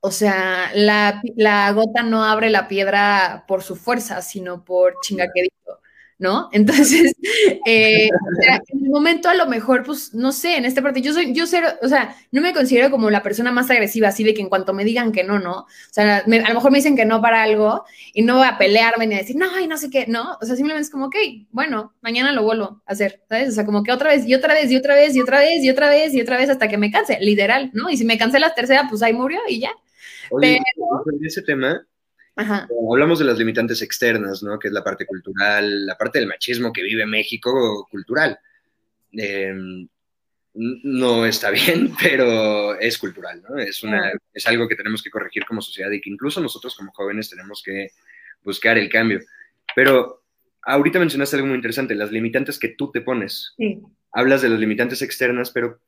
o 0.00 0.10
sea, 0.10 0.70
la, 0.74 1.22
la, 1.36 1.72
gota 1.72 2.02
no 2.02 2.24
abre 2.24 2.50
la 2.50 2.68
piedra 2.68 3.44
por 3.48 3.62
su 3.62 3.76
fuerza, 3.76 4.22
sino 4.22 4.64
por 4.64 4.94
chingaquedito. 5.02 5.80
¿No? 6.18 6.48
Entonces, 6.52 7.14
eh, 7.66 8.08
en 8.68 8.84
el 8.84 8.90
momento 8.90 9.28
a 9.28 9.34
lo 9.34 9.46
mejor, 9.46 9.82
pues, 9.84 10.14
no 10.14 10.32
sé, 10.32 10.56
en 10.56 10.64
esta 10.64 10.82
parte, 10.82 11.00
yo 11.00 11.12
soy, 11.12 11.32
yo 11.32 11.46
ser, 11.46 11.64
o 11.82 11.88
sea, 11.88 12.16
no 12.30 12.40
me 12.40 12.52
considero 12.52 12.90
como 12.90 13.10
la 13.10 13.22
persona 13.22 13.50
más 13.50 13.70
agresiva, 13.70 14.08
así 14.08 14.24
de 14.24 14.34
que 14.34 14.42
en 14.42 14.48
cuanto 14.48 14.72
me 14.72 14.84
digan 14.84 15.12
que 15.12 15.24
no, 15.24 15.38
¿no? 15.38 15.52
O 15.60 15.66
sea, 15.90 16.18
a 16.18 16.22
lo 16.26 16.54
mejor 16.54 16.70
me 16.70 16.78
dicen 16.78 16.96
que 16.96 17.04
no 17.04 17.20
para 17.20 17.42
algo 17.42 17.84
y 18.12 18.22
no 18.22 18.38
voy 18.38 18.46
a 18.46 18.58
pelearme 18.58 19.06
ni 19.06 19.14
a 19.14 19.18
decir, 19.18 19.36
no, 19.36 19.58
y 19.58 19.66
no 19.66 19.76
sé 19.76 19.90
qué, 19.90 20.06
¿no? 20.06 20.38
O 20.40 20.46
sea, 20.46 20.56
simplemente 20.56 20.84
es 20.84 20.90
como, 20.90 21.06
ok, 21.06 21.16
bueno, 21.50 21.94
mañana 22.00 22.32
lo 22.32 22.42
vuelvo 22.42 22.82
a 22.86 22.92
hacer, 22.92 23.22
¿sabes? 23.28 23.50
O 23.50 23.52
sea, 23.52 23.64
como 23.64 23.82
que 23.82 23.92
otra 23.92 24.10
vez 24.10 24.26
y 24.26 24.34
otra 24.34 24.54
vez 24.54 24.70
y 24.70 24.76
otra 24.76 24.94
vez 24.94 25.14
y 25.14 25.20
otra 25.20 25.40
vez 25.40 25.64
y 25.64 25.70
otra 25.70 25.88
vez 25.88 26.14
y 26.14 26.20
otra 26.20 26.36
vez 26.36 26.50
hasta 26.50 26.68
que 26.68 26.78
me 26.78 26.90
canse, 26.90 27.18
literal, 27.20 27.70
¿no? 27.74 27.90
Y 27.90 27.96
si 27.96 28.04
me 28.04 28.18
cansé 28.18 28.38
la 28.38 28.54
tercera, 28.54 28.86
pues 28.88 29.02
ahí 29.02 29.12
murió 29.12 29.40
y 29.48 29.60
ya. 29.60 29.70
Oye, 30.30 30.60
Pero... 30.74 31.18
ese 31.22 31.42
tema, 31.42 31.86
Hablamos 32.36 33.18
de 33.18 33.24
las 33.24 33.38
limitantes 33.38 33.80
externas, 33.82 34.42
¿no? 34.42 34.58
Que 34.58 34.68
es 34.68 34.74
la 34.74 34.82
parte 34.82 35.06
cultural, 35.06 35.86
la 35.86 35.96
parte 35.96 36.18
del 36.18 36.28
machismo 36.28 36.72
que 36.72 36.82
vive 36.82 37.06
México 37.06 37.86
cultural. 37.90 38.38
Em, 39.12 39.88
no 40.54 41.26
está 41.26 41.50
bien, 41.50 41.92
pero 42.02 42.78
es 42.78 42.98
cultural, 42.98 43.42
¿no? 43.48 43.58
Es, 43.58 43.82
una, 43.82 44.12
es 44.32 44.46
algo 44.46 44.68
que 44.68 44.76
tenemos 44.76 45.02
que 45.02 45.10
corregir 45.10 45.44
como 45.44 45.62
sociedad 45.62 45.90
y 45.90 46.00
que 46.00 46.10
incluso 46.10 46.40
nosotros 46.40 46.76
como 46.76 46.92
jóvenes 46.92 47.30
tenemos 47.30 47.62
que 47.64 47.88
buscar 48.42 48.78
el 48.78 48.88
cambio. 48.88 49.20
Pero 49.74 50.24
ahorita 50.62 50.98
mencionaste 50.98 51.36
algo 51.36 51.48
muy 51.48 51.56
interesante, 51.56 51.94
las 51.94 52.10
limitantes 52.10 52.58
que 52.58 52.68
tú 52.68 52.90
te 52.90 53.00
pones. 53.00 53.54
Sí. 53.56 53.80
Hablas 54.12 54.42
de 54.42 54.48
las 54.48 54.60
limitantes 54.60 55.02
externas, 55.02 55.50
pero... 55.50 55.80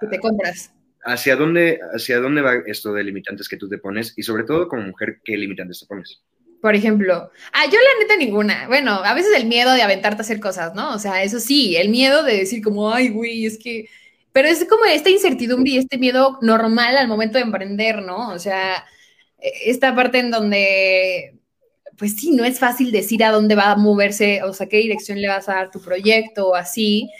Que 0.00 0.06
te 0.06 0.18
compras. 0.18 0.72
¿Hacia 1.04 1.36
dónde, 1.36 1.80
¿Hacia 1.94 2.20
dónde 2.20 2.42
va 2.42 2.54
esto 2.66 2.92
de 2.92 3.04
limitantes 3.04 3.48
que 3.48 3.56
tú 3.56 3.68
te 3.68 3.78
pones? 3.78 4.14
Y 4.16 4.22
sobre 4.22 4.44
todo 4.44 4.68
como 4.68 4.82
mujer, 4.82 5.20
¿qué 5.24 5.36
limitantes 5.36 5.80
te 5.80 5.86
pones? 5.86 6.22
Por 6.62 6.76
ejemplo, 6.76 7.28
ah, 7.52 7.64
yo 7.66 7.78
la 7.78 8.00
neta 8.00 8.16
ninguna. 8.16 8.68
Bueno, 8.68 8.92
a 8.92 9.14
veces 9.14 9.32
el 9.36 9.46
miedo 9.46 9.72
de 9.72 9.82
aventarte 9.82 10.18
a 10.18 10.24
hacer 10.24 10.38
cosas, 10.38 10.76
¿no? 10.76 10.94
O 10.94 10.98
sea, 11.00 11.24
eso 11.24 11.40
sí, 11.40 11.74
el 11.76 11.88
miedo 11.88 12.22
de 12.22 12.36
decir 12.36 12.62
como, 12.62 12.92
ay, 12.92 13.08
güey, 13.08 13.46
es 13.46 13.58
que... 13.58 13.88
Pero 14.32 14.46
es 14.46 14.64
como 14.66 14.84
esta 14.84 15.10
incertidumbre 15.10 15.72
y 15.72 15.78
este 15.78 15.98
miedo 15.98 16.38
normal 16.40 16.96
al 16.96 17.08
momento 17.08 17.36
de 17.36 17.44
emprender, 17.44 18.02
¿no? 18.02 18.30
O 18.30 18.38
sea, 18.38 18.84
e, 19.40 19.70
esta 19.70 19.94
parte 19.96 20.20
en 20.20 20.30
donde, 20.30 21.34
pues 21.98 22.14
sí, 22.14 22.30
no 22.30 22.44
es 22.44 22.60
fácil 22.60 22.92
decir 22.92 23.24
a 23.24 23.32
dónde 23.32 23.56
va 23.56 23.72
a 23.72 23.76
moverse, 23.76 24.42
o 24.44 24.52
sea, 24.52 24.68
qué 24.68 24.78
dirección 24.78 25.20
le 25.20 25.28
vas 25.28 25.48
a 25.48 25.54
dar 25.54 25.70
tu 25.72 25.82
proyecto 25.82 26.50
o 26.50 26.54
así. 26.54 27.10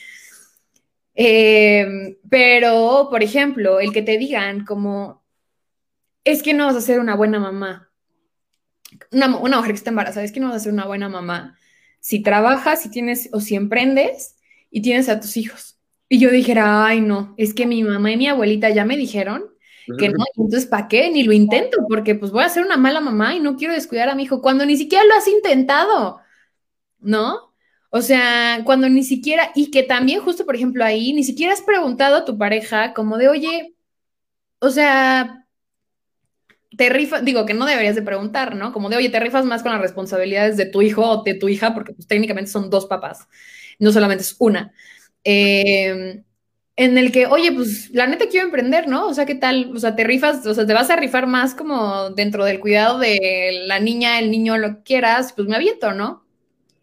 Eh, 1.15 2.19
pero, 2.31 3.09
por 3.11 3.23
ejemplo, 3.23 3.81
el 3.81 3.93
que 3.93 4.03
te 4.03 4.19
digan 4.19 4.65
como, 4.65 5.23
es 6.25 6.43
que 6.43 6.55
no 6.55 6.67
vas 6.67 6.77
a 6.77 6.81
ser 6.81 7.01
una 7.01 7.17
buena 7.17 7.39
mamá. 7.39 7.91
Una, 9.11 9.37
una 9.39 9.57
mujer 9.57 9.73
que 9.73 9.79
está 9.79 9.91
embarazada, 9.91 10.25
es 10.25 10.33
que 10.33 10.41
no 10.41 10.49
vas 10.49 10.57
a 10.57 10.61
ser 10.61 10.73
una 10.73 10.87
buena 10.87 11.09
mamá. 11.09 11.59
Si 12.01 12.23
trabajas, 12.23 12.83
si 12.83 12.91
tienes 12.91 13.29
o 13.33 13.41
si 13.41 13.55
emprendes 13.55 14.37
y 14.71 14.83
tienes 14.83 15.09
a 15.09 15.21
tus 15.21 15.37
hijos. 15.37 15.79
Y 16.09 16.19
yo 16.19 16.31
dijera, 16.31 16.85
ay, 16.85 17.01
no, 17.01 17.35
es 17.39 17.55
que 17.55 17.67
mi 17.67 17.83
mamá 17.83 18.13
y 18.13 18.17
mi 18.17 18.29
abuelita 18.29 18.71
ya 18.71 18.85
me 18.85 18.97
dijeron 18.97 19.53
que 19.99 20.09
no, 20.09 20.25
entonces 20.37 20.67
¿para 20.67 20.89
qué? 20.89 21.11
Ni 21.11 21.23
lo 21.23 21.33
intento, 21.33 21.79
porque 21.89 22.15
pues 22.15 22.31
voy 22.31 22.45
a 22.45 22.49
ser 22.49 22.65
una 22.65 22.77
mala 22.77 23.01
mamá 23.01 23.35
y 23.35 23.41
no 23.41 23.57
quiero 23.57 23.75
descuidar 23.75 24.09
a 24.09 24.15
mi 24.15 24.25
hijo 24.25 24.43
cuando 24.43 24.67
ni 24.67 24.77
siquiera 24.77 25.05
lo 25.05 25.15
has 25.15 25.29
intentado, 25.29 26.21
¿no? 27.01 27.52
O 27.95 28.01
sea, 28.01 28.63
cuando 28.65 28.89
ni 28.89 29.05
siquiera, 29.05 29.53
y 29.55 29.71
que 29.71 29.83
también 29.83 30.21
justo, 30.23 30.47
por 30.47 30.57
ejemplo, 30.57 30.83
ahí, 30.85 31.13
ni 31.13 31.25
siquiera 31.25 31.53
has 31.53 31.61
preguntado 31.61 32.17
a 32.17 32.25
tu 32.25 32.39
pareja 32.39 32.95
como 32.95 33.19
de, 33.19 33.29
oye, 33.29 33.75
o 34.61 34.71
sea, 34.71 35.47
te 36.77 36.89
rifas, 36.89 37.25
digo 37.25 37.45
que 37.47 37.55
no 37.55 37.67
deberías 37.67 37.95
de 37.95 38.03
preguntar, 38.03 38.55
¿no? 38.57 38.73
Como 38.73 38.89
de, 38.89 38.97
oye, 38.97 39.11
te 39.11 39.21
rifas 39.21 39.45
más 39.45 39.63
con 39.63 39.73
las 39.73 39.81
responsabilidades 39.81 40.57
de 40.57 40.67
tu 40.67 40.81
hijo 40.83 41.03
o 41.07 41.23
de 41.23 41.35
tu 41.35 41.49
hija, 41.49 41.75
porque 41.75 41.93
pues 41.93 42.07
técnicamente 42.07 42.51
son 42.51 42.71
dos 42.71 42.87
papás, 42.87 43.29
no 43.79 43.93
solamente 43.93 44.23
es 44.23 44.37
una. 44.39 44.73
Em, 45.25 46.25
en 46.77 46.99
el 46.99 47.13
que, 47.13 47.27
oye, 47.27 47.53
pues 47.53 47.91
la 47.91 48.07
neta 48.07 48.27
quiero 48.31 48.47
emprender, 48.47 48.89
¿no? 48.89 49.07
O 49.09 49.15
sea, 49.15 49.27
¿qué 49.27 49.35
tal? 49.35 49.73
O 49.77 49.79
sea, 49.81 49.95
te 49.97 50.05
rifas, 50.05 50.47
o 50.47 50.55
sea, 50.55 50.67
te 50.67 50.73
vas 50.75 50.91
a 50.91 50.97
rifar 50.97 51.27
más 51.27 51.55
como 51.55 52.11
dentro 52.11 52.45
del 52.45 52.61
cuidado 52.61 52.99
de 52.99 53.65
la 53.67 53.79
niña, 53.81 54.19
el 54.19 54.31
niño, 54.31 54.57
lo 54.59 54.77
que 54.79 54.83
quieras, 54.85 55.33
pues 55.35 55.49
me 55.49 55.57
aviento, 55.57 55.93
¿no? 55.93 56.22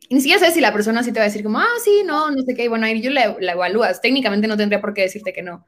Y 0.10 0.16
ni 0.16 0.22
siquiera 0.22 0.44
sé 0.44 0.52
si 0.52 0.60
la 0.60 0.74
persona 0.74 1.04
sí 1.04 1.12
te 1.12 1.20
va 1.20 1.26
a 1.26 1.28
decir 1.28 1.44
como, 1.44 1.60
ah, 1.60 1.68
sí, 1.84 2.02
no, 2.04 2.32
no 2.32 2.42
sé 2.42 2.56
qué, 2.56 2.64
y 2.64 2.68
bueno, 2.68 2.88
ahí 2.88 3.00
yo 3.00 3.12
la, 3.12 3.38
la, 3.40 3.52
evalúas. 3.52 4.02
Técnicamente 4.02 4.48
no 4.48 4.58
tendría 4.58 4.82
por 4.82 4.96
qué 4.96 5.04
decirte 5.04 5.34
que 5.34 5.44
no. 5.44 5.68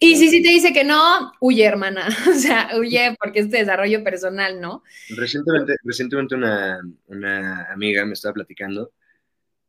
Y 0.00 0.16
si 0.16 0.28
sí 0.28 0.42
te 0.42 0.48
dice 0.48 0.72
que 0.72 0.82
no, 0.82 1.32
huye, 1.40 1.64
hermana. 1.64 2.08
O 2.28 2.34
sea, 2.34 2.70
huye 2.76 3.16
porque 3.22 3.40
es 3.40 3.50
desarrollo 3.50 4.02
personal, 4.02 4.60
¿no? 4.60 4.82
Recientemente, 5.10 5.76
recientemente 5.84 6.34
una, 6.34 6.80
una 7.06 7.72
amiga 7.72 8.04
me 8.04 8.14
estaba 8.14 8.34
platicando, 8.34 8.90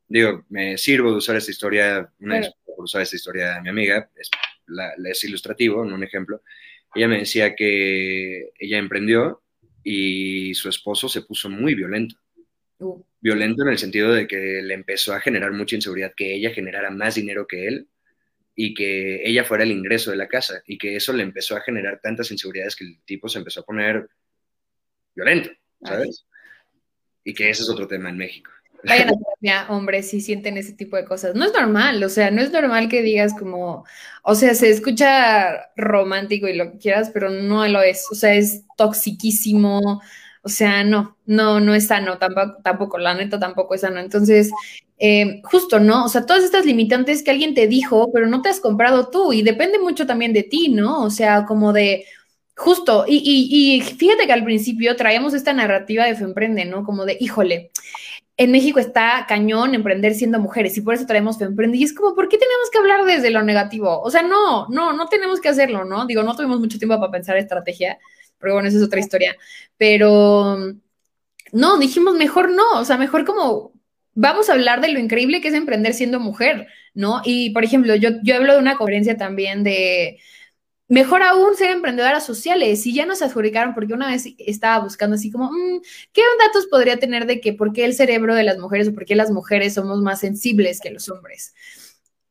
digo, 0.07 0.45
me 0.49 0.79
sirvo 0.79 1.11
de 1.11 1.17
usar 1.17 1.35
esta 1.35 1.51
historia, 1.51 2.11
una 2.19 2.39
vez 2.39 2.51
por 2.65 2.85
usar 2.85 3.03
esta 3.03 3.15
historia 3.15 3.53
de 3.53 3.61
mi 3.61 3.69
amiga, 3.69 4.09
es, 4.15 4.31
la, 4.65 4.93
es 5.05 5.23
ilustrativo, 5.25 5.85
no 5.85 5.93
un 5.93 6.03
ejemplo. 6.03 6.41
Ella 6.95 7.07
me 7.07 7.19
decía 7.19 7.55
que 7.55 8.49
ella 8.57 8.79
emprendió 8.79 9.43
y 9.83 10.55
su 10.55 10.69
esposo 10.69 11.07
se 11.07 11.21
puso 11.21 11.49
muy 11.49 11.75
violento. 11.75 12.15
Uh 12.79 13.03
violento 13.19 13.63
en 13.63 13.69
el 13.69 13.77
sentido 13.77 14.13
de 14.13 14.27
que 14.27 14.61
le 14.63 14.73
empezó 14.73 15.13
a 15.13 15.19
generar 15.19 15.51
mucha 15.51 15.75
inseguridad, 15.75 16.13
que 16.15 16.33
ella 16.33 16.51
generara 16.51 16.89
más 16.89 17.15
dinero 17.15 17.47
que 17.47 17.67
él 17.67 17.87
y 18.55 18.73
que 18.73 19.21
ella 19.27 19.43
fuera 19.43 19.63
el 19.63 19.71
ingreso 19.71 20.11
de 20.11 20.17
la 20.17 20.27
casa 20.27 20.61
y 20.65 20.77
que 20.77 20.95
eso 20.95 21.13
le 21.13 21.23
empezó 21.23 21.55
a 21.55 21.61
generar 21.61 21.99
tantas 22.01 22.31
inseguridades 22.31 22.75
que 22.75 22.85
el 22.85 22.99
tipo 23.05 23.29
se 23.29 23.39
empezó 23.39 23.61
a 23.61 23.65
poner 23.65 24.09
violento, 25.15 25.49
¿sabes? 25.83 26.25
Y 27.23 27.33
que 27.33 27.49
ese 27.49 27.63
es 27.63 27.69
otro 27.69 27.87
tema 27.87 28.09
en 28.09 28.17
México. 28.17 28.51
Vayan 28.83 29.09
a 29.09 29.11
terapia, 29.11 29.67
hombres, 29.69 30.09
si 30.09 30.21
sienten 30.21 30.57
ese 30.57 30.73
tipo 30.73 30.95
de 30.95 31.05
cosas. 31.05 31.35
No 31.35 31.45
es 31.45 31.53
normal, 31.53 32.01
o 32.03 32.09
sea, 32.09 32.31
no 32.31 32.41
es 32.41 32.51
normal 32.51 32.87
que 32.87 33.01
digas 33.01 33.33
como, 33.37 33.85
o 34.23 34.35
sea, 34.35 34.55
se 34.55 34.69
escucha 34.69 35.69
romántico 35.75 36.47
y 36.47 36.55
lo 36.55 36.71
que 36.71 36.77
quieras, 36.77 37.11
pero 37.13 37.29
no 37.29 37.67
lo 37.67 37.81
es. 37.81 38.05
O 38.11 38.15
sea, 38.15 38.33
es 38.35 38.63
toxiquísimo, 38.77 40.01
o 40.43 40.49
sea, 40.49 40.83
no, 40.83 41.17
no, 41.25 41.59
no 41.59 41.73
es 41.75 41.87
sano, 41.87 42.17
tampoco, 42.17 42.57
tampoco, 42.63 42.97
la 42.97 43.13
neta 43.13 43.39
tampoco 43.39 43.75
es 43.75 43.81
sano. 43.81 43.99
Entonces, 43.99 44.51
eh, 44.99 45.41
justo, 45.43 45.79
¿no? 45.79 46.05
O 46.05 46.09
sea, 46.09 46.25
todas 46.25 46.43
estas 46.43 46.65
limitantes 46.65 47.23
que 47.23 47.31
alguien 47.31 47.53
te 47.53 47.67
dijo, 47.67 48.11
pero 48.11 48.27
no 48.27 48.41
te 48.41 48.49
has 48.49 48.59
comprado 48.59 49.09
tú 49.09 49.33
y 49.33 49.43
depende 49.43 49.79
mucho 49.79 50.07
también 50.07 50.33
de 50.33 50.43
ti, 50.43 50.69
¿no? 50.69 51.03
O 51.03 51.09
sea, 51.09 51.45
como 51.45 51.73
de, 51.73 52.05
justo, 52.55 53.05
y, 53.07 53.17
y, 53.23 53.81
fíjate 53.81 54.25
que 54.25 54.33
al 54.33 54.43
principio 54.43 54.95
traíamos 54.95 55.33
esta 55.33 55.53
narrativa 55.53 56.05
de 56.05 56.15
Femprende, 56.15 56.65
¿no? 56.65 56.83
Como 56.83 57.05
de, 57.05 57.17
híjole, 57.19 57.71
en 58.37 58.51
México 58.51 58.79
está 58.79 59.25
cañón 59.27 59.73
emprender 59.75 60.13
siendo 60.13 60.39
mujeres 60.39 60.77
y 60.77 60.81
por 60.81 60.93
eso 60.93 61.05
traemos 61.05 61.37
Femprende. 61.39 61.77
Y 61.77 61.83
es 61.83 61.93
como, 61.93 62.15
¿por 62.15 62.29
qué 62.29 62.37
tenemos 62.37 62.69
que 62.71 62.77
hablar 62.79 63.03
desde 63.05 63.31
lo 63.31 63.43
negativo? 63.43 64.01
O 64.01 64.11
sea, 64.11 64.21
no, 64.21 64.67
no, 64.69 64.93
no 64.93 65.07
tenemos 65.07 65.41
que 65.41 65.49
hacerlo, 65.49 65.85
¿no? 65.85 66.05
Digo, 66.05 66.23
no 66.23 66.35
tuvimos 66.35 66.59
mucho 66.59 66.77
tiempo 66.77 66.99
para 66.99 67.11
pensar 67.11 67.37
estrategia, 67.37 67.99
pero 68.39 68.53
bueno, 68.53 68.67
esa 68.69 68.77
es 68.77 68.83
otra 68.83 68.99
historia. 68.99 69.35
Pero 69.77 70.57
no, 71.51 71.77
dijimos 71.77 72.15
mejor 72.15 72.51
no, 72.51 72.79
o 72.79 72.85
sea, 72.85 72.97
mejor 72.97 73.25
como 73.25 73.73
vamos 74.13 74.49
a 74.49 74.53
hablar 74.53 74.81
de 74.81 74.89
lo 74.89 74.99
increíble 74.99 75.41
que 75.41 75.49
es 75.49 75.53
emprender 75.53 75.93
siendo 75.93 76.19
mujer, 76.19 76.67
¿no? 76.93 77.21
Y 77.23 77.51
por 77.51 77.63
ejemplo, 77.63 77.95
yo, 77.95 78.09
yo 78.23 78.35
hablo 78.35 78.53
de 78.53 78.59
una 78.59 78.77
conferencia 78.77 79.17
también 79.17 79.63
de 79.63 80.19
mejor 80.87 81.21
aún 81.21 81.55
ser 81.55 81.71
emprendedoras 81.71 82.25
sociales. 82.25 82.85
Y 82.85 82.93
ya 82.93 83.05
nos 83.05 83.21
adjudicaron, 83.21 83.73
porque 83.73 83.93
una 83.93 84.07
vez 84.07 84.25
estaba 84.39 84.83
buscando 84.83 85.15
así 85.15 85.31
como, 85.31 85.51
mm, 85.51 85.81
¿qué 86.13 86.21
datos 86.39 86.67
podría 86.67 86.97
tener 86.97 87.25
de 87.25 87.39
que 87.41 87.53
por 87.53 87.73
qué 87.73 87.85
el 87.85 87.93
cerebro 87.93 88.35
de 88.35 88.43
las 88.43 88.57
mujeres 88.57 88.87
o 88.89 88.93
por 88.93 89.05
qué 89.05 89.15
las 89.15 89.31
mujeres 89.31 89.73
somos 89.73 90.01
más 90.01 90.19
sensibles 90.19 90.79
que 90.79 90.91
los 90.91 91.09
hombres? 91.09 91.53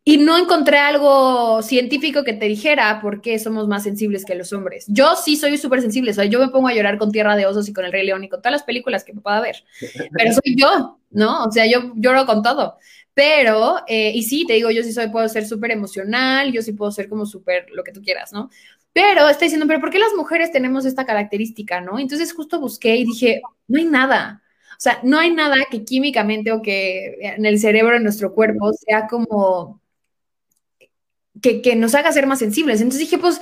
Y 0.09 0.19
no 0.19 0.39
encontré 0.39 0.79
algo 0.79 1.63
científico 1.63 2.23
que 2.23 2.33
te 2.33 2.47
dijera 2.47 3.01
por 3.01 3.21
qué 3.21 3.41
somos 3.41 3.67
más 3.67 3.83
sensibles 3.83 4.25
que 4.25 4.37
los 4.37 4.53
hombres. 4.53 4.85
Yo 4.87 5.17
sí 5.17 5.35
soy 5.35 5.59
súper 5.59 5.81
sensible, 5.81 6.13
o 6.13 6.15
sea, 6.15 6.25
yo 6.27 6.39
me 6.39 6.47
pongo 6.47 6.69
a 6.69 6.75
llorar 6.75 6.97
con 6.97 7.11
Tierra 7.11 7.35
de 7.35 7.45
Osos 7.45 7.69
y 7.69 7.73
con 7.73 7.85
El 7.85 7.91
Rey 7.91 8.07
León 8.07 8.23
y 8.23 8.29
con 8.29 8.41
todas 8.41 8.53
las 8.53 8.63
películas 8.63 9.03
que 9.03 9.13
me 9.13 9.21
pueda 9.21 9.41
ver, 9.41 9.65
pero 10.13 10.33
soy 10.33 10.55
yo, 10.57 11.01
¿no? 11.11 11.47
O 11.47 11.51
sea, 11.51 11.67
yo 11.67 11.93
lloro 11.97 12.25
con 12.25 12.41
todo. 12.45 12.77
Pero, 13.15 13.79
eh, 13.89 14.13
y 14.15 14.23
sí, 14.23 14.47
te 14.47 14.53
digo, 14.53 14.71
yo 14.71 14.85
sí 14.85 14.93
soy, 14.93 15.09
puedo 15.09 15.29
ser 15.29 15.45
súper 15.45 15.73
emocional, 15.73 16.53
yo 16.53 16.63
sí 16.63 16.73
puedo 16.73 16.93
ser 16.93 17.09
como 17.09 17.27
súper 17.27 17.67
lo 17.73 17.83
que 17.83 17.91
tú 17.91 18.01
quieras, 18.01 18.33
¿no? 18.33 18.49
Pero 18.93 19.29
está 19.29 19.47
diciendo, 19.47 19.67
pero 19.67 19.81
¿por 19.81 19.91
qué 19.91 19.99
las 19.99 20.15
mujeres 20.17 20.53
tenemos 20.53 20.87
esta 20.87 21.05
característica, 21.05 21.81
no? 21.81 21.99
Entonces 21.99 22.33
justo 22.33 22.61
busqué 22.61 22.95
y 22.95 23.05
dije, 23.05 23.43
no 23.67 23.81
hay 23.81 23.87
nada. 23.87 24.45
O 24.71 24.81
sea, 24.81 25.01
no 25.03 25.19
hay 25.19 25.33
nada 25.33 25.57
que 25.69 25.85
químicamente 25.85 26.53
o 26.53 26.63
que 26.63 27.17
en 27.23 27.45
el 27.45 27.59
cerebro, 27.59 27.97
en 27.97 28.05
nuestro 28.05 28.33
cuerpo, 28.33 28.73
sea 28.73 29.09
como 29.09 29.81
que, 31.43 31.77
nos 31.77 31.95
haga 31.95 32.13
ser 32.13 32.27
más 32.27 32.39
sensibles. 32.39 32.81
Entonces 32.81 33.01
dije, 33.01 33.19
pues 33.19 33.41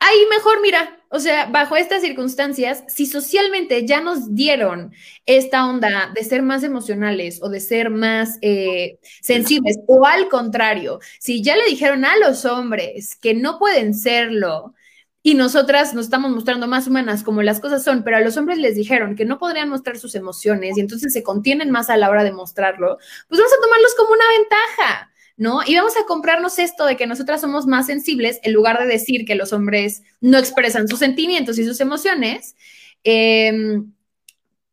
ahí 0.00 0.18
mejor, 0.30 0.60
mira, 0.62 0.98
o 1.10 1.18
sea, 1.20 1.46
bajo 1.46 1.76
estas 1.76 2.02
circunstancias, 2.02 2.84
si 2.88 3.06
socialmente 3.06 3.86
ya 3.86 4.00
nos 4.00 4.34
dieron 4.34 4.92
esta 5.26 5.66
onda 5.66 6.12
de 6.14 6.24
ser 6.24 6.42
más 6.42 6.62
emocionales 6.62 7.40
o 7.42 7.48
de 7.48 7.60
ser 7.60 7.90
más 7.90 8.38
eh, 8.42 8.98
sensibles, 9.20 9.78
o 9.86 10.06
al 10.06 10.28
contrario, 10.28 11.00
si 11.18 11.42
ya 11.42 11.56
le 11.56 11.64
dijeron 11.66 12.04
a 12.04 12.16
los 12.16 12.44
hombres 12.44 13.16
que 13.16 13.34
no 13.34 13.58
pueden 13.58 13.94
serlo, 13.94 14.74
y 15.22 15.34
nosotras 15.34 15.92
nos 15.92 16.06
estamos 16.06 16.30
mostrando 16.30 16.66
más 16.66 16.86
humanas 16.86 17.22
como 17.22 17.42
las 17.42 17.60
cosas 17.60 17.84
son, 17.84 18.02
pero 18.04 18.16
a 18.16 18.20
los 18.20 18.36
hombres 18.36 18.58
les 18.58 18.74
dijeron 18.74 19.16
que 19.16 19.26
no 19.26 19.38
podrían 19.38 19.68
mostrar 19.68 19.98
sus 19.98 20.14
emociones 20.14 20.78
y 20.78 20.80
entonces 20.80 21.12
se 21.12 21.22
contienen 21.22 21.70
más 21.70 21.90
a 21.90 21.96
la 21.98 22.08
hora 22.08 22.24
de 22.24 22.32
mostrarlo, 22.32 22.96
pues 23.28 23.38
vamos 23.38 23.52
a 23.52 23.60
tomarlos 23.60 23.94
como 23.96 24.12
una 24.12 24.24
ventaja. 24.38 25.09
¿No? 25.40 25.60
Y 25.66 25.74
vamos 25.74 25.96
a 25.96 26.04
comprarnos 26.04 26.58
esto 26.58 26.84
de 26.84 26.98
que 26.98 27.06
nosotras 27.06 27.40
somos 27.40 27.66
más 27.66 27.86
sensibles 27.86 28.38
en 28.42 28.52
lugar 28.52 28.78
de 28.78 28.84
decir 28.86 29.24
que 29.24 29.34
los 29.34 29.54
hombres 29.54 30.02
no 30.20 30.36
expresan 30.36 30.86
sus 30.86 30.98
sentimientos 30.98 31.58
y 31.58 31.64
sus 31.64 31.80
emociones. 31.80 32.56
Em, 33.04 33.90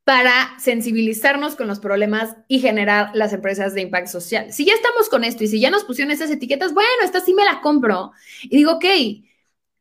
para 0.03 0.59
sensibilizarnos 0.59 1.55
con 1.55 1.67
los 1.67 1.79
problemas 1.79 2.35
y 2.49 2.59
generar 2.59 3.11
las 3.13 3.31
empresas 3.31 3.73
de 3.73 3.81
impacto 3.81 4.11
social. 4.11 4.51
Si 4.51 4.65
ya 4.65 4.73
estamos 4.73 5.07
con 5.07 5.23
esto 5.23 5.45
y 5.45 5.47
si 5.47 5.61
ya 5.61 5.69
nos 5.69 5.85
pusieron 5.85 6.11
esas 6.11 6.29
etiquetas, 6.31 6.73
bueno, 6.73 6.89
esta 7.03 7.21
sí 7.21 7.33
me 7.33 7.45
la 7.45 7.61
compro. 7.61 8.11
Y 8.43 8.57
digo, 8.57 8.73
ok, 8.73 8.85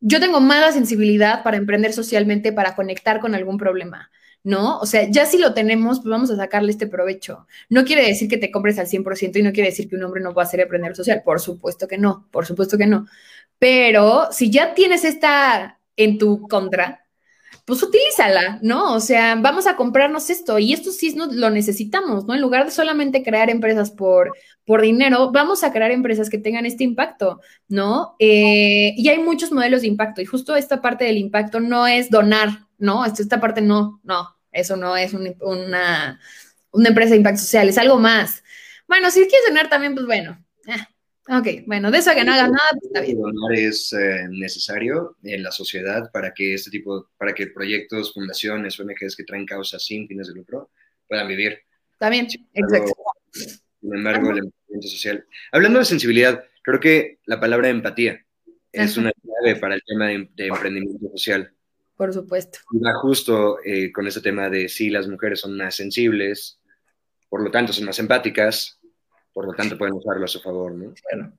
yo 0.00 0.20
tengo 0.20 0.40
mala 0.40 0.70
sensibilidad 0.70 1.42
para 1.42 1.56
emprender 1.56 1.92
socialmente, 1.92 2.52
para 2.52 2.76
conectar 2.76 3.20
con 3.20 3.34
algún 3.34 3.58
problema. 3.58 4.10
¿No? 4.46 4.78
O 4.78 4.86
sea, 4.86 5.10
ya 5.10 5.26
si 5.26 5.38
lo 5.38 5.54
tenemos, 5.54 5.98
pues 5.98 6.08
vamos 6.08 6.30
a 6.30 6.36
sacarle 6.36 6.70
este 6.70 6.86
provecho. 6.86 7.48
No 7.68 7.84
quiere 7.84 8.06
decir 8.06 8.28
que 8.28 8.38
te 8.38 8.52
compres 8.52 8.78
al 8.78 8.86
100% 8.86 9.40
y 9.40 9.42
no 9.42 9.52
quiere 9.52 9.70
decir 9.70 9.88
que 9.88 9.96
un 9.96 10.04
hombre 10.04 10.20
no 10.20 10.32
va 10.34 10.44
a 10.44 10.46
ser 10.46 10.60
emprendedor 10.60 10.94
social. 10.94 11.22
Por 11.24 11.40
supuesto 11.40 11.88
que 11.88 11.98
no, 11.98 12.28
por 12.30 12.46
supuesto 12.46 12.78
que 12.78 12.86
no. 12.86 13.06
Pero 13.58 14.28
si 14.30 14.48
ya 14.48 14.72
tienes 14.72 15.04
esta 15.04 15.80
en 15.96 16.18
tu 16.18 16.46
contra, 16.46 17.04
pues 17.64 17.82
utilízala, 17.82 18.60
¿no? 18.62 18.94
O 18.94 19.00
sea, 19.00 19.34
vamos 19.34 19.66
a 19.66 19.74
comprarnos 19.74 20.30
esto 20.30 20.60
y 20.60 20.72
esto 20.72 20.92
sí 20.92 21.16
lo 21.16 21.50
necesitamos, 21.50 22.26
¿no? 22.26 22.34
En 22.34 22.40
lugar 22.40 22.66
de 22.66 22.70
solamente 22.70 23.24
crear 23.24 23.50
empresas 23.50 23.90
por, 23.90 24.32
por 24.64 24.80
dinero, 24.80 25.32
vamos 25.32 25.64
a 25.64 25.72
crear 25.72 25.90
empresas 25.90 26.30
que 26.30 26.38
tengan 26.38 26.66
este 26.66 26.84
impacto, 26.84 27.40
¿no? 27.66 28.14
Eh, 28.20 28.94
y 28.96 29.08
hay 29.08 29.18
muchos 29.18 29.50
modelos 29.50 29.80
de 29.80 29.88
impacto 29.88 30.20
y 30.20 30.26
justo 30.26 30.54
esta 30.54 30.80
parte 30.80 31.04
del 31.04 31.18
impacto 31.18 31.58
no 31.58 31.88
es 31.88 32.10
donar, 32.10 32.68
¿no? 32.78 33.04
Esta 33.04 33.40
parte 33.40 33.60
no, 33.60 34.00
no, 34.04 34.35
eso 34.56 34.76
no 34.76 34.96
es 34.96 35.12
una, 35.14 36.20
empresa 36.72 37.10
de 37.10 37.16
impacto 37.16 37.40
social, 37.40 37.68
es 37.68 37.78
algo 37.78 37.98
más. 37.98 38.42
Bueno, 38.88 39.10
si 39.10 39.20
quieres 39.20 39.46
donar 39.48 39.68
también, 39.68 39.94
pues 39.94 40.06
bueno. 40.06 40.44
Ah, 41.28 41.40
ok, 41.40 41.64
bueno, 41.66 41.90
de 41.90 41.98
eso 41.98 42.12
que 42.14 42.24
no 42.24 42.32
hagas 42.32 42.50
nada, 42.50 42.68
pues 42.72 42.84
está 42.84 43.00
bien. 43.00 43.18
Donar 43.18 43.52
es 43.52 43.92
eh, 43.92 44.26
necesario 44.30 45.16
en 45.22 45.42
la 45.42 45.50
sociedad 45.50 46.10
para 46.12 46.32
que 46.32 46.54
este 46.54 46.70
tipo, 46.70 47.08
para 47.18 47.34
que 47.34 47.48
proyectos, 47.48 48.14
fundaciones, 48.14 48.78
ONGs 48.78 49.16
que 49.16 49.24
traen 49.24 49.46
causas 49.46 49.84
sin 49.84 50.06
fines 50.06 50.28
de 50.28 50.34
lucro 50.34 50.70
puedan 51.08 51.28
vivir. 51.28 51.60
También, 51.98 52.28
exacto. 52.54 52.92
Sin 53.30 53.94
embargo, 53.94 54.30
el 54.30 54.38
emprendimiento 54.38 54.88
social. 54.88 55.26
Hablando 55.52 55.78
de 55.78 55.84
sensibilidad, 55.84 56.44
creo 56.62 56.80
que 56.80 57.18
la 57.26 57.40
palabra 57.40 57.68
empatía 57.68 58.24
es 58.72 58.96
una 58.96 59.12
clave 59.12 59.58
para 59.58 59.74
el 59.74 59.82
tema 59.84 60.08
de 60.08 60.28
emprendimiento 60.46 61.08
social. 61.10 61.55
Por 61.96 62.12
supuesto. 62.12 62.58
Va 62.72 62.92
justo 63.00 63.58
eh, 63.64 63.90
con 63.90 64.06
ese 64.06 64.20
tema 64.20 64.50
de 64.50 64.68
si 64.68 64.90
las 64.90 65.08
mujeres 65.08 65.40
son 65.40 65.56
más 65.56 65.74
sensibles, 65.74 66.60
por 67.28 67.42
lo 67.42 67.50
tanto 67.50 67.72
son 67.72 67.86
más 67.86 67.98
empáticas, 67.98 68.78
por 69.32 69.46
lo 69.46 69.52
tanto 69.54 69.78
pueden 69.78 69.94
usarlo 69.94 70.24
a 70.24 70.28
su 70.28 70.40
favor, 70.40 70.72
¿no? 70.72 70.92
Claro. 70.94 71.32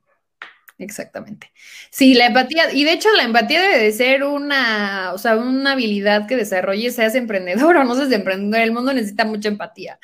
Exactamente. 0.79 1.51
Sí, 1.89 2.13
la 2.13 2.27
empatía, 2.27 2.71
y 2.71 2.83
de 2.83 2.93
hecho 2.93 3.09
la 3.15 3.23
empatía 3.23 3.61
debe 3.61 3.79
de 3.79 3.91
ser 3.91 4.23
una, 4.23 5.11
o 5.13 5.17
sea, 5.17 5.35
una 5.35 5.71
habilidad 5.71 6.27
que 6.27 6.35
desarrolles, 6.35 6.93
seas 6.95 7.15
emprendedor 7.15 7.77
o 7.77 7.83
no 7.83 7.95
seas 7.95 8.11
emprendedor, 8.11 8.63
el 8.63 8.71
mundo 8.71 8.93
necesita 8.93 9.25
mucha 9.25 9.49
empatía. 9.49 9.99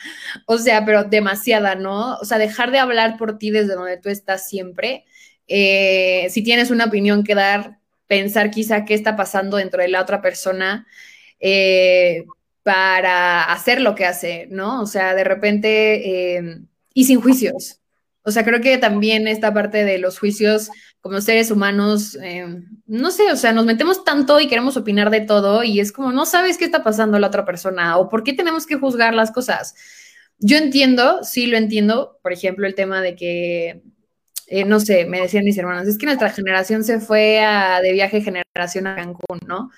O 0.47 0.57
sea, 0.57 0.83
pero 0.83 1.03
demasiada, 1.03 1.75
¿no? 1.75 2.15
O 2.15 2.25
sea, 2.25 2.39
dejar 2.39 2.71
de 2.71 2.79
hablar 2.79 3.17
por 3.17 3.37
ti 3.37 3.51
desde 3.51 3.75
donde 3.75 3.97
tú 3.97 4.09
estás 4.09 4.49
siempre. 4.49 5.05
Eh, 5.47 6.27
si 6.31 6.43
tienes 6.43 6.71
una 6.71 6.85
opinión 6.85 7.23
que 7.23 7.35
dar, 7.35 7.79
pensar 8.07 8.51
quizá 8.51 8.85
qué 8.85 8.93
está 8.93 9.15
pasando 9.15 9.57
dentro 9.57 9.81
de 9.81 9.87
la 9.87 10.01
otra 10.01 10.21
persona 10.21 10.87
eh, 11.39 12.25
para 12.63 13.43
hacer 13.51 13.81
lo 13.81 13.95
que 13.95 14.05
hace, 14.05 14.47
¿no? 14.49 14.81
O 14.81 14.85
sea, 14.85 15.13
de 15.15 15.23
repente, 15.23 16.37
eh, 16.37 16.61
y 16.93 17.05
sin 17.05 17.21
juicios. 17.21 17.79
O 18.23 18.31
sea, 18.31 18.45
creo 18.45 18.61
que 18.61 18.77
también 18.77 19.27
esta 19.27 19.53
parte 19.53 19.83
de 19.83 19.97
los 19.97 20.17
juicios 20.17 20.69
como 21.01 21.19
seres 21.19 21.51
humanos, 21.51 22.17
eh, 22.23 22.61
no 22.87 23.11
sé, 23.11 23.29
o 23.29 23.35
sea, 23.35 23.51
nos 23.51 23.65
metemos 23.65 24.05
tanto 24.05 24.39
y 24.39 24.47
queremos 24.47 24.77
opinar 24.77 25.09
de 25.09 25.19
todo 25.19 25.63
y 25.65 25.81
es 25.81 25.91
como, 25.91 26.13
no 26.13 26.25
sabes 26.25 26.57
qué 26.57 26.63
está 26.63 26.81
pasando 26.81 27.19
la 27.19 27.27
otra 27.27 27.43
persona 27.43 27.97
o 27.97 28.07
por 28.07 28.23
qué 28.23 28.31
tenemos 28.31 28.65
que 28.65 28.77
juzgar 28.77 29.13
las 29.13 29.31
cosas. 29.31 29.75
Yo 30.39 30.57
entiendo, 30.57 31.21
sí 31.23 31.47
lo 31.47 31.57
entiendo, 31.57 32.19
por 32.23 32.31
ejemplo, 32.31 32.65
el 32.65 32.75
tema 32.75 33.01
de 33.01 33.17
que 33.17 33.83
eh, 34.47 34.65
no 34.65 34.79
sé, 34.79 35.05
me 35.05 35.21
decían 35.21 35.45
mis 35.45 35.57
hermanos, 35.57 35.87
es 35.87 35.97
que 35.97 36.05
nuestra 36.05 36.29
generación 36.29 36.83
se 36.83 36.99
fue 36.99 37.41
de 37.81 37.91
viaje 37.93 38.21
generación 38.21 38.87
a 38.87 38.95
Cancún, 38.95 39.39
¿no? 39.47 39.71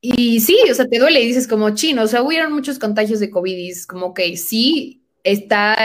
Y 0.00 0.40
sí, 0.40 0.58
o 0.70 0.74
sea, 0.74 0.86
te 0.86 0.98
duele 0.98 1.22
y 1.22 1.26
dices 1.26 1.48
como 1.48 1.70
chino, 1.74 2.02
o 2.02 2.06
sea, 2.06 2.22
hubieron 2.22 2.52
muchos 2.52 2.78
contagios 2.78 3.20
de 3.20 3.30
COVID 3.30 3.70
es 3.70 3.86
como, 3.86 4.12
que 4.12 4.36
sí, 4.36 5.02
está, 5.22 5.76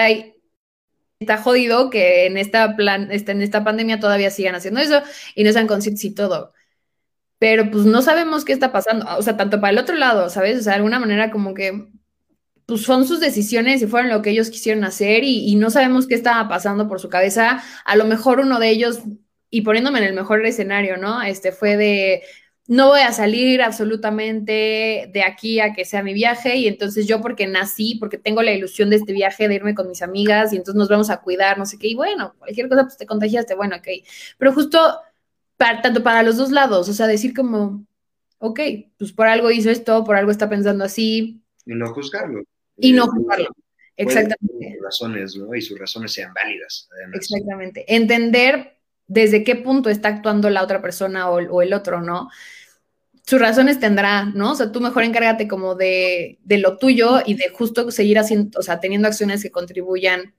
está 1.19 1.37
jodido 1.37 1.89
que 1.89 2.25
en 2.25 2.37
esta, 2.37 2.75
plan, 2.75 3.11
este, 3.11 3.31
en 3.31 3.41
esta 3.41 3.63
pandemia 3.63 3.99
todavía 3.99 4.31
sigan 4.31 4.55
haciendo 4.55 4.81
eso 4.81 5.01
y 5.35 5.43
no 5.43 5.53
sean 5.53 5.67
conscientes 5.67 6.03
y 6.03 6.13
todo. 6.13 6.53
Pero 7.39 7.71
pues 7.71 7.85
no 7.85 8.01
sabemos 8.01 8.45
qué 8.45 8.53
está 8.53 8.71
pasando, 8.71 9.05
o 9.17 9.21
sea, 9.21 9.37
tanto 9.37 9.61
para 9.61 9.71
el 9.71 9.79
otro 9.79 9.95
lado, 9.95 10.29
¿sabes? 10.29 10.59
O 10.59 10.63
sea, 10.63 10.73
de 10.73 10.77
alguna 10.77 10.99
manera 10.99 11.31
como 11.31 11.53
que 11.53 11.87
pues 12.69 12.83
son 12.83 13.07
sus 13.07 13.19
decisiones 13.19 13.81
y 13.81 13.87
fueron 13.87 14.09
lo 14.11 14.21
que 14.21 14.29
ellos 14.29 14.49
quisieron 14.49 14.83
hacer 14.83 15.23
y, 15.23 15.55
no 15.55 15.71
sabemos 15.71 16.07
qué 16.07 16.15
estaba 16.15 16.47
pasando 16.47 16.87
por 16.87 16.99
su 16.99 17.09
cabeza. 17.09 17.63
A 17.83 17.95
lo 17.95 18.05
mejor 18.05 18.39
uno 18.39 18.59
de 18.59 18.69
ellos, 18.69 18.99
y 19.49 19.61
poniéndome 19.61 19.99
en 19.99 20.05
el 20.05 20.13
mejor 20.13 20.45
escenario, 20.45 20.97
¿no? 20.97 21.21
Este 21.23 21.51
fue 21.51 21.75
de, 21.77 22.21
no 22.67 22.89
voy 22.89 23.01
a 23.01 23.11
salir 23.11 23.63
absolutamente 23.63 25.09
de 25.11 25.23
aquí 25.25 25.59
a 25.59 25.73
que 25.73 25.83
sea 25.85 26.03
mi 26.03 26.13
viaje 26.13 26.57
y 26.57 26.67
entonces 26.67 27.07
yo 27.07 27.21
porque 27.21 27.47
nací, 27.47 27.95
porque 27.95 28.19
tengo 28.19 28.43
la 28.43 28.53
ilusión 28.53 28.91
de 28.91 28.97
este 28.97 29.13
viaje, 29.13 29.47
de 29.47 29.55
irme 29.55 29.73
con 29.73 29.87
mis 29.89 30.03
amigas 30.03 30.53
y 30.53 30.57
entonces 30.57 30.77
nos 30.77 30.89
vamos 30.89 31.09
a 31.09 31.21
cuidar, 31.21 31.57
no 31.57 31.65
sé 31.65 31.79
qué, 31.79 31.87
y 31.87 31.95
bueno, 31.95 32.35
cualquier 32.37 32.69
cosa 32.69 32.83
pues 32.83 32.97
te 32.97 33.07
contagiaste, 33.07 33.55
bueno, 33.55 33.77
ok. 33.77 33.87
Pero 34.37 34.53
justo 34.53 34.79
para, 35.57 35.81
tanto 35.81 36.03
para 36.03 36.21
los 36.21 36.37
dos 36.37 36.51
lados, 36.51 36.87
o 36.87 36.93
sea, 36.93 37.07
decir 37.07 37.33
como, 37.33 37.83
ok, 38.37 38.59
pues 38.97 39.11
por 39.11 39.27
algo 39.27 39.49
hizo 39.49 39.71
esto, 39.71 40.03
por 40.03 40.15
algo 40.15 40.29
está 40.29 40.47
pensando 40.47 40.83
así. 40.83 41.41
Y 41.65 41.73
no 41.73 41.91
juzgarlo. 41.93 42.43
Y 42.81 42.93
no 42.93 43.07
juzgarlo. 43.07 43.49
Exactamente. 43.95 44.75
Sus 44.75 44.83
razones, 44.83 45.35
¿no? 45.35 45.53
Y 45.55 45.61
sus 45.61 45.77
razones 45.77 46.13
sean 46.13 46.33
válidas. 46.33 46.87
Exactamente. 47.13 47.85
Entender 47.93 48.77
desde 49.07 49.43
qué 49.43 49.55
punto 49.55 49.89
está 49.89 50.07
actuando 50.07 50.49
la 50.49 50.63
otra 50.63 50.81
persona 50.81 51.29
o, 51.29 51.61
el 51.61 51.73
otro, 51.73 52.01
¿no? 52.01 52.29
Sus 53.25 53.39
razones 53.39 53.79
tendrá, 53.79 54.25
¿no? 54.25 54.53
O 54.53 54.55
sea, 54.55 54.71
tú 54.71 54.79
mejor 54.79 55.03
encárgate 55.03 55.47
como 55.47 55.75
de, 55.75 56.39
de 56.43 56.57
lo 56.59 56.77
tuyo 56.77 57.19
y 57.25 57.33
de 57.35 57.49
justo 57.49 57.91
seguir 57.91 58.17
haciendo, 58.19 58.57
o 58.59 58.63
sea, 58.63 58.79
teniendo 58.79 59.07
acciones 59.07 59.43
que 59.43 59.51
contribuyan 59.51 60.33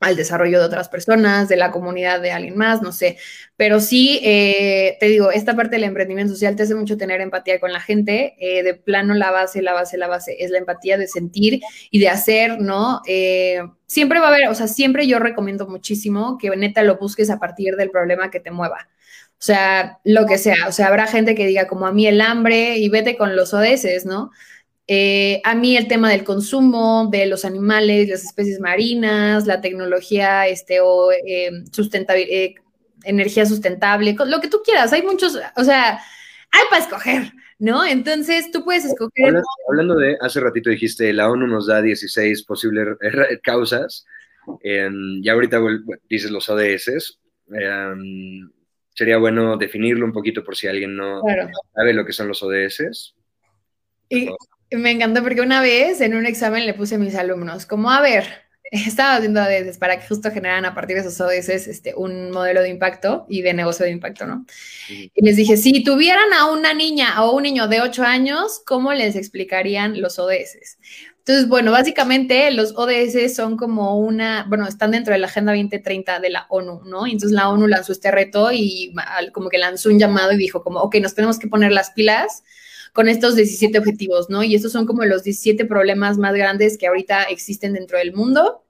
al 0.00 0.16
desarrollo 0.16 0.60
de 0.60 0.66
otras 0.66 0.88
personas, 0.88 1.48
de 1.48 1.56
la 1.56 1.70
comunidad 1.70 2.20
de 2.20 2.30
alguien 2.30 2.56
más, 2.56 2.82
no 2.82 2.92
sé. 2.92 3.18
Pero 3.56 3.80
sí, 3.80 4.20
eh, 4.22 4.96
te 5.00 5.06
digo, 5.06 5.32
esta 5.32 5.56
parte 5.56 5.76
del 5.76 5.84
emprendimiento 5.84 6.32
social 6.32 6.54
te 6.54 6.62
hace 6.62 6.74
mucho 6.74 6.96
tener 6.96 7.20
empatía 7.20 7.58
con 7.58 7.72
la 7.72 7.80
gente. 7.80 8.36
Eh, 8.38 8.62
de 8.62 8.74
plano, 8.74 9.14
la 9.14 9.30
base, 9.32 9.60
la 9.60 9.72
base, 9.72 9.98
la 9.98 10.06
base 10.06 10.36
es 10.38 10.50
la 10.50 10.58
empatía 10.58 10.96
de 10.98 11.08
sentir 11.08 11.60
y 11.90 11.98
de 11.98 12.08
hacer, 12.08 12.60
¿no? 12.60 13.02
Eh, 13.08 13.60
siempre 13.86 14.20
va 14.20 14.26
a 14.26 14.28
haber, 14.28 14.48
o 14.48 14.54
sea, 14.54 14.68
siempre 14.68 15.06
yo 15.08 15.18
recomiendo 15.18 15.66
muchísimo 15.66 16.38
que 16.38 16.50
neta 16.56 16.82
lo 16.82 16.96
busques 16.98 17.30
a 17.30 17.40
partir 17.40 17.74
del 17.74 17.90
problema 17.90 18.30
que 18.30 18.40
te 18.40 18.52
mueva. 18.52 18.88
O 19.32 19.40
sea, 19.40 20.00
lo 20.04 20.26
que 20.26 20.36
sea. 20.38 20.66
O 20.68 20.72
sea, 20.72 20.88
habrá 20.88 21.06
gente 21.06 21.34
que 21.34 21.46
diga 21.46 21.68
como 21.68 21.86
a 21.86 21.92
mí 21.92 22.06
el 22.06 22.20
hambre 22.20 22.78
y 22.78 22.88
vete 22.88 23.16
con 23.16 23.36
los 23.36 23.54
ODS, 23.54 24.04
¿no? 24.04 24.30
Eh, 24.90 25.42
a 25.44 25.54
mí 25.54 25.76
el 25.76 25.86
tema 25.86 26.10
del 26.10 26.24
consumo 26.24 27.08
de 27.12 27.26
los 27.26 27.44
animales, 27.44 28.08
las 28.08 28.24
especies 28.24 28.58
marinas, 28.58 29.46
la 29.46 29.60
tecnología 29.60 30.46
este, 30.46 30.80
o 30.80 31.12
eh, 31.12 31.50
eh, 31.66 32.54
energía 33.04 33.44
sustentable, 33.44 34.16
lo 34.26 34.40
que 34.40 34.48
tú 34.48 34.62
quieras, 34.64 34.94
hay 34.94 35.02
muchos, 35.02 35.38
o 35.56 35.64
sea, 35.64 35.98
hay 36.50 36.62
para 36.70 36.82
escoger, 36.82 37.32
¿no? 37.58 37.84
Entonces 37.84 38.50
tú 38.50 38.64
puedes 38.64 38.86
escoger. 38.86 39.42
Hablando, 39.68 39.94
de, 39.96 40.16
hace 40.22 40.40
ratito 40.40 40.70
dijiste, 40.70 41.12
la 41.12 41.30
ONU 41.30 41.46
nos 41.46 41.66
da 41.66 41.82
16 41.82 42.44
posibles 42.44 42.96
causas, 43.42 44.06
em, 44.62 45.20
y 45.22 45.28
ahorita 45.28 45.60
dices 46.08 46.30
los 46.30 46.48
ODS. 46.48 47.18
Em, 47.52 48.50
sería 48.94 49.18
bueno 49.18 49.58
definirlo 49.58 50.06
un 50.06 50.12
poquito 50.14 50.42
por 50.42 50.56
si 50.56 50.66
alguien 50.66 50.96
no 50.96 51.20
sabe 51.74 51.92
lo 51.92 52.06
que 52.06 52.14
son 52.14 52.28
los 52.28 52.42
ODS. 52.42 53.14
Y, 54.08 54.30
Me 54.70 54.90
encantó 54.90 55.22
porque 55.22 55.40
una 55.40 55.62
vez 55.62 56.00
en 56.00 56.14
un 56.14 56.26
examen 56.26 56.66
le 56.66 56.74
puse 56.74 56.96
a 56.96 56.98
mis 56.98 57.14
alumnos, 57.14 57.64
como, 57.64 57.90
a 57.90 58.00
ver, 58.00 58.24
estaba 58.70 59.16
haciendo 59.16 59.40
ODS 59.40 59.78
para 59.78 59.98
que 59.98 60.06
justo 60.06 60.30
generaran 60.30 60.66
a 60.66 60.74
partir 60.74 60.96
de 60.96 61.02
esos 61.02 61.20
ODS 61.20 61.68
este, 61.68 61.94
un 61.94 62.30
modelo 62.30 62.60
de 62.60 62.68
impacto 62.68 63.24
y 63.28 63.42
de 63.42 63.54
negocio 63.54 63.84
de 63.84 63.92
impacto, 63.92 64.26
¿no? 64.26 64.44
Y 64.88 65.24
les 65.24 65.36
dije, 65.36 65.56
si 65.56 65.82
tuvieran 65.82 66.32
a 66.34 66.50
una 66.50 66.74
niña 66.74 67.22
o 67.24 67.34
un 67.34 67.44
niño 67.44 67.68
de 67.68 67.80
8 67.80 68.02
años, 68.02 68.60
¿cómo 68.66 68.92
les 68.92 69.16
explicarían 69.16 70.00
los 70.00 70.18
ODS? 70.18 70.78
Entonces, 71.18 71.48
bueno, 71.48 71.72
básicamente 71.72 72.50
los 72.52 72.74
ODS 72.76 73.34
son 73.34 73.58
como 73.58 73.98
una, 73.98 74.46
bueno, 74.48 74.66
están 74.66 74.92
dentro 74.92 75.12
de 75.12 75.18
la 75.18 75.26
Agenda 75.26 75.52
2030 75.52 76.20
de 76.20 76.30
la 76.30 76.46
ONU, 76.48 76.82
¿no? 76.84 77.06
Y 77.06 77.12
entonces 77.12 77.36
la 77.36 77.50
ONU 77.50 77.66
lanzó 77.66 77.92
este 77.92 78.10
reto 78.10 78.50
y 78.50 78.94
como 79.32 79.50
que 79.50 79.58
lanzó 79.58 79.90
un 79.90 79.98
llamado 79.98 80.32
y 80.32 80.38
dijo 80.38 80.62
como, 80.62 80.80
ok, 80.80 80.96
nos 80.96 81.14
tenemos 81.14 81.38
que 81.38 81.48
poner 81.48 81.72
las 81.72 81.90
pilas 81.90 82.44
con 82.92 83.08
estos 83.08 83.36
17 83.36 83.78
objetivos, 83.78 84.30
¿no? 84.30 84.42
Y 84.42 84.54
estos 84.54 84.72
son 84.72 84.86
como 84.86 85.04
los 85.04 85.22
17 85.24 85.64
problemas 85.64 86.18
más 86.18 86.34
grandes 86.34 86.78
que 86.78 86.86
ahorita 86.86 87.24
existen 87.24 87.72
dentro 87.72 87.98
del 87.98 88.12
mundo. 88.12 88.64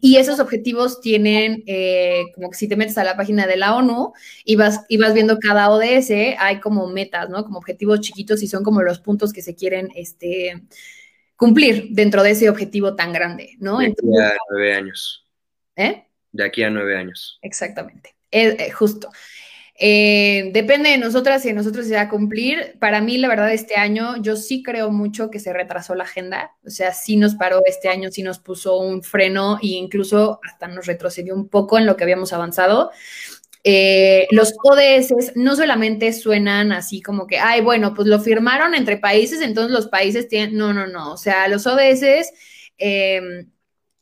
Y 0.00 0.16
esos 0.16 0.40
objetivos 0.40 1.00
tienen, 1.00 1.62
eh, 1.66 2.24
como 2.34 2.50
que 2.50 2.56
si 2.56 2.68
te 2.68 2.76
metes 2.76 2.98
a 2.98 3.04
la 3.04 3.16
página 3.16 3.46
de 3.46 3.56
la 3.56 3.76
ONU 3.76 4.12
y 4.44 4.56
vas, 4.56 4.80
y 4.88 4.96
vas 4.96 5.14
viendo 5.14 5.38
cada 5.38 5.70
ODS, 5.70 6.36
hay 6.38 6.60
como 6.60 6.88
metas, 6.88 7.30
¿no? 7.30 7.44
Como 7.44 7.58
objetivos 7.58 8.00
chiquitos 8.00 8.42
y 8.42 8.48
son 8.48 8.64
como 8.64 8.82
los 8.82 8.98
puntos 8.98 9.32
que 9.32 9.42
se 9.42 9.54
quieren, 9.54 9.90
este, 9.94 10.64
cumplir 11.36 11.88
dentro 11.90 12.22
de 12.22 12.30
ese 12.30 12.48
objetivo 12.48 12.94
tan 12.96 13.12
grande, 13.12 13.50
¿no? 13.58 13.78
De 13.78 13.86
aquí 13.86 14.18
a 14.20 14.32
nueve 14.50 14.74
años. 14.74 15.26
¿Eh? 15.76 16.04
De 16.32 16.44
aquí 16.44 16.62
a 16.62 16.70
nueve 16.70 16.96
años. 16.96 17.38
Exactamente, 17.42 18.14
eh, 18.30 18.70
justo. 18.70 19.10
Eh, 19.76 20.50
depende 20.52 20.90
de 20.90 20.98
nosotras 20.98 21.42
si 21.42 21.48
de 21.48 21.54
nosotros 21.54 21.86
se 21.86 21.94
va 21.94 22.02
a 22.02 22.08
cumplir. 22.08 22.76
Para 22.78 23.00
mí, 23.00 23.18
la 23.18 23.28
verdad, 23.28 23.52
este 23.52 23.76
año 23.76 24.22
yo 24.22 24.36
sí 24.36 24.62
creo 24.62 24.90
mucho 24.90 25.30
que 25.30 25.40
se 25.40 25.52
retrasó 25.52 25.94
la 25.94 26.04
agenda. 26.04 26.52
O 26.64 26.70
sea, 26.70 26.92
sí 26.92 27.16
nos 27.16 27.34
paró 27.34 27.60
este 27.66 27.88
año, 27.88 28.10
sí 28.10 28.22
nos 28.22 28.38
puso 28.38 28.78
un 28.78 29.02
freno 29.02 29.58
e 29.62 29.68
incluso 29.68 30.40
hasta 30.44 30.68
nos 30.68 30.86
retrocedió 30.86 31.34
un 31.34 31.48
poco 31.48 31.78
en 31.78 31.86
lo 31.86 31.96
que 31.96 32.04
habíamos 32.04 32.32
avanzado. 32.32 32.90
Eh, 33.66 34.28
los 34.30 34.52
ODS 34.62 35.32
no 35.36 35.56
solamente 35.56 36.12
suenan 36.12 36.70
así 36.70 37.00
como 37.00 37.26
que, 37.26 37.38
ay, 37.38 37.62
bueno, 37.62 37.94
pues 37.94 38.06
lo 38.06 38.20
firmaron 38.20 38.74
entre 38.74 38.98
países, 38.98 39.40
entonces 39.40 39.72
los 39.72 39.88
países 39.88 40.28
tienen, 40.28 40.54
no, 40.54 40.74
no, 40.74 40.86
no, 40.86 41.12
o 41.12 41.16
sea, 41.16 41.48
los 41.48 41.66
ODS 41.66 42.30
em, 42.76 43.50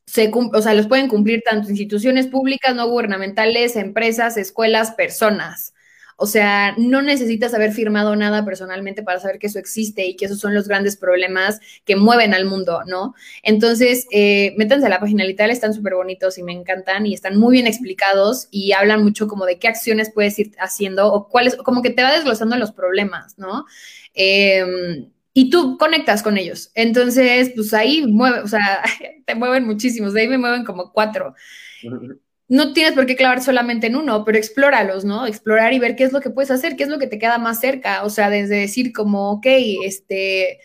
se, 0.06 0.30
o 0.32 0.62
sea, 0.62 0.74
los 0.74 0.86
pueden 0.88 1.08
cumplir 1.08 1.42
tanto 1.44 1.70
instituciones 1.70 2.26
públicas, 2.26 2.74
no 2.74 2.88
gubernamentales, 2.88 3.76
empresas, 3.76 4.36
escuelas, 4.36 4.92
personas. 4.92 5.72
O 6.16 6.26
sea, 6.26 6.74
no 6.78 7.02
necesitas 7.02 7.52
haber 7.54 7.72
firmado 7.72 8.14
nada 8.14 8.44
personalmente 8.44 9.02
para 9.02 9.18
saber 9.18 9.38
que 9.38 9.48
eso 9.48 9.58
existe 9.58 10.06
y 10.06 10.14
que 10.14 10.26
esos 10.26 10.38
son 10.38 10.54
los 10.54 10.68
grandes 10.68 10.96
problemas 10.96 11.58
que 11.84 11.96
mueven 11.96 12.32
al 12.34 12.44
mundo, 12.44 12.82
¿no? 12.86 13.14
Entonces, 13.42 14.06
eh, 14.12 14.54
métanse 14.56 14.86
a 14.86 14.90
la 14.90 15.00
página 15.00 15.24
literal, 15.24 15.50
están 15.50 15.74
súper 15.74 15.94
bonitos 15.94 16.38
y 16.38 16.42
me 16.44 16.52
encantan 16.52 17.06
y 17.06 17.14
están 17.14 17.38
muy 17.38 17.54
bien 17.54 17.66
explicados 17.66 18.46
y 18.50 18.72
hablan 18.72 19.02
mucho 19.02 19.26
como 19.26 19.46
de 19.46 19.58
qué 19.58 19.68
acciones 19.68 20.12
puedes 20.14 20.38
ir 20.38 20.52
haciendo 20.58 21.12
o 21.12 21.28
cuáles, 21.28 21.56
como 21.56 21.82
que 21.82 21.90
te 21.90 22.02
va 22.02 22.12
desglosando 22.12 22.56
los 22.56 22.72
problemas, 22.72 23.36
¿no? 23.38 23.64
Em, 24.14 25.10
y 25.32 25.50
tú 25.50 25.78
conectas 25.78 26.22
con 26.22 26.38
ellos. 26.38 26.70
Entonces, 26.74 27.52
pues 27.54 27.72
ahí 27.74 28.06
mueve, 28.06 28.40
o 28.40 28.48
sea, 28.48 28.82
te 29.26 29.34
mueven 29.34 29.64
muchísimos, 29.64 30.12
de 30.12 30.22
ahí 30.22 30.28
me 30.28 30.38
mueven 30.38 30.64
como 30.64 30.92
cuatro 30.92 31.34
no 32.52 32.74
tienes 32.74 32.92
por 32.92 33.06
qué 33.06 33.16
clavar 33.16 33.42
solamente 33.42 33.86
en 33.86 33.96
uno, 33.96 34.26
pero 34.26 34.36
explóralos, 34.36 35.06
¿no? 35.06 35.26
Explorar 35.26 35.72
y 35.72 35.78
ver 35.78 35.96
qué 35.96 36.04
es 36.04 36.12
lo 36.12 36.20
que 36.20 36.28
puedes 36.28 36.50
hacer, 36.50 36.76
qué 36.76 36.82
es 36.82 36.90
lo 36.90 36.98
que 36.98 37.06
te 37.06 37.18
queda 37.18 37.38
más 37.38 37.60
cerca. 37.60 38.04
O 38.04 38.10
sea, 38.10 38.28
desde 38.28 38.56
decir 38.56 38.92
como, 38.92 39.30
ok, 39.32 39.46
este, 39.84 40.58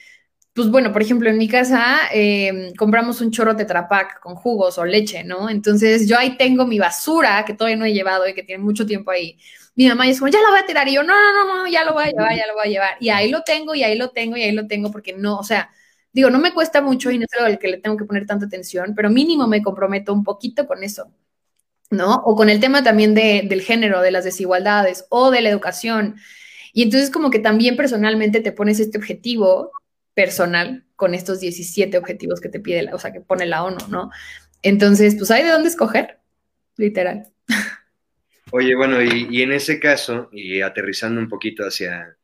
pues 0.51 0.69
bueno, 0.69 0.91
por 0.91 1.01
ejemplo, 1.01 1.29
en 1.29 1.37
mi 1.37 1.47
casa 1.47 1.99
em, 2.11 2.73
compramos 2.75 3.21
un 3.21 3.31
chorro 3.31 3.55
Tetrapac 3.55 4.19
con 4.19 4.35
jugos 4.35 4.77
o 4.77 4.83
leche, 4.83 5.23
¿no? 5.23 5.49
Entonces 5.49 6.09
yo 6.09 6.17
ahí 6.17 6.35
tengo 6.35 6.65
mi 6.67 6.77
basura 6.77 7.45
que 7.45 7.53
todavía 7.53 7.77
no 7.77 7.85
he 7.85 7.93
llevado 7.93 8.27
y 8.27 8.33
que 8.33 8.43
tiene 8.43 8.61
mucho 8.61 8.85
tiempo 8.85 9.11
ahí. 9.11 9.37
Mi 9.77 9.87
mamá 9.87 10.09
es 10.09 10.19
como, 10.19 10.29
ya 10.29 10.41
lo 10.41 10.49
voy 10.49 10.59
a 10.59 10.65
tirar. 10.65 10.87
Y 10.89 10.95
yo, 10.95 11.03
no, 11.03 11.13
no, 11.13 11.45
no, 11.45 11.57
no, 11.59 11.67
ya 11.67 11.85
lo 11.85 11.93
voy 11.93 12.03
a 12.03 12.07
llevar, 12.07 12.35
ya 12.35 12.47
lo 12.47 12.55
voy 12.55 12.67
a 12.67 12.69
llevar. 12.69 12.97
Y 12.99 13.09
ahí 13.09 13.29
lo 13.31 13.43
tengo, 13.43 13.75
y 13.75 13.83
ahí 13.83 13.97
lo 13.97 14.09
tengo, 14.09 14.35
y 14.35 14.43
ahí 14.43 14.51
lo 14.51 14.67
tengo, 14.67 14.91
porque 14.91 15.13
no, 15.13 15.37
o 15.37 15.43
sea, 15.43 15.71
digo, 16.11 16.29
no 16.29 16.39
me 16.39 16.53
cuesta 16.53 16.81
mucho 16.81 17.11
y 17.11 17.19
no 17.19 17.25
es 17.31 17.41
al 17.41 17.59
que 17.59 17.69
le 17.69 17.77
tengo 17.77 17.95
que 17.95 18.03
poner 18.05 18.25
tanta 18.25 18.47
atención, 18.47 18.93
pero 18.95 19.09
mínimo 19.09 19.47
me 19.47 19.61
comprometo 19.63 20.13
un 20.13 20.23
poquito 20.25 20.67
con 20.67 20.83
eso. 20.83 21.11
¿no? 21.89 22.15
O 22.25 22.35
con 22.35 22.49
el 22.49 22.59
tema 22.59 22.83
también 22.83 23.13
del 23.13 23.61
género, 23.61 24.01
de 24.01 24.11
las 24.11 24.23
desigualdades 24.25 25.05
o 25.09 25.31
de 25.31 25.41
la 25.41 25.49
educación. 25.49 26.15
Y 26.73 26.83
entonces 26.83 27.09
como 27.09 27.29
que 27.29 27.39
también 27.39 27.75
personalmente 27.77 28.41
te 28.41 28.51
pones 28.51 28.79
este 28.79 28.97
objetivo 28.97 29.71
personal 30.13 30.85
con 30.95 31.13
estos 31.13 31.39
17 31.39 31.97
objetivos 31.97 32.41
que 32.41 32.49
te 32.49 32.59
pide, 32.59 32.93
o 32.93 32.99
sea, 32.99 33.13
que 33.13 33.21
pone 33.21 33.45
la 33.45 33.63
ONU, 33.63 33.77
¿no? 33.89 34.09
Entonces, 34.63 35.15
pues 35.15 35.29
hay 35.31 35.43
de 35.43 35.51
dónde 35.51 35.69
escoger, 35.69 36.19
literal. 36.75 37.31
Oye, 38.51 38.75
bueno, 38.75 39.01
y, 39.01 39.41
en 39.41 39.51
ese 39.51 39.79
caso, 39.79 40.29
y 40.31 40.61
aterrizando 40.61 41.19
un 41.19 41.27
poquito 41.27 41.63
hacia, 41.63 42.15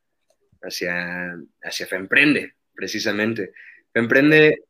hacia, 0.61 1.37
hacia 1.61 1.87
Femprende, 1.87 2.55
precisamente, 2.73 3.51
Femprende 3.91 4.63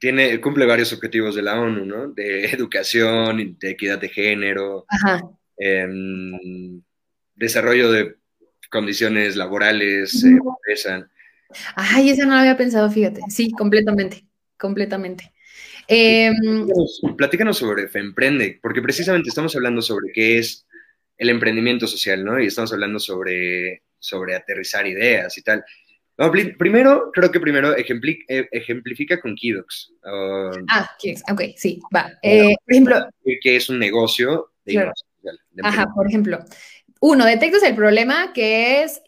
tiene, 0.00 0.40
cumple 0.40 0.66
varios 0.66 0.92
objetivos 0.92 1.34
de 1.34 1.42
la 1.42 1.60
ONU, 1.60 1.84
¿no? 1.84 2.08
De 2.08 2.44
educación, 2.52 3.56
de 3.58 3.70
equidad 3.70 3.98
de 3.98 4.08
género, 4.08 4.84
em, 5.56 6.82
desarrollo 7.34 7.90
de 7.92 8.16
condiciones 8.70 9.36
laborales, 9.36 10.24
eh, 10.24 10.38
Ay, 11.76 12.10
esa 12.10 12.26
no 12.26 12.34
lo 12.34 12.40
había 12.40 12.56
pensado, 12.56 12.90
fíjate. 12.90 13.22
Sí, 13.30 13.50
completamente, 13.52 14.26
completamente. 14.58 15.32
Eh, 15.88 16.30
platícanos, 17.16 17.58
sobre 17.58 17.88
Femprende, 17.88 18.58
porque 18.62 18.82
precisamente 18.82 19.30
estamos 19.30 19.56
hablando 19.56 19.80
sobre 19.82 20.12
qué 20.12 20.38
es 20.38 20.66
el 21.16 21.30
emprendimiento 21.30 21.86
social, 21.86 22.24
¿no? 22.24 22.40
Y 22.40 22.46
estamos 22.46 22.72
hablando 22.72 22.98
sobre, 22.98 23.82
sobre 23.98 24.34
aterrizar 24.36 24.86
ideas 24.86 25.36
y 25.38 25.42
tal 25.42 25.64
primero, 26.58 27.10
creo 27.12 27.30
que 27.30 27.38
primero 27.38 27.76
eh, 27.76 28.48
ejemplifica 28.50 29.20
con 29.20 29.36
Kidox. 29.36 29.92
Um, 30.04 30.66
ah, 30.68 30.90
Kidox, 30.98 31.22
ok, 31.30 31.42
sí, 31.56 31.80
va. 31.94 32.10
Eh, 32.22 32.54
por 32.64 32.72
ejemplo. 32.72 33.08
Que 33.40 33.56
es 33.56 33.68
un 33.68 33.78
negocio 33.78 34.52
de 34.64 34.90
Ajá, 35.62 35.86
por 35.94 36.08
ejemplo. 36.08 36.40
Uno, 37.00 37.24
detectas 37.24 37.62
el 37.62 37.76
problema 37.76 38.32
que 38.32 38.82
es 38.82 39.00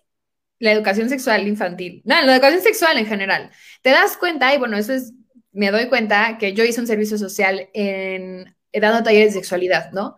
la 0.60 0.72
educación 0.72 1.08
sexual 1.08 1.48
infantil. 1.48 2.02
No, 2.04 2.20
la 2.22 2.34
educación 2.34 2.62
sexual 2.62 2.98
en 2.98 3.06
general. 3.06 3.50
Te 3.82 3.90
das 3.90 4.16
cuenta, 4.16 4.54
y 4.54 4.58
bueno, 4.58 4.76
eso 4.76 4.92
es, 4.92 5.12
me 5.52 5.70
doy 5.70 5.88
cuenta 5.88 6.38
que 6.38 6.52
yo 6.54 6.64
hice 6.64 6.80
un 6.80 6.86
servicio 6.86 7.18
social 7.18 7.68
en, 7.72 8.54
dando 8.72 9.02
talleres 9.02 9.34
de 9.34 9.40
sexualidad, 9.40 9.92
¿no? 9.92 10.16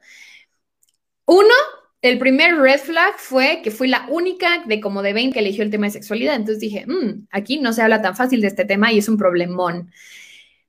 Uno, 1.26 1.55
el 2.03 2.18
primer 2.18 2.57
red 2.57 2.80
flag 2.80 3.14
fue 3.18 3.61
que 3.62 3.70
fui 3.70 3.89
la 3.89 4.07
única 4.11 4.64
de 4.66 4.80
como 4.80 5.03
de 5.03 5.12
20 5.12 5.35
que 5.35 5.41
eligió 5.41 5.62
el 5.64 5.70
tema 5.70 5.87
de 5.87 5.93
sexualidad. 5.93 6.35
Entonces 6.35 6.61
dije, 6.61 6.85
mm, 6.87 7.28
aquí 7.30 7.59
no 7.61 7.72
se 7.72 7.83
habla 7.83 8.03
tan 8.03 8.16
fácil 8.16 8.41
de 8.41 8.49
este 8.49 8.64
tema 8.64 8.93
y 8.93 8.99
es 8.99 9.09
un 9.09 9.16
problemón. 9.16 9.91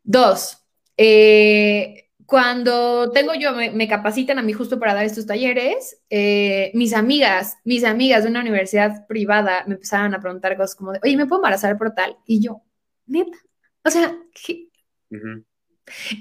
Dos, 0.04 0.64
eh, 0.98 2.10
cuando 2.26 3.12
tengo 3.12 3.34
yo, 3.36 3.54
me, 3.54 3.88
capacitan 3.88 4.40
a 4.40 4.42
mí 4.42 4.54
justo 4.54 4.80
para 4.80 4.94
dar 4.94 5.06
estos 5.06 5.26
talleres, 5.26 6.00
eh, 6.10 6.72
mis 6.74 6.94
amigas, 6.94 7.58
mis 7.64 7.84
amigas 7.84 8.24
de 8.24 8.30
una 8.30 8.42
universidad 8.42 9.06
privada 9.08 9.64
me 9.68 9.76
empezaron 9.76 10.14
a 10.14 10.20
preguntar 10.20 10.56
cosas 10.58 10.76
como 10.76 10.92
oye, 10.92 11.18
¿me 11.18 11.26
puedo 11.26 11.40
embarazar 11.40 11.78
por 11.78 11.94
tal? 11.94 12.18
Y 12.26 12.42
yo, 12.42 12.64
neta, 13.06 13.38
o 13.84 13.90
sea. 13.90 14.18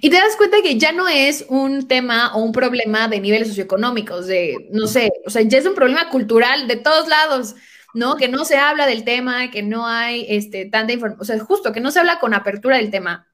Y 0.00 0.10
te 0.10 0.16
das 0.16 0.36
cuenta 0.36 0.58
que 0.62 0.78
ya 0.78 0.92
no 0.92 1.08
es 1.08 1.46
un 1.48 1.86
tema 1.86 2.34
o 2.34 2.42
un 2.42 2.52
problema 2.52 3.08
de 3.08 3.20
niveles 3.20 3.48
socioeconómicos, 3.48 4.26
de, 4.26 4.68
no 4.72 4.86
sé, 4.86 5.10
o 5.24 5.30
sea, 5.30 5.42
ya 5.42 5.58
es 5.58 5.66
un 5.66 5.74
problema 5.74 6.08
cultural 6.08 6.66
de 6.66 6.76
todos 6.76 7.08
lados, 7.08 7.54
¿no? 7.94 8.16
Que 8.16 8.28
no 8.28 8.44
se 8.44 8.56
habla 8.56 8.86
del 8.86 9.04
tema, 9.04 9.50
que 9.50 9.62
no 9.62 9.86
hay 9.86 10.26
este, 10.28 10.66
tanta 10.66 10.92
información, 10.92 11.20
o 11.20 11.24
sea, 11.24 11.38
justo 11.44 11.72
que 11.72 11.80
no 11.80 11.90
se 11.90 12.00
habla 12.00 12.18
con 12.18 12.34
apertura 12.34 12.76
del 12.76 12.90
tema. 12.90 13.31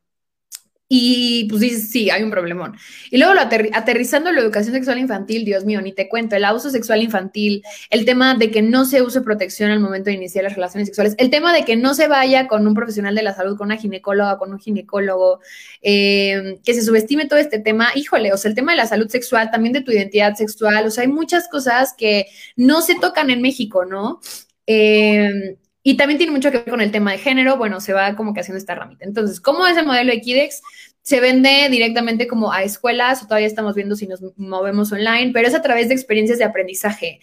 Y 0.91 1.47
pues 1.51 1.61
dices, 1.61 1.91
sí, 1.91 2.09
hay 2.09 2.22
un 2.22 2.30
problemón. 2.30 2.74
Y 3.11 3.18
luego 3.18 3.34
lo 3.34 3.43
aterrizando 3.43 4.32
la 4.32 4.41
educación 4.41 4.74
sexual 4.74 4.99
infantil, 4.99 5.45
Dios 5.45 5.66
mío, 5.66 5.82
ni 5.82 5.93
te 5.93 6.09
cuento, 6.09 6.34
el 6.34 6.45
abuso 6.47 6.70
sexual 6.70 7.03
infantil, 7.03 7.62
el 7.91 8.07
tema 8.07 8.34
de 8.34 8.51
que 8.51 8.62
no 8.62 8.86
se 8.86 9.03
use 9.03 9.20
protección 9.20 9.70
al 9.70 9.80
momento 9.80 10.09
de 10.09 10.16
iniciar 10.16 10.45
las 10.45 10.55
relaciones 10.55 10.89
sexuales, 10.89 11.14
el 11.18 11.28
tema 11.28 11.53
de 11.53 11.66
que 11.66 11.76
no 11.76 11.93
se 11.93 12.09
vaya 12.09 12.49
con 12.49 12.66
un 12.66 12.72
profesional 12.72 13.14
de 13.14 13.22
la 13.22 13.34
salud, 13.34 13.59
con 13.59 13.66
una 13.66 13.76
ginecóloga, 13.76 14.39
con 14.39 14.51
un 14.51 14.59
ginecólogo, 14.59 15.41
eh, 15.82 16.59
que 16.64 16.72
se 16.72 16.82
subestime 16.82 17.26
todo 17.26 17.39
este 17.39 17.59
tema, 17.59 17.91
híjole, 17.95 18.32
o 18.32 18.39
sea, 18.39 18.49
el 18.49 18.55
tema 18.55 18.72
de 18.72 18.78
la 18.78 18.86
salud 18.86 19.09
sexual, 19.09 19.51
también 19.51 19.74
de 19.74 19.82
tu 19.82 19.93
identidad 19.93 20.36
sexual, 20.36 20.86
o 20.86 20.91
sea, 20.91 21.03
hay 21.03 21.09
muchas 21.09 21.49
cosas 21.49 21.93
que 21.99 22.26
no 22.57 22.80
se 22.80 22.95
tocan 22.95 23.28
en 23.28 23.43
México, 23.43 23.84
¿no? 23.84 24.20
Eh, 24.66 25.59
y 25.83 25.97
también 25.97 26.18
tiene 26.18 26.33
mucho 26.33 26.51
que 26.51 26.59
ver 26.59 26.70
con 26.70 26.81
el 26.81 26.91
tema 26.91 27.12
de 27.12 27.18
género, 27.18 27.57
bueno, 27.57 27.81
se 27.81 27.93
va 27.93 28.16
como 28.16 28.35
que 28.35 28.41
haciendo 28.41 28.59
esta 28.59 28.74
ramita. 28.74 29.05
Entonces, 29.05 29.41
¿cómo 29.41 29.66
es 29.66 29.76
el 29.76 29.87
modelo 29.87 30.12
de 30.12 30.20
Kidex? 30.20 30.61
Se 31.03 31.20
vende 31.20 31.68
directamente 31.70 32.26
como 32.26 32.53
a 32.53 32.62
escuelas, 32.62 33.22
o 33.22 33.26
todavía 33.26 33.47
estamos 33.47 33.74
viendo 33.74 33.97
si 33.97 34.07
nos 34.07 34.20
movemos 34.37 34.93
online, 34.93 35.31
pero 35.33 35.49
es 35.49 35.55
a 35.55 35.62
través 35.62 35.89
de 35.89 35.95
experiencias 35.95 36.39
de 36.39 36.45
aprendizaje. 36.45 37.20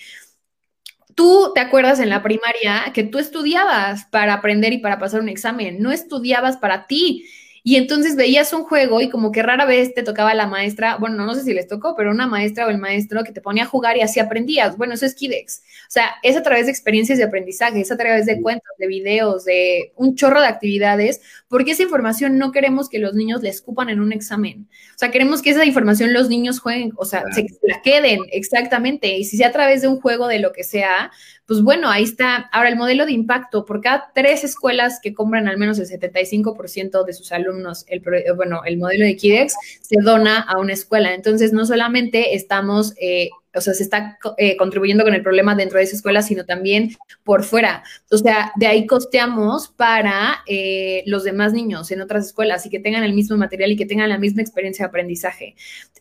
Tú 1.14 1.52
te 1.54 1.62
acuerdas 1.62 2.00
en 2.00 2.10
la 2.10 2.24
primaria 2.24 2.92
que 2.94 3.04
tú 3.04 3.20
estudiabas 3.20 4.06
para 4.06 4.34
aprender 4.34 4.74
y 4.74 4.80
para 4.80 5.00
pasar 5.00 5.22
un 5.22 5.30
examen, 5.30 5.82
no 5.82 5.92
estudiabas 5.92 6.58
para 6.58 6.88
ti. 6.88 7.26
Y 7.68 7.78
entonces 7.78 8.16
veías 8.16 8.54
un 8.54 8.64
juego 8.64 9.02
y 9.02 9.10
como 9.10 9.32
que 9.32 9.42
rara 9.42 9.66
vez 9.66 9.96
te 9.96 10.04
tocaba 10.04 10.36
la 10.36 10.46
maestra, 10.46 10.98
bueno, 10.98 11.26
no 11.26 11.34
sé 11.34 11.42
si 11.42 11.52
les 11.52 11.68
tocó, 11.68 11.96
pero 11.96 12.12
una 12.12 12.28
maestra 12.28 12.68
o 12.68 12.70
el 12.70 12.78
maestro 12.78 13.24
que 13.24 13.32
te 13.32 13.42
ponía 13.42 13.64
a 13.64 13.66
jugar 13.66 13.98
y 13.98 14.02
así 14.02 14.20
aprendías. 14.20 14.78
Bueno, 14.78 14.94
eso 14.94 15.08
es 15.08 15.16
Kidex. 15.16 15.64
O 15.88 15.90
sea, 15.92 16.12
es 16.22 16.38
a 16.38 16.44
través 16.44 16.68
de 16.68 16.72
experiencias 16.72 17.18
de 17.18 17.24
aprendizaje, 17.24 17.82
es 17.82 17.92
a 17.92 17.98
través 17.98 18.28
de 18.28 18.40
cuentos, 18.40 18.70
de 18.78 18.86
videos, 18.86 19.46
de 19.46 19.94
un 19.96 20.14
chorro 20.14 20.42
de 20.42 20.48
actividades, 20.48 21.22
porque 21.48 21.72
esa 21.72 21.82
información 21.82 22.38
no 22.38 22.52
queremos 22.52 22.88
que 22.88 23.00
los 23.00 23.16
niños 23.16 23.42
la 23.42 23.50
escupan 23.50 23.90
en 23.90 24.00
un 24.00 24.14
examen. 24.14 24.70
O 24.94 25.00
sea, 25.00 25.10
queremos 25.10 25.42
que 25.42 25.50
esa 25.50 25.66
información 25.66 26.14
los 26.14 26.30
niños 26.30 26.60
jueguen, 26.60 26.94
o 26.98 27.06
sea, 27.06 27.24
se 27.34 27.48
la 27.64 27.82
queden 27.82 28.20
exactamente. 28.32 29.18
Y 29.18 29.24
si 29.24 29.38
sea 29.38 29.48
a 29.48 29.52
través 29.52 29.82
de 29.82 29.88
un 29.88 30.00
juego 30.00 30.28
de 30.28 30.38
lo 30.38 30.52
que 30.52 30.64
sea, 30.64 31.12
pues 31.48 31.62
bueno, 31.62 31.90
ahí 31.90 32.04
está. 32.04 32.50
Ahora, 32.52 32.70
el 32.70 32.76
modelo 32.76 33.06
de 33.06 33.12
impacto, 33.12 33.66
por 33.66 33.82
cada 33.82 34.12
tres 34.16 34.44
escuelas 34.44 35.00
que 35.02 35.14
compran 35.14 35.48
al 35.48 35.58
menos 35.58 35.78
el 35.78 35.88
75% 35.88 37.06
de 37.06 37.14
sus 37.14 37.32
alumnos, 37.32 37.86
el, 37.88 38.02
bueno, 38.36 38.64
el 38.66 38.78
modelo 38.78 39.06
de 39.06 39.16
KIDEX 39.16 39.56
se 39.82 39.98
dona 40.02 40.40
a 40.40 40.58
una 40.58 40.74
escuela. 40.74 41.14
Entonces, 41.14 41.54
no 41.54 41.66
solamente 41.66 42.36
estamos... 42.36 42.94
Eh, 43.00 43.30
o 43.56 43.62
sea, 43.62 43.74
se 43.74 43.84
está 43.84 44.18
eh, 44.38 44.58
contribuyendo 44.58 45.06
con 45.06 45.14
el 45.14 45.24
problema 45.24 45.56
dentro 45.56 45.78
de 45.78 45.86
esa 45.86 45.96
escuela, 45.96 46.22
sino 46.22 46.46
también 46.46 46.94
por 47.24 47.44
fuera. 47.46 47.84
O 48.12 48.18
sea, 48.18 48.52
de 48.58 48.68
ahí 48.68 48.86
costeamos 48.86 49.70
para 49.70 50.44
eh, 50.46 51.04
los 51.06 51.24
demás 51.24 51.54
niños 51.54 51.90
en 51.92 52.02
otras 52.02 52.26
escuelas 52.26 52.66
y 52.66 52.70
que 52.70 52.80
tengan 52.80 53.06
el 53.06 53.14
mismo 53.14 53.38
material 53.38 53.72
y 53.72 53.78
que 53.78 53.86
tengan 53.86 54.10
la 54.10 54.18
misma 54.18 54.42
experiencia 54.42 54.84
de 54.84 54.90
aprendizaje. 54.90 55.56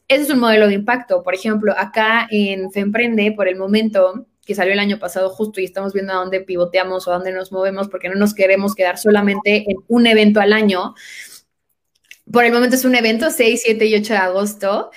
Ese 0.08 0.22
es 0.22 0.30
un 0.30 0.40
modelo 0.40 0.66
de 0.66 0.74
impacto. 0.74 1.22
Por 1.22 1.34
ejemplo, 1.34 1.72
acá 1.78 2.26
en 2.28 2.72
FEMPRENDE, 2.72 3.32
por 3.32 3.46
el 3.46 3.56
momento, 3.56 4.26
que 4.44 4.54
salió 4.54 4.72
el 4.72 4.78
año 4.78 4.98
pasado 4.98 5.30
justo 5.30 5.60
y 5.60 5.64
estamos 5.64 5.92
viendo 5.92 6.12
a 6.12 6.16
dónde 6.16 6.40
pivoteamos 6.40 7.06
o 7.06 7.12
a 7.12 7.14
dónde 7.14 7.32
nos 7.32 7.52
movemos 7.52 7.88
porque 7.88 8.08
no 8.08 8.14
nos 8.14 8.34
queremos 8.34 8.74
quedar 8.74 8.98
solamente 8.98 9.64
en 9.70 9.76
un 9.88 10.06
evento 10.06 10.40
al 10.40 10.52
año. 10.52 10.94
Por 12.30 12.44
el 12.44 12.52
momento 12.52 12.76
es 12.76 12.84
un 12.84 12.94
evento 12.94 13.30
6, 13.30 13.62
7 13.64 13.86
y 13.86 13.94
8 13.96 14.12
de 14.12 14.18
agosto 14.18 14.90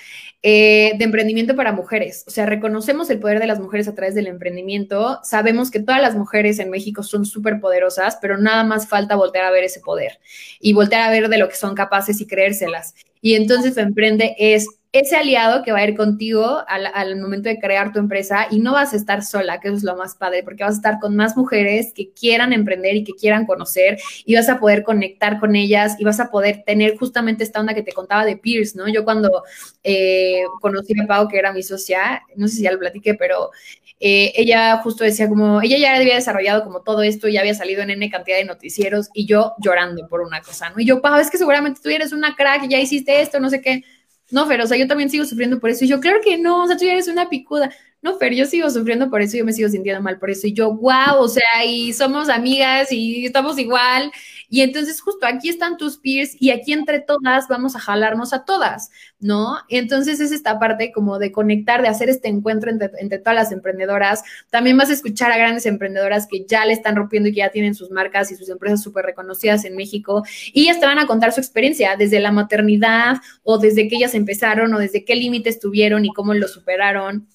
eh, 0.44 0.94
de 0.98 1.04
emprendimiento 1.04 1.56
para 1.56 1.72
mujeres. 1.72 2.24
O 2.28 2.32
sea, 2.32 2.46
reconocemos 2.46 3.10
el 3.10 3.20
poder 3.20 3.40
de 3.40 3.48
las 3.48 3.60
mujeres 3.60 3.88
a 3.88 3.96
través 3.96 4.14
del 4.14 4.28
emprendimiento. 4.28 5.20
Sabemos 5.24 5.72
que 5.72 5.80
todas 5.80 6.02
las 6.02 6.16
mujeres 6.16 6.60
en 6.60 6.70
México 6.70 7.02
son 7.02 7.26
súper 7.26 7.60
poderosas, 7.60 8.18
pero 8.22 8.38
nada 8.38 8.64
más 8.64 8.88
falta 8.88 9.16
voltear 9.16 9.46
a 9.46 9.52
ver 9.52 9.64
ese 9.64 9.80
poder 9.80 10.20
y 10.60 10.74
voltear 10.74 11.02
a 11.02 11.10
ver 11.10 11.28
de 11.28 11.38
lo 11.40 11.50
que 11.50 11.56
son 11.56 11.74
capaces 11.74 12.22
y 12.22 12.28
creérselas. 12.28 12.94
Y 13.20 13.34
entonces 13.34 13.76
Emprende 13.78 14.36
es 14.38 14.68
ese 15.00 15.16
aliado 15.16 15.64
que 15.64 15.72
va 15.72 15.80
a 15.80 15.88
ir 15.88 15.96
contigo 15.96 16.64
al, 16.68 17.20
momento 17.20 17.50
de 17.50 17.60
crear 17.60 17.92
tu 17.92 18.00
empresa 18.00 18.48
y 18.50 18.60
no 18.60 18.74
vas 18.74 18.94
a 18.94 18.96
estar 18.96 19.24
sola, 19.24 19.60
que 19.60 19.70
eso 19.70 19.78
es 19.78 19.84
lo 19.84 19.96
más 19.96 20.16
padre, 20.16 20.44
porque 20.44 20.64
vas 20.64 20.74
a 20.74 20.78
estar 20.78 21.00
con 21.00 21.16
más 21.16 21.36
mujeres 21.36 21.94
que 21.94 22.12
quieran 22.12 22.54
emprender 22.54 22.96
y 22.96 23.04
que 23.04 23.14
quieran 23.14 23.46
conocer 23.46 23.98
y 24.26 24.36
vas 24.36 24.50
a 24.50 24.60
poder 24.60 24.84
conectar 24.84 25.40
con 25.40 25.56
ellas 25.56 25.96
y 26.00 26.04
vas 26.04 26.20
a 26.20 26.30
poder 26.30 26.64
tener 26.66 26.98
justamente 26.98 27.44
esta 27.44 27.60
onda 27.60 27.74
que 27.74 27.84
te 27.84 27.92
contaba 27.92 28.26
de 28.26 28.38
Pierce, 28.38 28.78
¿no? 28.78 28.88
Yo 28.88 29.04
cuando 29.04 29.44
eh, 29.84 30.44
conocí 30.62 30.94
a 31.00 31.08
Pau, 31.08 31.28
que 31.28 31.38
era 31.38 31.54
mi 31.54 31.64
socia, 31.64 32.24
no 32.36 32.48
sé 32.48 32.58
si 32.58 32.64
ya 32.64 32.72
lo 32.72 32.80
platiqué, 32.80 33.14
pero 33.14 33.52
eh, 34.00 34.32
ella 34.36 34.78
justo 34.78 35.04
decía 35.04 35.28
como, 35.28 35.62
ella 35.62 35.78
ya 35.78 35.96
había 35.96 36.16
desarrollado 36.16 36.64
como 36.64 36.82
todo 36.82 37.02
esto, 37.02 37.28
ya 37.28 37.40
había 37.40 37.56
salido 37.56 37.82
en 37.82 37.90
N 37.90 38.10
cantidad 38.10 38.38
de 38.38 38.46
noticieros 38.46 39.10
y 39.14 39.26
yo 39.26 39.54
llorando 39.60 40.08
por 40.08 40.22
una 40.22 40.42
cosa, 40.42 40.70
¿no? 40.70 40.80
Y 40.80 40.86
yo, 40.86 41.02
Pau, 41.02 41.20
es 41.20 41.32
que 41.32 41.38
seguramente 41.38 41.82
tú 41.82 41.90
eres 41.90 42.12
una 42.12 42.36
crack, 42.36 42.68
ya 42.68 42.80
hiciste 42.80 43.22
esto, 43.22 43.40
no 43.40 43.50
sé 43.50 43.62
qué 43.62 43.84
no, 44.32 44.48
pero, 44.48 44.64
o 44.66 44.68
sea, 44.68 44.78
yo 44.78 44.88
también 44.88 45.10
sigo 45.10 45.26
sufriendo 45.26 45.60
por 45.60 45.70
eso. 45.70 45.86
Y 45.86 45.88
yo, 45.88 46.00
claro 46.00 46.20
que 46.24 46.38
no, 46.38 46.64
o 46.64 46.68
sea, 46.68 46.78
tú 46.78 46.86
ya 46.86 46.94
eres 46.94 47.08
una 47.08 47.30
picuda. 47.30 47.72
No, 48.02 48.18
pero 48.20 48.36
yo 48.36 48.46
sigo 48.46 48.70
sufriendo 48.70 49.10
por 49.10 49.22
eso, 49.22 49.38
yo 49.38 49.46
me 49.46 49.54
sigo 49.54 49.70
sintiendo 49.70 50.02
mal 50.02 50.20
por 50.20 50.30
eso. 50.30 50.48
Y 50.48 50.54
yo, 50.54 50.74
wow, 50.76 51.18
o 51.20 51.28
sea, 51.28 51.66
y 51.66 51.94
somos 51.94 52.30
amigas 52.30 52.92
y 52.92 53.26
estamos 53.26 53.58
igual. 53.58 54.12
Y 54.50 54.62
entonces 54.62 55.02
justo 55.02 55.26
aquí 55.26 55.50
están 55.50 55.78
tus 55.78 55.98
peers 55.98 56.36
y 56.40 56.52
aquí 56.52 56.74
entre 56.74 57.00
todas 57.00 57.48
vamos 57.48 57.76
a 57.76 57.80
jalarnos 57.80 58.34
a 58.34 58.46
todas, 58.46 58.90
¿no? 59.20 59.58
Entonces 59.70 60.20
es 60.20 60.32
esta 60.32 60.60
parte 60.60 60.92
como 60.92 61.20
de 61.20 61.32
conectar, 61.32 61.82
de 61.82 61.90
hacer 61.90 62.10
este 62.10 62.30
encuentro 62.30 62.72
entre, 62.72 62.92
entre 63.00 63.20
todas 63.20 63.36
las 63.36 63.52
emprendedoras. 63.52 64.24
También 64.50 64.78
vas 64.78 64.90
a 64.90 64.94
escuchar 64.94 65.32
a 65.32 65.38
grandes 65.38 65.66
emprendedoras 65.66 66.28
que 66.28 66.46
ya 66.46 66.66
le 66.66 66.74
están 66.74 66.96
rompiendo 66.96 67.30
y 67.30 67.34
que 67.34 67.40
ya 67.40 67.50
tienen 67.50 67.76
sus 67.76 67.92
marcas 67.92 68.32
y 68.32 68.36
sus 68.36 68.50
empresas 68.50 68.82
súper 68.82 69.06
reconocidas 69.06 69.66
en 69.66 69.76
México. 69.76 70.24
Y 70.54 70.64
ellas 70.64 70.80
te 70.80 70.86
van 70.86 71.00
a 71.00 71.08
contar 71.08 71.34
su 71.34 71.42
experiencia 71.42 71.96
desde 71.98 72.20
la 72.20 72.32
maternidad 72.32 73.18
o 73.44 73.58
desde 73.58 73.88
que 73.88 73.98
ellas 73.98 74.14
empezaron 74.14 74.74
o 74.74 74.80
desde 74.80 75.04
qué 75.04 75.16
límites 75.16 75.60
tuvieron 75.60 76.06
y 76.06 76.14
cómo 76.14 76.34
lo 76.34 76.48
superaron 76.48 77.28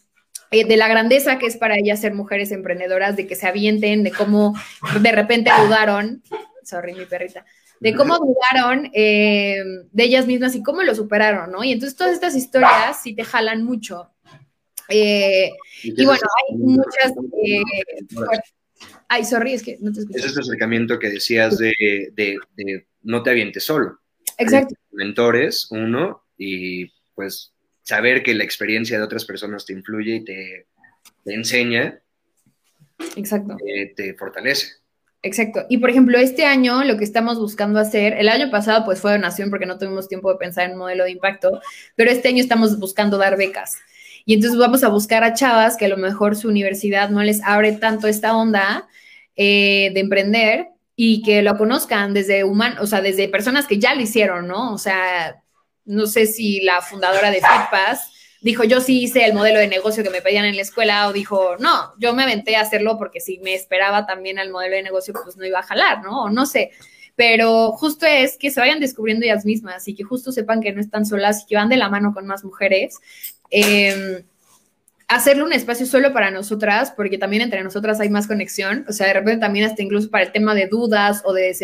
eh, 0.52 0.66
de 0.66 0.76
la 0.76 0.86
grandeza 0.86 1.38
que 1.38 1.46
es 1.46 1.56
para 1.56 1.76
ellas 1.76 2.00
ser 2.00 2.12
mujeres 2.12 2.52
emprendedoras, 2.52 3.16
de 3.16 3.26
que 3.26 3.34
se 3.34 3.48
avienten, 3.48 4.04
de 4.04 4.10
cómo 4.12 4.54
de 5.00 5.10
repente 5.10 5.50
dudaron, 5.64 6.22
sorry, 6.64 6.94
mi 6.94 7.04
perrita, 7.06 7.44
de 7.80 7.94
cómo 7.94 8.18
dudaron 8.18 8.90
eh, 8.94 9.62
de 9.90 10.04
ellas 10.04 10.26
mismas 10.26 10.54
y 10.54 10.62
cómo 10.62 10.82
lo 10.82 10.94
superaron, 10.94 11.50
¿no? 11.50 11.64
Y 11.64 11.72
entonces 11.72 11.96
todas 11.96 12.12
estas 12.12 12.36
historias 12.36 13.02
sí 13.02 13.14
te 13.14 13.24
jalan 13.24 13.64
mucho. 13.64 14.10
Eh, 14.88 15.50
y 15.82 16.04
bueno, 16.04 16.22
hay 16.48 16.56
muchas... 16.56 17.12
ay, 19.08 19.24
sorry, 19.24 19.54
es 19.54 19.62
que 19.62 19.78
no 19.80 19.92
te 19.92 20.00
escucho. 20.00 20.18
Es 20.18 20.26
este 20.26 20.40
acercamiento 20.40 20.98
que 20.98 21.10
decías 21.10 21.58
de, 21.58 21.74
de, 22.14 22.38
de 22.56 22.86
no 23.02 23.22
te 23.22 23.30
avientes 23.30 23.64
solo. 23.64 23.98
Exacto. 24.38 24.74
mentores, 24.92 25.68
uno, 25.70 26.24
y 26.36 26.86
pues 27.14 27.52
saber 27.82 28.22
que 28.22 28.34
la 28.34 28.44
experiencia 28.44 28.98
de 28.98 29.04
otras 29.04 29.24
personas 29.24 29.66
te 29.66 29.72
influye 29.72 30.16
y 30.16 30.24
te, 30.24 30.66
enseña. 31.26 32.00
Exacto. 33.16 33.56
te 33.96 34.14
fortalece. 34.14 34.81
Exacto. 35.22 35.66
Y 35.68 35.78
por 35.78 35.90
ejemplo, 35.90 36.18
este 36.18 36.44
año 36.44 36.82
lo 36.82 36.96
que 36.96 37.04
estamos 37.04 37.38
buscando 37.38 37.78
hacer, 37.78 38.14
el 38.14 38.28
año 38.28 38.50
pasado 38.50 38.84
pues 38.84 39.00
fue 39.00 39.12
donación 39.12 39.50
porque 39.50 39.66
no 39.66 39.78
tuvimos 39.78 40.08
tiempo 40.08 40.32
de 40.32 40.38
pensar 40.38 40.64
en 40.64 40.72
un 40.72 40.78
modelo 40.78 41.04
de 41.04 41.12
impacto, 41.12 41.60
pero 41.94 42.10
este 42.10 42.28
año 42.28 42.42
estamos 42.42 42.78
buscando 42.80 43.18
dar 43.18 43.36
becas. 43.36 43.76
Y 44.24 44.34
entonces 44.34 44.58
vamos 44.58 44.82
a 44.82 44.88
buscar 44.88 45.22
a 45.22 45.34
chavas 45.34 45.76
que 45.76 45.84
a 45.86 45.88
lo 45.88 45.96
mejor 45.96 46.36
su 46.36 46.48
universidad 46.48 47.10
no 47.10 47.22
les 47.22 47.40
abre 47.44 47.72
tanto 47.72 48.08
esta 48.08 48.36
onda 48.36 48.88
eh, 49.36 49.90
de 49.94 50.00
emprender 50.00 50.68
y 50.96 51.22
que 51.22 51.42
lo 51.42 51.56
conozcan 51.56 52.14
desde 52.14 52.44
humanos, 52.44 52.80
o 52.80 52.86
sea, 52.86 53.00
desde 53.00 53.28
personas 53.28 53.66
que 53.66 53.78
ya 53.78 53.94
lo 53.94 54.02
hicieron, 54.02 54.48
¿no? 54.48 54.72
O 54.74 54.78
sea, 54.78 55.42
no 55.84 56.06
sé 56.06 56.26
si 56.26 56.60
la 56.60 56.80
fundadora 56.80 57.30
de 57.30 57.40
FitPass 57.40 58.11
dijo, 58.43 58.64
yo 58.64 58.80
sí 58.80 59.03
hice 59.03 59.24
el 59.24 59.34
modelo 59.34 59.59
de 59.61 59.68
negocio 59.68 60.03
que 60.03 60.11
me 60.11 60.20
pedían 60.20 60.45
en 60.45 60.57
la 60.57 60.62
escuela, 60.62 61.09
o 61.09 61.12
dijo, 61.12 61.57
no, 61.59 61.93
yo 61.99 62.12
me 62.12 62.24
aventé 62.24 62.57
a 62.57 62.61
hacerlo 62.61 62.99
porque 62.99 63.20
si 63.20 63.38
me 63.38 63.55
esperaba 63.55 64.05
también 64.05 64.38
al 64.38 64.51
modelo 64.51 64.76
de 64.76 64.82
negocio, 64.82 65.14
pues 65.14 65.36
no 65.36 65.47
iba 65.47 65.61
a 65.61 65.64
jalar, 65.64 66.03
¿no? 66.03 66.24
O 66.24 66.30
no 66.30 66.45
sé. 66.45 66.72
Pero 67.14 67.72
justo 67.72 68.07
es 68.07 68.36
que 68.38 68.51
se 68.51 68.61
vayan 68.61 68.80
descubriendo 68.80 69.24
ellas 69.24 69.45
mismas 69.45 69.86
y 69.86 69.95
que 69.95 70.03
justo 70.03 70.32
sepan 70.32 70.61
que 70.61 70.72
no 70.72 70.80
están 70.80 71.07
solas 71.07 71.43
y 71.43 71.47
que 71.47 71.57
van 71.57 71.68
de 71.68 71.76
la 71.76 71.88
mano 71.88 72.12
con 72.12 72.26
más 72.26 72.43
mujeres. 72.45 72.99
Eh, 73.51 74.24
hacerle 75.14 75.42
un 75.42 75.52
espacio 75.52 75.84
solo 75.86 76.12
para 76.12 76.30
nosotras, 76.30 76.92
porque 76.96 77.18
también 77.18 77.42
entre 77.42 77.62
nosotras 77.62 78.00
hay 78.00 78.08
más 78.08 78.26
conexión, 78.26 78.84
o 78.88 78.92
sea, 78.92 79.06
de 79.06 79.14
repente 79.14 79.40
también 79.40 79.66
hasta 79.66 79.82
incluso 79.82 80.10
para 80.10 80.24
el 80.24 80.32
tema 80.32 80.54
de 80.54 80.66
dudas 80.66 81.22
o 81.24 81.32
de, 81.32 81.54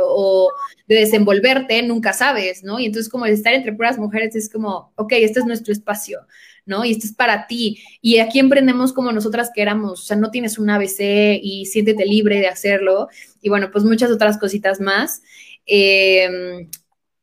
o 0.00 0.52
de 0.86 0.94
desenvolverte, 0.94 1.82
nunca 1.82 2.12
sabes, 2.12 2.64
¿no? 2.64 2.78
Y 2.78 2.86
entonces 2.86 3.10
como 3.10 3.26
estar 3.26 3.54
entre 3.54 3.72
puras 3.72 3.98
mujeres 3.98 4.36
es 4.36 4.50
como, 4.50 4.92
ok, 4.96 5.12
este 5.12 5.40
es 5.40 5.46
nuestro 5.46 5.72
espacio, 5.72 6.26
¿no? 6.66 6.84
Y 6.84 6.92
esto 6.92 7.06
es 7.06 7.14
para 7.14 7.46
ti. 7.46 7.82
Y 8.00 8.18
aquí 8.18 8.38
emprendemos 8.38 8.92
como 8.92 9.10
nosotras 9.12 9.50
queramos, 9.54 10.00
o 10.00 10.04
sea, 10.04 10.16
no 10.16 10.30
tienes 10.30 10.58
un 10.58 10.68
ABC 10.68 11.38
y 11.42 11.66
siéntete 11.66 12.04
libre 12.04 12.40
de 12.40 12.48
hacerlo. 12.48 13.08
Y 13.40 13.48
bueno, 13.48 13.70
pues 13.70 13.84
muchas 13.84 14.10
otras 14.10 14.38
cositas 14.38 14.80
más. 14.80 15.22
Em, 15.64 16.68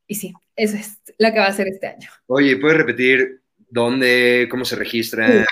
y 0.07 0.15
sí, 0.15 0.33
eso 0.55 0.77
es 0.77 0.99
lo 1.19 1.31
que 1.31 1.39
va 1.39 1.47
a 1.47 1.53
ser 1.53 1.67
este 1.67 1.87
año. 1.87 2.09
Oye, 2.27 2.57
¿puedes 2.57 2.77
repetir 2.77 3.44
¿Dónde? 3.75 4.47
¿Cómo 4.49 4.63
se 4.63 4.77
registra? 4.77 5.45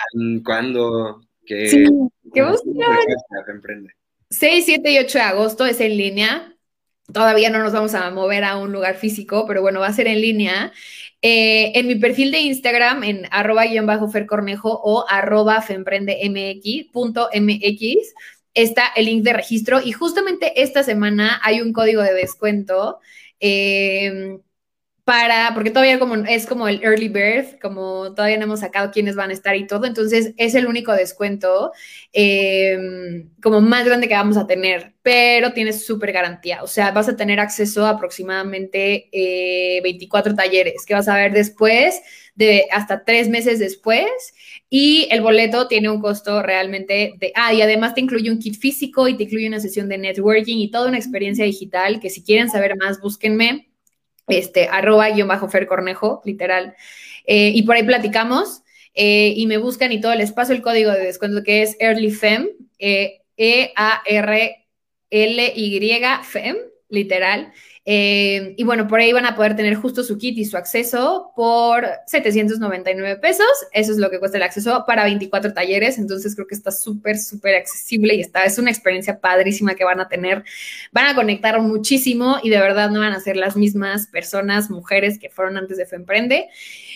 ¿Cuándo? 0.46 1.20
¿Qué, 1.46 1.68
sí, 1.68 1.84
qué 2.34 2.42
6, 4.30 4.66
7 4.66 4.92
y 4.92 4.98
8 4.98 5.18
de 5.18 5.24
agosto 5.26 5.66
es 5.66 5.82
en 5.82 5.98
línea. 5.98 6.56
Todavía 7.12 7.50
no 7.50 7.60
nos 7.60 7.74
vamos 7.74 7.94
a 7.96 8.10
mover 8.12 8.46
a 8.46 8.56
un 8.56 8.72
lugar 8.72 8.96
físico, 8.96 9.44
pero 9.46 9.62
bueno, 9.62 9.82
va 9.82 9.88
a 9.88 9.94
ser 9.94 10.08
en 10.08 10.22
línea. 10.22 10.72
Eh, 11.22 11.78
en 11.78 11.86
mi 11.86 11.96
perfil 11.96 12.32
de 12.32 12.40
Instagram, 12.40 13.04
en 13.04 13.28
arroba 13.30 13.66
guion 13.66 13.86
bajo 13.86 14.08
fercornejo 14.08 14.72
o 14.72 15.04
arroba 15.10 15.62
femprendemx.mx, 15.62 18.14
está 18.54 18.88
el 18.96 19.06
link 19.06 19.24
de 19.24 19.34
registro 19.34 19.82
y 19.84 19.92
justamente 19.92 20.62
esta 20.62 20.82
semana 20.82 21.42
hay 21.44 21.60
un 21.60 21.74
código 21.74 22.02
de 22.02 22.14
descuento. 22.14 23.00
Eh, 23.42 24.38
para, 25.04 25.52
porque 25.54 25.70
todavía 25.70 26.00
como, 26.00 26.16
es 26.16 26.46
como 26.46 26.68
el 26.68 26.82
early 26.82 27.10
birth, 27.10 27.60
como 27.62 28.14
todavía 28.14 28.38
no 28.38 28.46
hemos 28.46 28.62
sacado 28.62 28.90
quiénes 28.92 29.16
van 29.16 29.32
a 29.32 29.34
estar 29.34 29.56
y 29.56 29.68
todo, 29.68 29.86
entonces 29.86 30.34
es 30.38 30.56
el 30.56 30.66
único 30.66 30.94
descuento 30.94 31.74
eh, 32.14 33.26
como 33.42 33.60
más 33.60 33.86
grande 33.86 34.08
que 34.08 34.14
vamos 34.14 34.38
a 34.38 34.48
tener, 34.48 34.94
pero 35.02 35.52
tienes 35.52 35.86
súper 35.86 36.14
garantía, 36.14 36.64
o 36.64 36.68
sea, 36.68 36.92
vas 36.92 37.10
a 37.10 37.18
tener 37.18 37.42
acceso 37.42 37.86
a 37.86 37.90
aproximadamente 37.90 39.10
24 39.84 40.32
eh, 40.32 40.36
talleres 40.36 40.86
que 40.86 40.94
vas 40.94 41.10
a 41.10 41.16
ver 41.16 41.34
después, 41.34 42.02
de 42.36 42.66
hasta 42.72 43.04
tres 43.04 43.30
meses 43.30 43.60
después, 43.60 44.08
y 44.70 45.08
el 45.12 45.22
boleto 45.22 45.68
tiene 45.68 45.90
un 45.90 46.00
costo 46.02 46.42
realmente 46.42 47.14
de, 47.20 47.34
ah, 47.36 47.54
y 47.54 47.62
además 47.62 47.94
te 47.94 48.02
incluye 48.02 48.32
un 48.32 48.40
kit 48.40 48.58
físico 48.58 49.08
y 49.10 49.18
te 49.18 49.24
incluye 49.24 49.48
una 49.48 49.60
sesión 49.60 49.90
de 49.90 49.98
networking 49.98 50.58
y 50.58 50.72
toda 50.72 50.88
una 50.88 50.98
experiencia 50.98 51.46
digital 51.46 52.00
que 52.00 52.10
si 52.10 52.24
quieren 52.24 52.50
saber 52.50 52.76
más, 52.78 53.00
búsquenme 53.02 53.73
este, 54.28 54.68
arroba 54.68 55.10
guion 55.10 55.28
bajo 55.28 55.50
Fer 55.50 55.68
Cornejo, 55.68 56.22
literal. 56.26 56.76
Eh, 57.26 57.52
y 57.54 57.64
por 57.64 57.76
ahí 57.76 57.84
platicamos 57.84 58.64
eh, 58.94 59.34
y 59.36 59.48
me 59.48 59.58
buscan 59.58 59.92
y 59.92 60.00
todo 60.02 60.14
les 60.16 60.32
paso 60.32 60.54
el 60.54 60.62
código 60.62 60.92
de 60.92 61.06
descuento 61.06 61.44
que 61.44 61.64
es 61.64 61.76
EarlyFem, 61.80 62.50
eh, 62.80 63.22
E-A-R-L-Y 63.38 64.62
FEM, 66.24 66.58
literal. 66.90 67.54
Eh, 67.86 68.56
y 68.56 68.64
bueno, 68.64 68.88
por 68.88 69.02
ahí 69.02 69.12
van 69.12 69.26
a 69.26 69.36
poder 69.36 69.58
tener 69.58 69.76
justo 69.76 70.04
su 70.04 70.18
kit 70.18 70.38
y 70.38 70.46
su 70.46 70.56
acceso 70.56 71.34
por 71.36 71.86
799 72.08 73.18
pesos. 73.18 73.48
Eso 73.74 73.92
es 73.92 73.98
lo 73.98 74.10
que 74.10 74.20
cuesta 74.20 74.38
el 74.38 74.44
acceso 74.44 74.86
para 74.88 75.04
24 75.04 75.54
talleres. 75.54 75.98
Entonces 75.98 76.34
creo 76.36 76.48
que 76.48 76.56
está 76.56 76.72
súper, 76.72 77.18
súper 77.18 77.56
accesible 77.56 78.16
y 78.16 78.22
está, 78.22 78.46
es 78.46 78.58
una 78.58 78.72
experiencia 78.72 79.20
padrísima 79.20 79.76
que 79.76 79.84
van 79.84 80.00
a 80.00 80.08
tener. 80.08 80.44
Van 80.92 81.08
a 81.08 81.16
conectar 81.16 81.60
muchísimo 81.62 82.38
y 82.42 82.50
de 82.50 82.60
verdad 82.60 82.90
no 82.90 83.02
van 83.02 83.14
a 83.14 83.20
ser 83.20 83.36
las 83.36 83.58
mismas 83.58 84.08
personas, 84.08 84.70
mujeres 84.70 85.20
que 85.20 85.30
fueron 85.30 85.58
antes 85.58 85.78
de 85.78 85.86
Femprende 85.86 86.48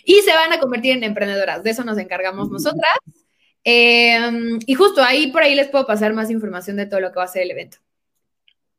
y 0.06 0.16
se 0.22 0.34
van 0.34 0.54
a 0.54 0.60
convertir 0.60 0.94
en 0.94 1.04
emprendedoras. 1.04 1.64
De 1.64 1.72
eso 1.72 1.84
nos 1.84 1.98
encargamos 1.98 2.50
nosotras. 2.50 2.94
Eh, 3.66 4.18
y 4.66 4.74
justo 4.76 5.04
ahí, 5.04 5.32
por 5.34 5.44
ahí 5.44 5.54
les 5.54 5.68
puedo 5.68 5.86
pasar 5.86 6.14
más 6.14 6.32
información 6.32 6.78
de 6.78 6.86
todo 6.86 7.02
lo 7.02 7.12
que 7.12 7.18
va 7.18 7.26
a 7.26 7.28
ser 7.28 7.44
el 7.44 7.52
evento. 7.52 7.80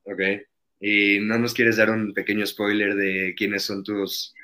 Ok. 0.04 0.47
¿Y 0.80 1.18
no 1.20 1.38
nos 1.38 1.54
quieres 1.54 1.76
dar 1.76 1.90
un 1.90 2.12
pequeño 2.14 2.46
spoiler 2.46 2.94
de 2.94 3.34
quiénes 3.36 3.64
son 3.64 3.82
tus 3.82 4.34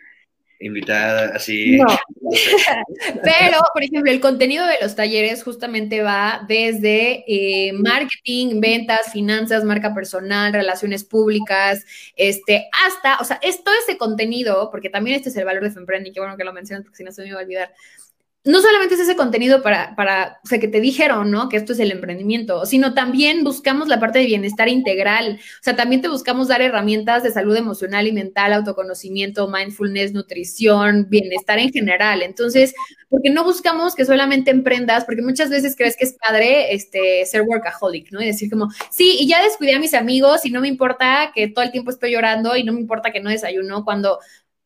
invitadas? 0.59 1.33
Así. 1.35 1.77
No. 1.77 1.87
Pero, 3.23 3.59
por 3.73 3.85
ejemplo, 3.85 4.11
el 4.11 4.21
contenido 4.21 4.67
de 4.67 4.77
los 4.83 4.97
talleres 4.97 5.45
justamente 5.45 6.03
va 6.03 6.45
desde 6.49 7.25
eh, 7.29 7.73
marketing, 7.73 8.61
ventas, 8.61 9.13
finanzas, 9.13 9.63
marca 9.65 9.95
personal, 9.95 10.53
relaciones 10.53 11.05
públicas, 11.05 11.85
este, 12.17 12.69
hasta, 12.85 13.19
o 13.21 13.25
sea, 13.25 13.39
es 13.43 13.63
todo 13.63 13.75
ese 13.87 13.97
contenido, 13.97 14.71
porque 14.71 14.91
también 14.91 15.17
este 15.17 15.29
es 15.29 15.37
el 15.37 15.45
valor 15.45 15.63
de 15.63 15.71
Femprend, 15.71 16.09
y 16.09 16.13
qué 16.13 16.21
bueno 16.21 16.37
que 16.37 16.45
lo 16.45 16.53
mencionas, 16.53 16.85
porque 16.85 16.97
si 16.97 17.05
no 17.05 17.13
se 17.13 17.23
me 17.23 17.29
iba 17.29 17.39
a 17.39 17.43
olvidar 17.43 17.73
no 18.45 18.61
solamente 18.61 18.95
es 18.95 19.01
ese 19.01 19.17
contenido 19.17 19.63
para, 19.63 19.97
para, 19.97 20.39
o 20.45 20.47
sea, 20.47 20.61
que 20.61 20.69
te 20.69 20.81
dijeron, 20.81 21.31
¿no? 21.31 21.49
Que 21.49 21.57
esto 21.57 21.73
es 21.73 21.79
el 21.79 21.91
emprendimiento, 21.91 22.67
sino 22.67 22.93
también 22.93 23.43
buscamos 23.43 23.89
la 23.89 23.99
parte 23.99 24.19
de 24.19 24.27
bienestar 24.27 24.69
integral. 24.69 25.39
O 25.41 25.63
sea, 25.63 25.77
también 25.77 26.03
te 26.03 26.09
buscamos 26.09 26.49
dar 26.49 26.61
herramientas 26.61 27.23
de 27.23 27.31
salud 27.31 27.57
emocional 27.57 28.07
y 28.07 28.13
mental, 28.13 28.53
autoconocimiento, 28.53 29.49
mindfulness, 29.49 30.13
nutrición, 30.13 31.07
bienestar 31.09 31.59
en 31.59 31.73
general. 31.73 32.21
Entonces, 32.21 32.75
porque 33.09 33.31
no 33.31 33.45
buscamos 33.45 33.95
que 33.95 34.05
solamente 34.05 34.51
emprendas, 34.51 35.07
porque 35.07 35.23
muchas 35.23 35.49
veces 35.49 35.75
crees 35.75 35.97
que 35.97 36.05
es 36.05 36.17
padre 36.21 36.75
este, 36.75 37.25
ser 37.25 37.43
workaholic, 37.43 38.13
¿no? 38.13 38.21
Y 38.21 38.27
decir 38.27 38.51
como, 38.51 38.69
sí, 38.91 39.17
y 39.21 39.27
ya 39.27 39.43
descuidé 39.43 39.75
a 39.75 39.79
mis 39.79 39.95
amigos 39.95 40.45
y 40.45 40.51
no 40.51 40.61
me 40.61 40.69
importa 40.69 41.33
que 41.35 41.49
todo 41.49 41.65
el 41.65 41.73
tiempo 41.73 41.91
estoy 41.91 42.13
llorando 42.13 42.55
y 42.57 42.65
no 42.65 42.75
me 42.75 42.81
importa 42.81 43.11
que 43.11 43.21
no 43.21 43.31
desayuno, 43.31 43.85
cuando 43.87 44.19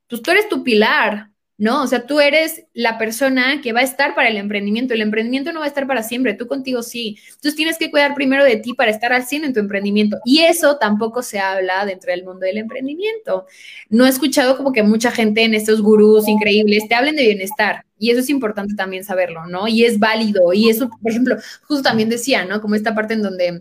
pues 0.08 0.22
tú 0.22 0.30
eres 0.32 0.48
tu 0.48 0.64
pilar, 0.64 1.30
¿no? 1.58 1.82
O 1.82 1.86
sea, 1.88 2.06
tú 2.06 2.20
eres 2.20 2.64
la 2.72 2.98
persona 2.98 3.60
que 3.60 3.72
va 3.72 3.80
a 3.80 3.82
estar 3.82 4.14
para 4.14 4.28
el 4.28 4.36
emprendimiento. 4.36 4.94
El 4.94 5.02
emprendimiento 5.02 5.52
no 5.52 5.58
va 5.58 5.66
a 5.66 5.68
estar 5.68 5.88
para 5.88 6.04
siempre, 6.04 6.34
tú 6.34 6.46
contigo 6.46 6.84
sí. 6.84 7.18
Entonces 7.26 7.56
tienes 7.56 7.78
que 7.78 7.90
cuidar 7.90 8.14
primero 8.14 8.44
de 8.44 8.56
ti 8.56 8.74
para 8.74 8.92
estar 8.92 9.12
al 9.12 9.26
100 9.26 9.44
en 9.44 9.52
tu 9.52 9.60
emprendimiento. 9.60 10.18
Y 10.24 10.40
eso 10.40 10.78
tampoco 10.78 11.20
se 11.20 11.40
habla 11.40 11.84
dentro 11.84 12.12
del 12.12 12.24
mundo 12.24 12.46
del 12.46 12.58
emprendimiento. 12.58 13.46
No 13.90 14.06
he 14.06 14.08
escuchado 14.08 14.56
como 14.56 14.72
que 14.72 14.84
mucha 14.84 15.10
gente 15.10 15.42
en 15.42 15.52
estos 15.52 15.82
gurús 15.82 16.28
increíbles 16.28 16.88
te 16.88 16.94
hablen 16.94 17.16
de 17.16 17.26
bienestar. 17.26 17.84
Y 17.98 18.10
eso 18.10 18.20
es 18.20 18.30
importante 18.30 18.76
también 18.76 19.02
saberlo, 19.02 19.46
¿no? 19.46 19.66
Y 19.66 19.84
es 19.84 19.98
válido. 19.98 20.52
Y 20.52 20.70
eso, 20.70 20.88
por 20.88 21.10
ejemplo, 21.10 21.36
justo 21.62 21.82
también 21.82 22.08
decía, 22.08 22.44
¿no? 22.44 22.60
Como 22.60 22.76
esta 22.76 22.94
parte 22.94 23.14
en 23.14 23.22
donde 23.22 23.60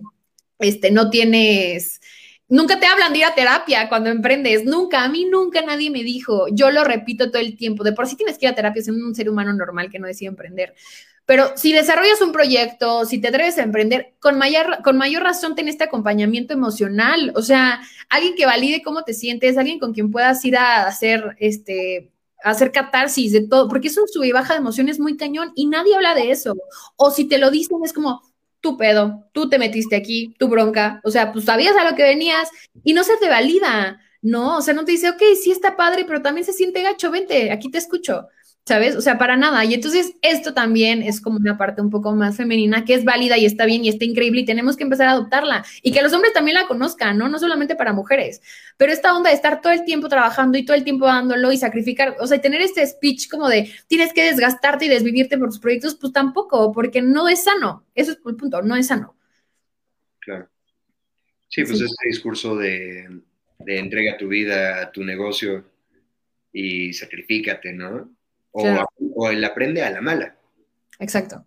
este, 0.59 0.91
no 0.91 1.09
tienes 1.09 1.99
Nunca 2.49 2.79
te 2.79 2.85
hablan 2.85 3.11
de 3.11 3.19
ir 3.19 3.25
a 3.25 3.35
terapia 3.35 3.89
cuando 3.89 4.09
emprendes, 4.09 4.63
nunca, 4.63 5.03
a 5.03 5.09
mí 5.09 5.25
nunca 5.25 5.61
nadie 5.61 5.89
me 5.89 6.03
dijo, 6.03 6.45
yo 6.51 6.71
lo 6.71 6.85
repito 6.85 7.29
todo 7.29 7.41
el 7.41 7.57
tiempo, 7.57 7.83
de 7.83 7.91
por 7.91 8.07
sí 8.07 8.15
tienes 8.15 8.37
que 8.37 8.45
ir 8.45 8.51
a 8.51 8.55
terapia, 8.55 8.81
siendo 8.81 9.05
un 9.05 9.13
ser 9.13 9.29
humano 9.29 9.51
normal 9.53 9.89
que 9.89 9.99
no 9.99 10.07
decide 10.07 10.29
emprender. 10.29 10.73
Pero 11.25 11.57
si 11.57 11.73
desarrollas 11.73 12.21
un 12.21 12.31
proyecto, 12.31 13.03
si 13.03 13.19
te 13.19 13.27
atreves 13.27 13.57
a 13.57 13.63
emprender, 13.63 14.13
con 14.19 14.37
mayor, 14.37 14.81
con 14.81 14.97
mayor 14.97 15.23
razón 15.23 15.55
ten 15.55 15.67
este 15.67 15.83
acompañamiento 15.83 16.53
emocional, 16.53 17.33
o 17.35 17.41
sea, 17.41 17.81
alguien 18.07 18.33
que 18.35 18.45
valide 18.45 18.81
cómo 18.81 19.03
te 19.03 19.13
sientes, 19.13 19.57
alguien 19.57 19.77
con 19.77 19.93
quien 19.93 20.09
puedas 20.09 20.43
ir 20.45 20.55
a 20.55 20.87
hacer 20.87 21.35
este 21.39 22.11
hacer 22.43 22.71
catarsis 22.71 23.33
de 23.33 23.47
todo, 23.47 23.67
porque 23.67 23.89
es 23.89 23.97
un 23.97 24.07
sub 24.07 24.23
y 24.23 24.31
baja 24.31 24.53
de 24.53 24.59
emociones 24.59 24.99
muy 24.99 25.17
cañón 25.17 25.51
y 25.55 25.65
nadie 25.65 25.95
habla 25.95 26.15
de 26.15 26.31
eso. 26.31 26.55
O 26.95 27.11
si 27.11 27.25
te 27.25 27.39
lo 27.39 27.51
dicen 27.51 27.79
es 27.83 27.91
como, 27.93 28.21
tu 28.61 28.77
pedo, 28.77 29.27
tú 29.33 29.49
te 29.49 29.59
metiste 29.59 29.95
aquí, 29.95 30.33
tu 30.39 30.47
bronca, 30.47 30.99
o 31.03 31.11
sea, 31.11 31.31
pues 31.31 31.45
sabías 31.45 31.75
a 31.75 31.89
lo 31.89 31.95
que 31.95 32.03
venías 32.03 32.49
y 32.83 32.93
no 32.93 33.03
se 33.03 33.17
te 33.17 33.29
valida, 33.29 34.01
¿no? 34.21 34.57
O 34.57 34.61
sea, 34.61 34.73
no 34.73 34.85
te 34.85 34.91
dice, 34.93 35.09
ok, 35.09 35.21
sí 35.41 35.51
está 35.51 35.75
padre, 35.75 36.05
pero 36.05 36.21
también 36.21 36.45
se 36.45 36.53
siente 36.53 36.81
gacho, 36.81 37.11
vente, 37.11 37.51
aquí 37.51 37.69
te 37.71 37.77
escucho. 37.77 38.27
¿Sabes? 38.67 38.97
O 38.97 39.01
sea, 39.01 39.17
para 39.17 39.37
nada. 39.37 39.63
Y 39.63 39.73
entonces 39.73 40.15
esto 40.21 40.53
también 40.53 41.01
es 41.01 41.21
como 41.21 41.37
una 41.37 41.57
parte 41.57 41.81
un 41.81 41.89
poco 41.89 42.13
más 42.13 42.35
femenina 42.35 42.83
que 42.83 42.95
es 42.95 43.05
válida 43.05 43.37
y 43.37 43.45
está 43.45 43.65
bien 43.65 43.85
y 43.85 43.87
está 43.87 44.03
increíble 44.03 44.41
y 44.41 44.45
tenemos 44.45 44.75
que 44.75 44.83
empezar 44.83 45.07
a 45.07 45.11
adoptarla 45.11 45.63
y 45.81 45.93
que 45.93 46.01
los 46.01 46.11
hombres 46.11 46.33
también 46.33 46.55
la 46.55 46.67
conozcan, 46.67 47.17
¿no? 47.17 47.29
No 47.29 47.39
solamente 47.39 47.77
para 47.77 47.93
mujeres, 47.93 48.41
pero 48.75 48.91
esta 48.91 49.15
onda 49.15 49.29
de 49.29 49.37
estar 49.37 49.61
todo 49.61 49.71
el 49.71 49.85
tiempo 49.85 50.09
trabajando 50.09 50.57
y 50.57 50.65
todo 50.65 50.75
el 50.75 50.83
tiempo 50.83 51.05
dándolo 51.05 51.53
y 51.53 51.57
sacrificar, 51.57 52.17
o 52.19 52.27
sea, 52.27 52.41
tener 52.41 52.59
este 52.59 52.85
speech 52.85 53.29
como 53.29 53.47
de 53.47 53.71
tienes 53.87 54.11
que 54.11 54.25
desgastarte 54.25 54.83
y 54.83 54.89
desvivirte 54.89 55.37
por 55.37 55.47
tus 55.47 55.59
proyectos, 55.59 55.95
pues 55.95 56.11
tampoco, 56.11 56.73
porque 56.73 57.01
no 57.01 57.29
es 57.29 57.45
sano. 57.45 57.85
Eso 57.95 58.11
es 58.11 58.19
el 58.25 58.35
punto, 58.35 58.61
no 58.61 58.75
es 58.75 58.87
sano. 58.87 59.15
Claro. 60.19 60.49
Sí, 61.47 61.63
pues 61.63 61.79
este 61.79 62.07
discurso 62.09 62.57
de, 62.57 63.21
de 63.59 63.79
entrega 63.79 64.17
tu 64.17 64.27
vida 64.27 64.81
a 64.81 64.91
tu 64.91 65.05
negocio 65.05 65.63
y 66.51 66.91
sacrifícate, 66.91 67.71
¿no? 67.71 68.16
O, 68.59 69.29
el 69.29 69.43
aprende 69.43 69.83
a 69.83 69.91
la 69.91 70.01
mala. 70.01 70.35
Exacto. 70.99 71.45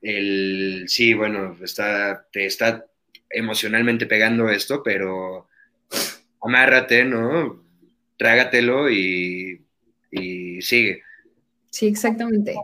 El, 0.00 0.84
sí, 0.88 1.14
bueno, 1.14 1.56
está, 1.62 2.26
te 2.32 2.46
está 2.46 2.86
emocionalmente 3.30 4.06
pegando 4.06 4.48
esto, 4.48 4.82
pero 4.82 5.48
amárrate, 6.40 7.04
¿no? 7.04 7.62
Trágatelo 8.16 8.90
y, 8.90 9.64
y 10.10 10.62
sigue. 10.62 11.02
Sí, 11.70 11.88
exactamente. 11.88 12.54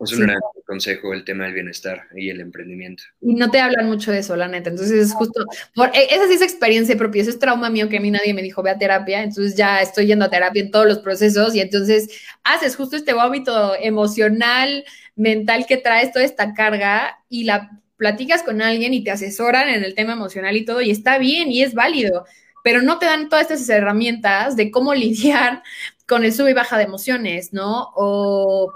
Es 0.00 0.12
un 0.12 0.20
gran 0.20 0.40
consejo 0.66 1.14
el 1.14 1.24
tema 1.24 1.44
del 1.44 1.54
bienestar 1.54 2.08
y 2.16 2.28
el 2.30 2.40
emprendimiento. 2.40 3.04
Y 3.20 3.34
no 3.34 3.50
te 3.50 3.60
hablan 3.60 3.86
mucho 3.86 4.12
de 4.12 4.18
eso, 4.18 4.36
la 4.36 4.48
neta. 4.48 4.70
Entonces, 4.70 5.06
es 5.06 5.12
justo, 5.14 5.44
por, 5.74 5.88
e, 5.94 6.14
esa 6.14 6.26
sí 6.26 6.34
es 6.34 6.42
experiencia 6.42 6.96
propia, 6.96 7.22
eso 7.22 7.30
es 7.30 7.38
trauma 7.38 7.70
mío 7.70 7.88
que 7.88 7.98
a 7.98 8.00
mí 8.00 8.10
nadie 8.10 8.34
me 8.34 8.42
dijo, 8.42 8.62
ve 8.62 8.70
a 8.70 8.78
terapia. 8.78 9.22
Entonces, 9.22 9.54
ya 9.54 9.80
estoy 9.80 10.06
yendo 10.06 10.24
a 10.24 10.30
terapia 10.30 10.62
en 10.62 10.70
todos 10.70 10.86
los 10.86 10.98
procesos 10.98 11.54
y 11.54 11.60
entonces 11.60 12.08
haces 12.42 12.76
justo 12.76 12.96
este 12.96 13.12
vómito 13.12 13.74
emocional, 13.80 14.84
mental 15.16 15.66
que 15.66 15.76
traes 15.76 16.12
toda 16.12 16.24
esta 16.24 16.54
carga 16.54 17.18
y 17.28 17.44
la 17.44 17.70
platicas 17.96 18.42
con 18.42 18.60
alguien 18.60 18.92
y 18.92 19.04
te 19.04 19.10
asesoran 19.10 19.68
en 19.68 19.84
el 19.84 19.94
tema 19.94 20.12
emocional 20.12 20.56
y 20.56 20.64
todo, 20.64 20.80
y 20.80 20.90
está 20.90 21.18
bien 21.18 21.50
y 21.50 21.62
es 21.62 21.74
válido, 21.74 22.26
pero 22.62 22.82
no 22.82 22.98
te 22.98 23.06
dan 23.06 23.28
todas 23.28 23.50
estas 23.50 23.68
herramientas 23.68 24.56
de 24.56 24.70
cómo 24.70 24.94
lidiar 24.94 25.62
con 26.06 26.24
el 26.24 26.32
sub 26.32 26.48
y 26.48 26.52
baja 26.52 26.76
de 26.76 26.84
emociones, 26.84 27.52
¿no? 27.52 27.92
O 27.94 28.72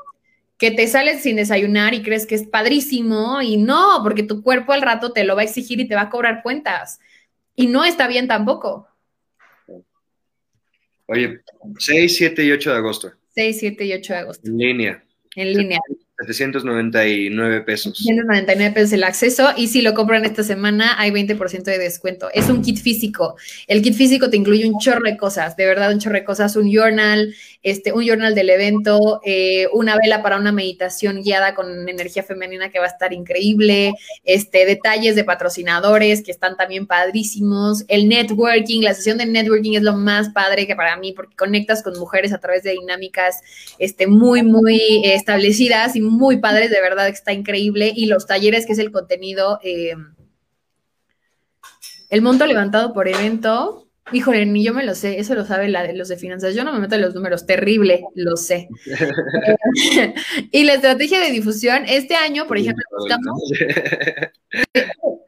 que 0.58 0.72
te 0.72 0.88
sales 0.88 1.22
sin 1.22 1.36
desayunar 1.36 1.94
y 1.94 2.02
crees 2.02 2.26
que 2.26 2.34
es 2.34 2.46
padrísimo 2.46 3.40
y 3.40 3.56
no, 3.56 4.00
porque 4.02 4.24
tu 4.24 4.42
cuerpo 4.42 4.72
al 4.72 4.82
rato 4.82 5.12
te 5.12 5.24
lo 5.24 5.36
va 5.36 5.42
a 5.42 5.44
exigir 5.44 5.80
y 5.80 5.86
te 5.86 5.94
va 5.94 6.02
a 6.02 6.10
cobrar 6.10 6.42
cuentas. 6.42 6.98
Y 7.54 7.68
no 7.68 7.84
está 7.84 8.08
bien 8.08 8.26
tampoco. 8.26 8.88
Oye, 11.06 11.40
6, 11.78 12.16
7 12.16 12.44
y 12.44 12.52
8 12.52 12.72
de 12.72 12.76
agosto. 12.76 13.12
6, 13.34 13.58
7 13.58 13.84
y 13.84 13.92
8 13.94 14.12
de 14.12 14.18
agosto. 14.18 14.48
En 14.48 14.58
línea. 14.58 15.04
En 15.36 15.52
línea. 15.52 15.80
799 16.18 17.60
pesos. 17.60 17.96
799 17.96 18.74
pesos 18.74 18.92
el 18.92 19.04
acceso 19.04 19.50
y 19.56 19.68
si 19.68 19.82
lo 19.82 19.94
compran 19.94 20.24
esta 20.24 20.42
semana 20.42 20.98
hay 20.98 21.10
20% 21.12 21.62
de 21.62 21.78
descuento. 21.78 22.28
Es 22.34 22.48
un 22.48 22.60
kit 22.60 22.78
físico. 22.78 23.36
El 23.68 23.82
kit 23.82 23.94
físico 23.94 24.28
te 24.28 24.36
incluye 24.36 24.66
un 24.66 24.78
chorro 24.80 25.02
de 25.04 25.16
cosas, 25.16 25.56
de 25.56 25.66
verdad 25.66 25.92
un 25.92 26.00
chorro 26.00 26.16
de 26.16 26.24
cosas, 26.24 26.56
un 26.56 26.72
journal, 26.72 27.34
este, 27.62 27.92
un 27.92 28.04
journal 28.04 28.34
del 28.34 28.50
evento, 28.50 29.20
eh, 29.24 29.68
una 29.72 29.96
vela 29.96 30.22
para 30.22 30.38
una 30.38 30.50
meditación 30.50 31.22
guiada 31.22 31.54
con 31.54 31.88
energía 31.88 32.24
femenina 32.24 32.70
que 32.70 32.80
va 32.80 32.86
a 32.86 32.88
estar 32.88 33.12
increíble, 33.12 33.92
este, 34.24 34.66
detalles 34.66 35.14
de 35.14 35.22
patrocinadores 35.22 36.22
que 36.22 36.32
están 36.32 36.56
también 36.56 36.86
padrísimos, 36.86 37.84
el 37.86 38.08
networking, 38.08 38.82
la 38.82 38.94
sesión 38.94 39.18
de 39.18 39.26
networking 39.26 39.74
es 39.74 39.82
lo 39.82 39.94
más 39.94 40.30
padre 40.30 40.66
que 40.66 40.74
para 40.74 40.96
mí 40.96 41.12
porque 41.12 41.36
conectas 41.36 41.82
con 41.82 41.96
mujeres 41.96 42.32
a 42.32 42.38
través 42.38 42.64
de 42.64 42.72
dinámicas 42.72 43.40
este, 43.78 44.08
muy, 44.08 44.42
muy 44.42 45.02
establecidas 45.04 45.94
y 45.94 46.07
muy 46.08 46.38
padres, 46.38 46.70
de 46.70 46.80
verdad 46.80 47.08
está 47.08 47.32
increíble. 47.32 47.92
Y 47.94 48.06
los 48.06 48.26
talleres, 48.26 48.66
que 48.66 48.72
es 48.72 48.78
el 48.78 48.90
contenido, 48.90 49.60
eh, 49.62 49.94
el 52.10 52.22
monto 52.22 52.46
levantado 52.46 52.92
por 52.92 53.08
evento, 53.08 53.88
híjole, 54.12 54.46
ni 54.46 54.64
yo 54.64 54.74
me 54.74 54.84
lo 54.84 54.94
sé, 54.94 55.18
eso 55.18 55.34
lo 55.34 55.44
sabe 55.44 55.68
la 55.68 55.82
de 55.82 55.94
los 55.94 56.08
de 56.08 56.16
finanzas. 56.16 56.54
Yo 56.54 56.64
no 56.64 56.72
me 56.72 56.80
meto 56.80 56.94
en 56.94 57.02
los 57.02 57.14
números, 57.14 57.46
terrible, 57.46 58.04
lo 58.14 58.36
sé. 58.36 58.68
y 60.50 60.64
la 60.64 60.74
estrategia 60.74 61.20
de 61.20 61.30
difusión, 61.30 61.84
este 61.86 62.14
año, 62.14 62.46
por 62.46 62.58
ejemplo, 62.58 62.84
estamos... 63.04 63.40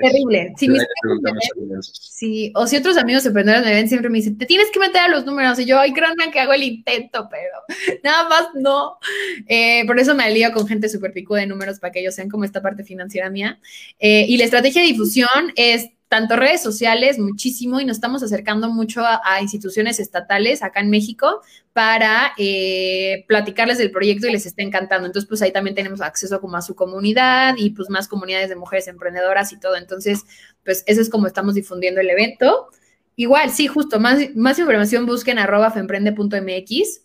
Terrible. 0.00 0.54
sí, 1.92 2.52
o 2.54 2.66
si 2.66 2.76
otros 2.76 2.96
amigos 2.96 3.26
emprendedores 3.26 3.66
me 3.66 3.74
ven, 3.74 3.88
siempre 3.88 4.08
me 4.10 4.18
dicen, 4.18 4.38
te 4.38 4.46
tienes 4.46 4.70
que 4.70 4.78
meter 4.78 5.02
a 5.02 5.08
los 5.08 5.24
números. 5.24 5.58
Y 5.58 5.66
yo, 5.66 5.78
ay, 5.78 5.92
créanme 5.92 6.30
que 6.30 6.40
hago 6.40 6.52
el 6.52 6.62
intento, 6.62 7.28
pero 7.30 7.52
nada 8.02 8.28
más 8.28 8.48
no. 8.54 8.98
Eh, 9.46 9.84
por 9.86 9.98
eso 9.98 10.14
me 10.14 10.24
alío 10.24 10.52
con 10.52 10.66
gente 10.66 10.88
súper 10.88 11.12
picuda 11.12 11.40
de 11.40 11.46
números 11.46 11.78
para 11.78 11.92
que 11.92 12.00
ellos 12.00 12.14
sean 12.14 12.28
como 12.28 12.44
esta 12.44 12.62
parte 12.62 12.84
financiera 12.84 13.30
mía. 13.30 13.58
Eh, 13.98 14.26
y 14.28 14.36
la 14.36 14.44
estrategia 14.44 14.82
de 14.82 14.88
difusión 14.88 15.52
es 15.56 15.88
tanto 16.14 16.36
redes 16.36 16.62
sociales, 16.62 17.18
muchísimo, 17.18 17.80
y 17.80 17.84
nos 17.84 17.96
estamos 17.96 18.22
acercando 18.22 18.70
mucho 18.70 19.02
a, 19.04 19.42
instituciones 19.42 19.98
estatales 19.98 20.62
acá 20.62 20.78
en 20.78 20.88
México 20.88 21.42
para 21.72 22.34
eh, 22.38 23.24
platicarles 23.26 23.78
del 23.78 23.90
proyecto 23.90 24.28
y 24.28 24.30
les 24.30 24.46
está 24.46 24.62
encantando. 24.62 25.06
Entonces, 25.06 25.28
pues 25.28 25.42
ahí 25.42 25.52
también 25.52 25.74
tenemos 25.74 26.00
acceso 26.00 26.40
como 26.40 26.56
a 26.56 26.62
su 26.62 26.76
comunidad 26.76 27.56
y 27.56 27.70
pues 27.70 27.90
más 27.90 28.06
comunidades 28.06 28.48
de 28.48 28.54
mujeres 28.54 28.86
emprendedoras 28.86 29.52
y 29.52 29.58
todo. 29.58 29.74
Entonces, 29.74 30.22
pues 30.64 30.84
eso 30.86 31.00
es 31.00 31.10
como 31.10 31.26
estamos 31.26 31.56
difundiendo 31.56 32.00
el 32.00 32.08
evento. 32.08 32.68
Igual, 33.16 33.50
sí, 33.50 33.66
justo, 33.66 33.98
más, 33.98 34.20
más 34.36 34.56
información 34.60 35.06
busquen 35.06 35.40
arroba 35.40 35.72
femprende.mx. 35.72 37.00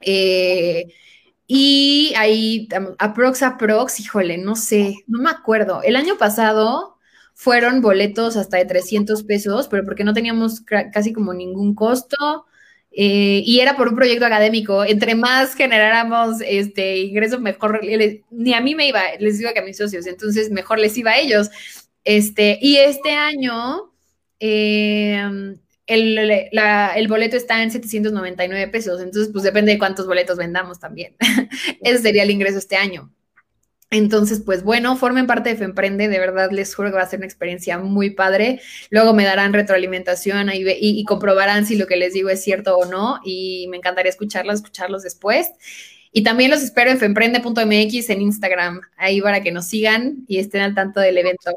Eh, 0.00 0.88
y 1.46 2.12
ahí, 2.16 2.68
aprox, 2.98 3.44
aprox, 3.44 4.00
híjole, 4.00 4.38
no 4.38 4.56
sé, 4.56 4.96
no 5.06 5.22
me 5.22 5.30
acuerdo. 5.30 5.82
El 5.84 5.94
año 5.94 6.18
pasado 6.18 6.93
fueron 7.34 7.82
boletos 7.82 8.36
hasta 8.36 8.56
de 8.56 8.64
300 8.64 9.24
pesos, 9.24 9.68
pero 9.68 9.84
porque 9.84 10.04
no 10.04 10.14
teníamos 10.14 10.62
casi 10.62 11.12
como 11.12 11.34
ningún 11.34 11.74
costo. 11.74 12.46
Eh, 12.96 13.42
y 13.44 13.58
era 13.58 13.76
por 13.76 13.88
un 13.88 13.96
proyecto 13.96 14.24
académico. 14.24 14.84
Entre 14.84 15.14
más 15.16 15.54
generáramos 15.54 16.36
este 16.46 16.98
ingreso, 16.98 17.40
mejor 17.40 17.80
ni 18.30 18.54
a 18.54 18.60
mí 18.60 18.74
me 18.74 18.88
iba, 18.88 19.02
les 19.18 19.38
digo 19.38 19.50
que 19.52 19.58
a 19.58 19.64
mis 19.64 19.76
socios, 19.76 20.06
entonces 20.06 20.50
mejor 20.50 20.78
les 20.78 20.96
iba 20.96 21.10
a 21.10 21.18
ellos. 21.18 21.50
Este, 22.04 22.58
y 22.62 22.76
este 22.76 23.12
año 23.12 23.92
em, 24.38 25.56
el, 25.86 26.18
el, 26.18 27.08
boleto 27.08 27.36
está 27.36 27.62
en 27.62 27.70
799 27.70 28.68
pesos, 28.68 29.00
entonces 29.00 29.32
pues 29.32 29.42
depende 29.44 29.72
de 29.72 29.78
cuántos 29.78 30.06
boletos 30.06 30.36
vendamos 30.38 30.78
también. 30.78 31.16
Ese 31.82 31.98
sería 31.98 32.22
el 32.22 32.30
ingreso 32.30 32.58
este 32.58 32.76
año. 32.76 33.12
Entonces, 33.90 34.42
pues 34.44 34.64
bueno, 34.64 34.96
formen 34.96 35.26
parte 35.26 35.50
de 35.50 35.56
Femprende, 35.56 36.08
de 36.08 36.18
verdad 36.18 36.50
les 36.50 36.74
juro 36.74 36.90
que 36.90 36.96
va 36.96 37.02
a 37.02 37.08
ser 37.08 37.20
una 37.20 37.26
experiencia 37.26 37.78
muy 37.78 38.10
padre. 38.10 38.60
Luego 38.90 39.14
me 39.14 39.24
darán 39.24 39.52
retroalimentación 39.52 40.50
y, 40.52 40.64
y, 40.66 41.04
comprobarán 41.04 41.64
si 41.64 41.76
lo 41.76 41.86
que 41.86 41.96
les 41.96 42.12
digo 42.12 42.28
es 42.28 42.42
cierto 42.42 42.76
o 42.76 42.86
no 42.86 43.20
y 43.24 43.66
me 43.70 43.76
encantaría 43.76 44.10
escucharlos, 44.10 44.56
escucharlos 44.56 45.02
después. 45.02 45.50
Y 46.10 46.22
también 46.22 46.50
los 46.50 46.62
espero 46.62 46.90
en 46.90 46.98
femprende.mx 46.98 48.10
en 48.10 48.22
Instagram, 48.22 48.80
ahí 48.96 49.20
para 49.20 49.42
que 49.42 49.52
nos 49.52 49.66
sigan 49.66 50.24
y 50.26 50.38
estén 50.38 50.62
al 50.62 50.74
tanto 50.74 51.00
del 51.00 51.18
evento. 51.18 51.52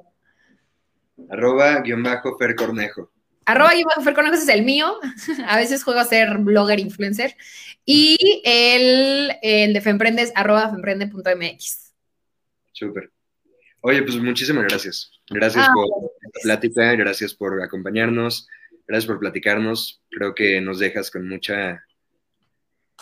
Arroba 1.30 1.82
guion 1.82 2.04
bajo 2.04 2.38
Fer 2.38 2.56
Cornejo. 2.56 3.12
Arroba 3.46 3.74
guion 3.74 3.86
bajo 3.86 4.02
Fer 4.02 4.14
Cornejo 4.14 4.36
es 4.36 4.48
el 4.48 4.64
mío. 4.64 4.96
A 5.48 5.58
veces 5.58 5.84
juego 5.84 6.00
a 6.00 6.06
ser 6.06 6.38
blogger 6.40 6.80
influencer. 6.80 7.36
Y 7.86 8.42
el, 8.44 9.32
el 9.42 9.74
de 9.74 9.82
Femprende 9.82 10.22
es 10.22 10.32
arroba 10.36 10.70
femprende.mx. 10.70 11.87
Súper. 12.78 13.12
Oye, 13.82 14.04
pues 14.04 14.18
muchísimas 14.18 14.66
gracias. 14.66 15.12
Gracias 15.32 15.66
ah, 15.68 15.72
por 15.74 15.88
la 15.88 16.30
plática, 16.44 16.94
gracias 16.94 17.34
por 17.34 17.60
acompañarnos, 17.64 18.48
gracias 18.88 19.08
por 19.08 19.20
platicarnos. 19.20 20.04
Creo 20.12 20.36
que 20.36 20.62
nos 20.62 20.78
dejas 20.78 21.10
con 21.10 21.28
mucha 21.28 21.84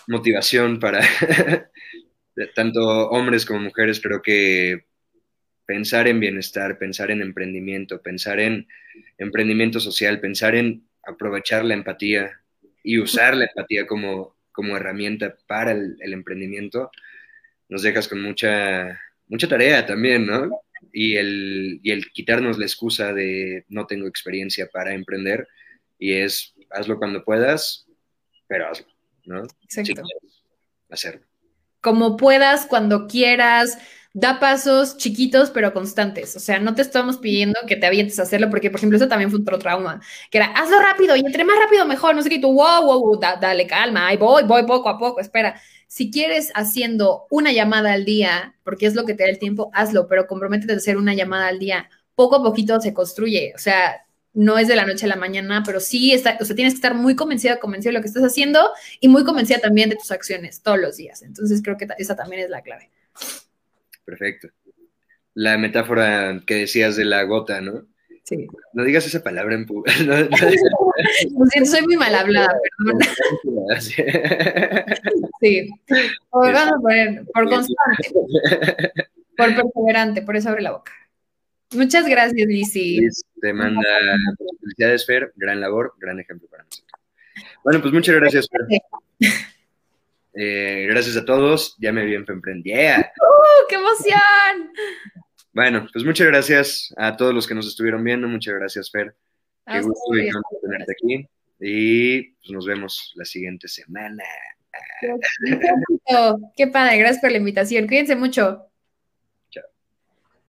motivación 0.08 0.80
para 0.80 1.02
tanto 2.56 3.10
hombres 3.10 3.46
como 3.46 3.60
mujeres. 3.60 4.00
Creo 4.00 4.22
que 4.22 4.86
pensar 5.66 6.08
en 6.08 6.22
bienestar, 6.22 6.80
pensar 6.80 7.12
en 7.12 7.22
emprendimiento, 7.22 8.02
pensar 8.02 8.40
en 8.40 8.70
emprendimiento 9.18 9.82
social, 9.82 10.22
pensar 10.22 10.56
en 10.56 10.88
aprovechar 11.04 11.66
la 11.66 11.74
empatía 11.74 12.40
y 12.82 12.98
usar 12.98 13.36
la 13.36 13.44
empatía 13.44 13.86
como, 13.86 14.38
como 14.54 14.78
herramienta 14.78 15.36
para 15.48 15.74
el 15.74 16.14
emprendimiento, 16.14 16.92
nos 17.68 17.82
dejas 17.82 18.08
con 18.08 18.22
mucha 18.22 19.02
mucha 19.28 19.48
tarea 19.48 19.86
también, 19.86 20.26
¿no? 20.26 20.50
Y 20.92 21.16
el, 21.16 21.80
y 21.84 21.92
el 21.92 22.12
quitarnos 22.12 22.58
la 22.58 22.66
excusa 22.66 23.14
de 23.14 23.66
no 23.68 23.86
tengo 23.86 24.08
experiencia 24.08 24.68
para 24.72 24.94
emprender 24.94 25.48
y 25.98 26.14
es 26.14 26.54
hazlo 26.72 26.98
cuando 26.98 27.24
puedas, 27.24 27.86
pero 28.48 28.70
hazlo, 28.70 28.88
¿no? 29.26 29.44
Exacto. 29.64 30.04
hacerlo. 30.90 31.26
Como 31.82 32.18
puedas, 32.18 32.66
cuando 32.66 33.08
quieras, 33.08 33.78
da 34.16 34.40
pasos 34.40 34.96
chiquitos 34.96 35.52
pero 35.52 35.74
constantes. 35.74 36.36
O 36.38 36.40
sea, 36.40 36.58
no 36.60 36.74
te 36.74 36.82
estamos 36.82 37.18
pidiendo 37.18 37.60
que 37.68 37.76
te 37.76 37.86
avientes 37.86 38.18
a 38.18 38.24
hacerlo, 38.24 38.50
porque, 38.50 38.72
por 38.72 38.80
ejemplo, 38.80 38.98
eso 38.98 39.10
también 39.10 39.30
fue 39.30 39.42
otro 39.42 39.60
trauma, 39.60 40.02
que 40.32 40.38
era 40.38 40.48
hazlo 40.48 40.80
rápido 40.80 41.16
y 41.16 41.20
entre 41.20 41.44
más 41.44 41.58
rápido 41.60 41.86
mejor. 41.86 42.16
No 42.16 42.24
sé 42.24 42.30
qué, 42.30 42.40
tú, 42.40 42.54
wow, 42.54 42.82
wow, 42.86 43.20
dale 43.20 43.68
calma, 43.68 44.08
ahí 44.08 44.18
voy, 44.18 44.44
voy 44.44 44.64
poco 44.64 44.90
a 44.90 44.98
poco, 44.98 45.20
espera. 45.20 45.62
Si 45.88 46.12
quieres 46.12 46.52
haciendo 46.56 47.26
una 47.30 47.52
llamada 47.52 47.94
al 47.94 48.06
día, 48.06 48.56
porque 48.64 48.86
es 48.86 48.96
lo 48.96 49.06
que 49.06 49.14
te 49.14 49.24
da 49.24 49.30
el 49.30 49.40
tiempo, 49.40 49.70
hazlo, 49.74 50.08
pero 50.08 50.28
comprométete 50.28 50.74
a 50.74 50.78
hacer 50.78 50.98
una 50.98 51.14
llamada 51.14 51.48
al 51.48 51.60
día. 51.60 51.90
Poco 52.16 52.38
a 52.38 52.44
poquito 52.44 52.80
se 52.82 52.94
construye, 52.94 53.54
o 53.56 53.60
sea, 53.60 54.06
no 54.34 54.58
es 54.58 54.68
de 54.68 54.76
la 54.76 54.86
noche 54.86 55.06
a 55.06 55.10
la 55.10 55.16
mañana, 55.16 55.64
pero 55.66 55.80
sí, 55.80 56.14
está, 56.14 56.38
o 56.40 56.46
sea, 56.46 56.56
tienes 56.56 56.74
que 56.74 56.78
estar 56.78 56.94
muy 56.94 57.16
convencida, 57.16 57.58
convencida 57.60 57.90
de 57.90 57.98
lo 57.98 58.02
que 58.02 58.08
estás 58.08 58.24
haciendo 58.24 58.70
y 59.00 59.08
muy 59.08 59.24
convencida 59.24 59.60
también 59.60 59.90
de 59.90 59.96
tus 59.96 60.12
acciones 60.12 60.62
todos 60.62 60.78
los 60.80 60.98
días. 60.98 61.22
Entonces 61.22 61.62
creo 61.64 61.78
que 61.78 61.88
esa 61.98 62.16
también 62.16 62.44
es 62.44 62.50
la 62.50 62.62
clave. 62.62 62.90
Perfecto. 64.04 64.50
La 65.34 65.58
metáfora 65.58 66.42
que 66.46 66.56
decías 66.56 66.98
de 66.98 67.06
la 67.06 67.24
gota, 67.24 67.62
¿no? 67.62 67.88
Sí. 68.26 68.48
No 68.74 68.84
digas 68.84 69.06
esa 69.06 69.24
palabra 69.24 69.56
en 69.56 69.66
público. 69.66 69.86
No, 71.32 71.66
soy 71.66 71.82
muy 71.84 71.96
mal 71.96 72.16
hablada, 72.16 72.54
perdón. 72.78 73.00
Sí. 75.42 75.70
Por, 76.30 76.54
por 77.34 77.50
constante. 77.50 78.14
Por 79.38 79.56
perseverante, 79.56 80.22
por 80.24 80.36
eso 80.36 80.50
abre 80.50 80.64
la 80.64 80.72
boca. 80.72 80.92
Muchas 81.74 82.08
gracias, 82.08 82.48
Lizzy. 82.48 83.00
Te 83.42 83.54
manda 83.54 83.82
felicidades, 84.62 85.06
Fer. 85.06 85.34
Gran 85.36 85.60
labor, 85.60 85.94
gran 86.00 86.20
ejemplo 86.20 86.48
para 86.50 86.64
nosotros. 86.64 87.00
Bueno, 87.64 87.82
pues 87.82 87.94
muchas 87.94 88.16
gracias, 88.16 88.48
Fer. 88.50 88.82
Eh, 90.34 90.88
gracias 90.90 91.16
a 91.18 91.26
todos. 91.26 91.76
Ya 91.80 91.92
me 91.92 92.06
vi 92.06 92.16
en. 92.16 92.24
¡Uh, 92.24 93.68
¡Qué 93.70 93.76
emoción! 93.76 94.72
Bueno, 95.56 95.88
pues 95.94 96.04
muchas 96.04 96.28
gracias 96.28 96.94
a 96.98 97.16
todos 97.16 97.34
los 97.34 97.48
que 97.48 97.56
nos 97.56 97.66
estuvieron 97.66 98.04
viendo. 98.04 98.28
Muchas 98.28 98.56
gracias, 98.56 98.92
Fer. 98.92 99.16
Qué 99.66 99.80
gusto 99.80 100.12
tenerte 100.62 100.92
aquí. 100.92 101.26
Y 101.62 102.24
pues, 102.24 102.52
nos 102.52 102.66
vemos 102.66 103.14
la 103.16 103.24
siguiente 103.24 103.70
semana. 103.70 104.22
Qué 106.58 106.68
padre, 106.68 106.98
gracias 106.98 107.22
por 107.22 107.32
la 107.32 107.38
invitación. 107.38 107.88
Cuídense 107.88 108.18
mucho. 108.18 108.70